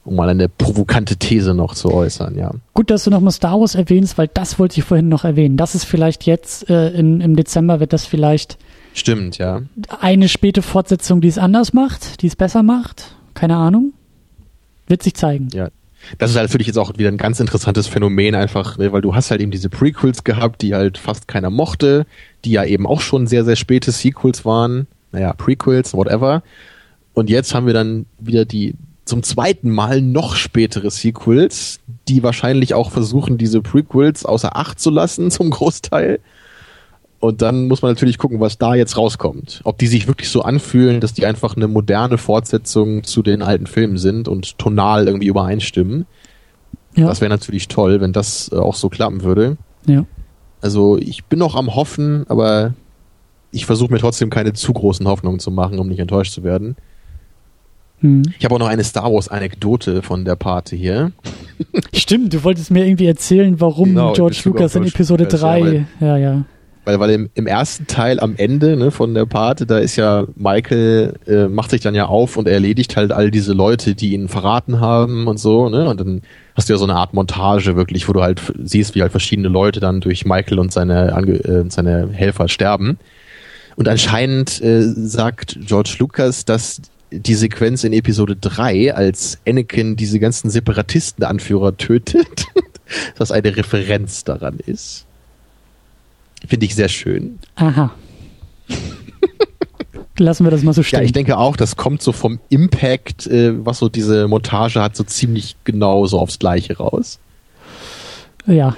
[0.05, 2.53] Um mal eine provokante These noch zu äußern, ja.
[2.75, 5.57] Gut, dass du nochmal Star Wars erwähnst, weil das wollte ich vorhin noch erwähnen.
[5.57, 8.59] Das ist vielleicht jetzt, äh, in, im Dezember wird das vielleicht.
[8.95, 9.63] Stimmt, ja.
[10.01, 13.17] Eine späte Fortsetzung, die es anders macht, die es besser macht.
[13.35, 13.93] Keine Ahnung.
[14.87, 15.49] Wird sich zeigen.
[15.53, 15.69] Ja,
[16.19, 19.15] das ist halt natürlich jetzt auch wieder ein ganz interessantes Phänomen einfach, ne, weil du
[19.15, 22.07] hast halt eben diese Prequels gehabt, die halt fast keiner mochte,
[22.45, 24.87] die ja eben auch schon sehr, sehr späte Sequels waren.
[25.13, 26.43] Naja, Prequels, whatever.
[27.15, 28.75] Und jetzt haben wir dann wieder die
[29.05, 34.91] zum zweiten Mal noch spätere Sequels, die wahrscheinlich auch versuchen, diese Prequels außer Acht zu
[34.91, 36.21] lassen zum Großteil.
[37.23, 39.61] Und dann muss man natürlich gucken, was da jetzt rauskommt.
[39.63, 43.69] Ob die sich wirklich so anfühlen, dass die einfach eine moderne Fortsetzung zu den alten
[43.69, 46.07] Filmen sind und tonal irgendwie übereinstimmen.
[46.97, 47.07] Ja.
[47.07, 49.57] Das wäre natürlich toll, wenn das äh, auch so klappen würde.
[49.87, 50.05] Ja.
[50.61, 52.75] Also ich bin noch am Hoffen, aber
[53.53, 56.75] ich versuche mir trotzdem keine zu großen Hoffnungen zu machen, um nicht enttäuscht zu werden.
[58.01, 58.23] Hm.
[58.37, 61.13] Ich habe auch noch eine Star Wars-Anekdote von der Party hier.
[61.95, 65.61] Stimmt, du wolltest mir irgendwie erzählen, warum Genau, George Lucas in Episode Lucas, ja, 3.
[65.61, 66.45] weil- Ja, ja.
[66.85, 70.27] Weil, weil im, im ersten Teil am Ende ne, von der Party, da ist ja
[70.35, 74.15] Michael, äh, macht sich dann ja auf und er erledigt halt all diese Leute, die
[74.15, 75.89] ihn verraten haben und so, ne?
[75.89, 76.23] Und dann
[76.57, 79.49] hast du ja so eine Art Montage wirklich, wo du halt siehst, wie halt verschiedene
[79.49, 82.99] Leute dann durch Michael und seine, Ange äh, seine Helfer sterben.
[83.77, 86.83] Und anscheinend äh, sagt George Lucas, dass
[87.13, 92.47] die Sequenz in Episode 3, als Anakin diese ganzen Separatistenanführer tötet,
[93.19, 95.07] dass eine Referenz daran ist.
[96.47, 97.39] Finde ich sehr schön.
[97.57, 97.93] Aha.
[100.19, 101.03] Lassen wir das mal so Ja, stehen.
[101.05, 105.05] ich denke auch, das kommt so vom Impact, äh, was so diese Montage hat, so
[105.05, 107.19] ziemlich genau so aufs Gleiche raus.
[108.47, 108.77] ja.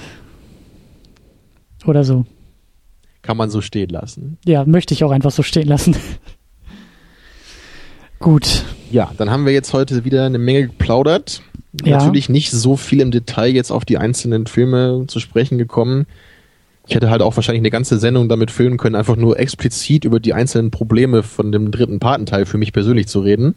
[1.87, 2.25] Oder so.
[3.21, 4.39] Kann man so stehen lassen.
[4.47, 5.95] Ja, möchte ich auch einfach so stehen lassen.
[8.21, 8.65] Gut.
[8.91, 11.43] Ja, dann haben wir jetzt heute wieder eine Menge geplaudert.
[11.85, 11.99] Ja.
[11.99, 16.07] Natürlich nicht so viel im Detail jetzt auf die einzelnen Filme zu sprechen gekommen.
[16.87, 20.21] Ich hätte halt auch wahrscheinlich eine ganze Sendung damit füllen können, einfach nur explizit über
[20.21, 23.55] die einzelnen Probleme von dem dritten Patenteil für mich persönlich zu reden.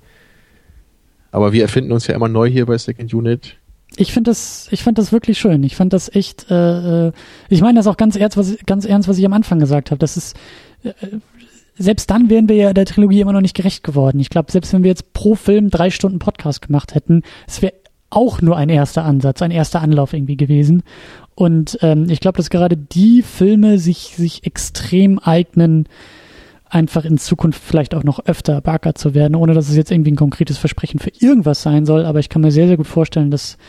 [1.31, 3.57] Aber wir erfinden uns ja immer neu hier bei Second Unit.
[3.95, 5.63] Ich finde das, ich fand das wirklich schön.
[5.63, 7.11] Ich fand das echt, äh, äh,
[7.49, 9.99] ich meine das auch ganz ernst, was, ganz ernst, was ich am Anfang gesagt habe.
[9.99, 10.35] Das ist,
[10.83, 10.93] äh,
[11.77, 14.19] selbst dann wären wir ja der Trilogie immer noch nicht gerecht geworden.
[14.19, 17.73] Ich glaube, selbst wenn wir jetzt pro Film drei Stunden Podcast gemacht hätten, es wäre
[18.09, 20.83] auch nur ein erster Ansatz, ein erster Anlauf irgendwie gewesen.
[21.37, 25.87] Und ähm, ich glaube, dass gerade die Filme sich, sich extrem eignen,
[26.65, 30.13] einfach in Zukunft vielleicht auch noch öfter beackert zu werden, ohne dass es jetzt irgendwie
[30.13, 32.05] ein konkretes Versprechen für irgendwas sein soll.
[32.05, 33.59] Aber ich kann mir sehr, sehr gut vorstellen, dass,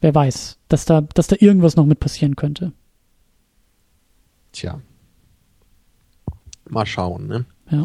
[0.00, 2.72] wer weiß, dass da, dass da irgendwas noch mit passieren könnte.
[4.52, 4.80] Tja.
[6.70, 7.44] Mal schauen, ne?
[7.70, 7.84] Ja.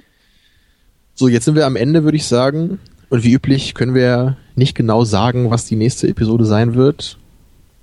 [1.14, 2.80] So, jetzt sind wir am Ende, würde ich sagen.
[3.10, 7.18] Und wie üblich können wir nicht genau sagen, was die nächste Episode sein wird.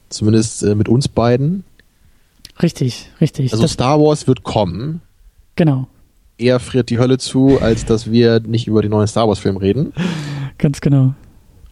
[0.08, 1.64] Zumindest äh, mit uns beiden.
[2.62, 3.52] Richtig, richtig.
[3.52, 5.00] Also das, Star Wars wird kommen.
[5.56, 5.88] genau,
[6.36, 9.60] Eher friert die Hölle zu, als dass wir nicht über die neuen Star Wars Filme
[9.60, 9.92] reden.
[10.58, 11.14] ganz genau.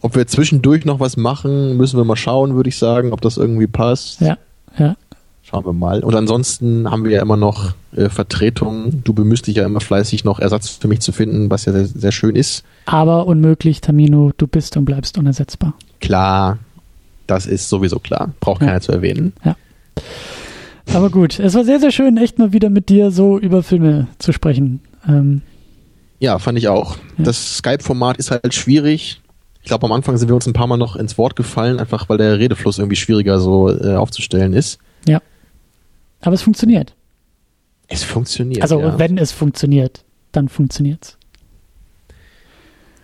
[0.01, 3.37] Ob wir zwischendurch noch was machen, müssen wir mal schauen, würde ich sagen, ob das
[3.37, 4.21] irgendwie passt.
[4.21, 4.37] Ja,
[4.77, 4.95] ja.
[5.41, 6.03] Schauen wir mal.
[6.03, 9.03] Und ansonsten haben wir ja immer noch äh, Vertretung.
[9.03, 11.85] Du bemühst dich ja immer fleißig noch Ersatz für mich zu finden, was ja sehr,
[11.85, 12.63] sehr schön ist.
[12.85, 15.73] Aber unmöglich, Tamino, du bist und bleibst unersetzbar.
[15.99, 16.59] Klar,
[17.27, 18.33] das ist sowieso klar.
[18.39, 18.67] Braucht Ja.
[18.67, 19.33] keiner zu erwähnen.
[20.93, 24.07] Aber gut, es war sehr, sehr schön, echt mal wieder mit dir so über Filme
[24.19, 24.81] zu sprechen.
[25.07, 25.41] Ähm,
[26.19, 26.97] Ja, fand ich auch.
[27.17, 27.25] Ja.
[27.25, 29.21] Das Skype-Format ist halt schwierig.
[29.61, 32.09] Ich glaube, am Anfang sind wir uns ein paar Mal noch ins Wort gefallen, einfach
[32.09, 34.79] weil der Redefluss irgendwie schwieriger so äh, aufzustellen ist.
[36.25, 36.95] aber es funktioniert.
[37.89, 38.61] Es funktioniert.
[38.61, 38.97] Also ja.
[38.97, 41.17] wenn es funktioniert, dann funktioniert's.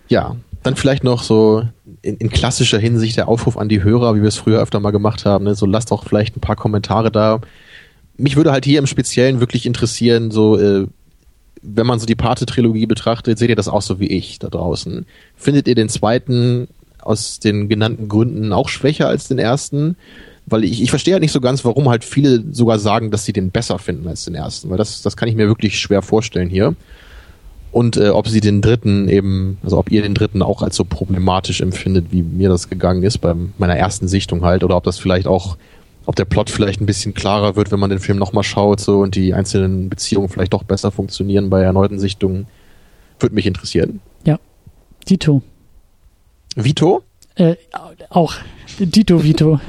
[0.08, 1.64] Ja, dann vielleicht noch so
[2.02, 4.90] in, in klassischer Hinsicht der Aufruf an die Hörer, wie wir es früher öfter mal
[4.90, 5.44] gemacht haben.
[5.44, 5.54] Ne?
[5.54, 7.40] So lasst doch vielleicht ein paar Kommentare da.
[8.16, 10.86] Mich würde halt hier im Speziellen wirklich interessieren, so äh,
[11.62, 15.06] wenn man so die Pate-Trilogie betrachtet, seht ihr das auch so wie ich da draußen?
[15.36, 16.68] Findet ihr den zweiten
[17.00, 19.96] aus den genannten Gründen auch schwächer als den ersten?
[20.46, 23.32] Weil ich, ich verstehe halt nicht so ganz, warum halt viele sogar sagen, dass sie
[23.32, 24.70] den besser finden als den ersten.
[24.70, 26.74] Weil das, das kann ich mir wirklich schwer vorstellen hier
[27.72, 30.84] und äh, ob sie den dritten eben, also ob ihr den dritten auch als so
[30.84, 34.98] problematisch empfindet, wie mir das gegangen ist bei meiner ersten Sichtung halt, oder ob das
[34.98, 35.56] vielleicht auch,
[36.06, 39.00] ob der Plot vielleicht ein bisschen klarer wird, wenn man den Film nochmal schaut so
[39.00, 42.46] und die einzelnen Beziehungen vielleicht doch besser funktionieren bei erneuten Sichtungen.
[43.20, 44.00] Würde mich interessieren.
[45.08, 45.42] Dito.
[46.56, 47.02] Vito?
[47.36, 47.56] Äh,
[48.08, 48.34] auch.
[48.78, 49.60] Dito Vito.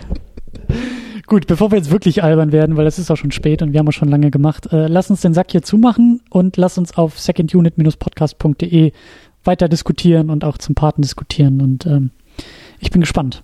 [1.32, 3.80] Gut, bevor wir jetzt wirklich albern werden, weil es ist auch schon spät und wir
[3.80, 6.98] haben auch schon lange gemacht, äh, lass uns den Sack hier zumachen und lass uns
[6.98, 8.92] auf secondunit-podcast.de
[9.46, 11.62] weiter diskutieren und auch zum Paten diskutieren.
[11.62, 12.12] Und ähm,
[12.82, 13.44] ich bin gespannt.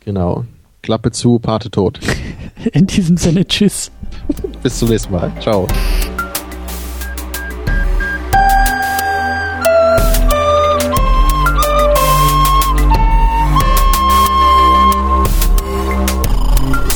[0.00, 0.46] Genau.
[0.82, 2.00] Klappe zu, Pate tot.
[2.72, 3.92] In diesem Sinne, tschüss.
[4.64, 5.30] Bis zum nächsten Mal.
[5.38, 5.68] Ciao.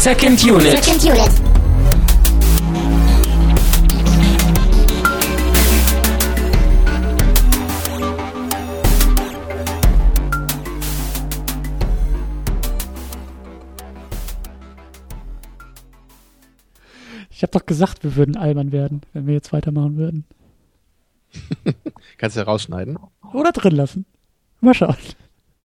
[0.06, 0.84] Second Unit.
[0.84, 1.30] Second unit.
[17.30, 20.24] Ich habe doch gesagt, wir würden albern werden, wenn wir jetzt weitermachen würden.
[22.16, 22.96] Kannst du ja rausschneiden.
[23.32, 24.06] Oder drin lassen.
[24.60, 24.94] Mal schauen.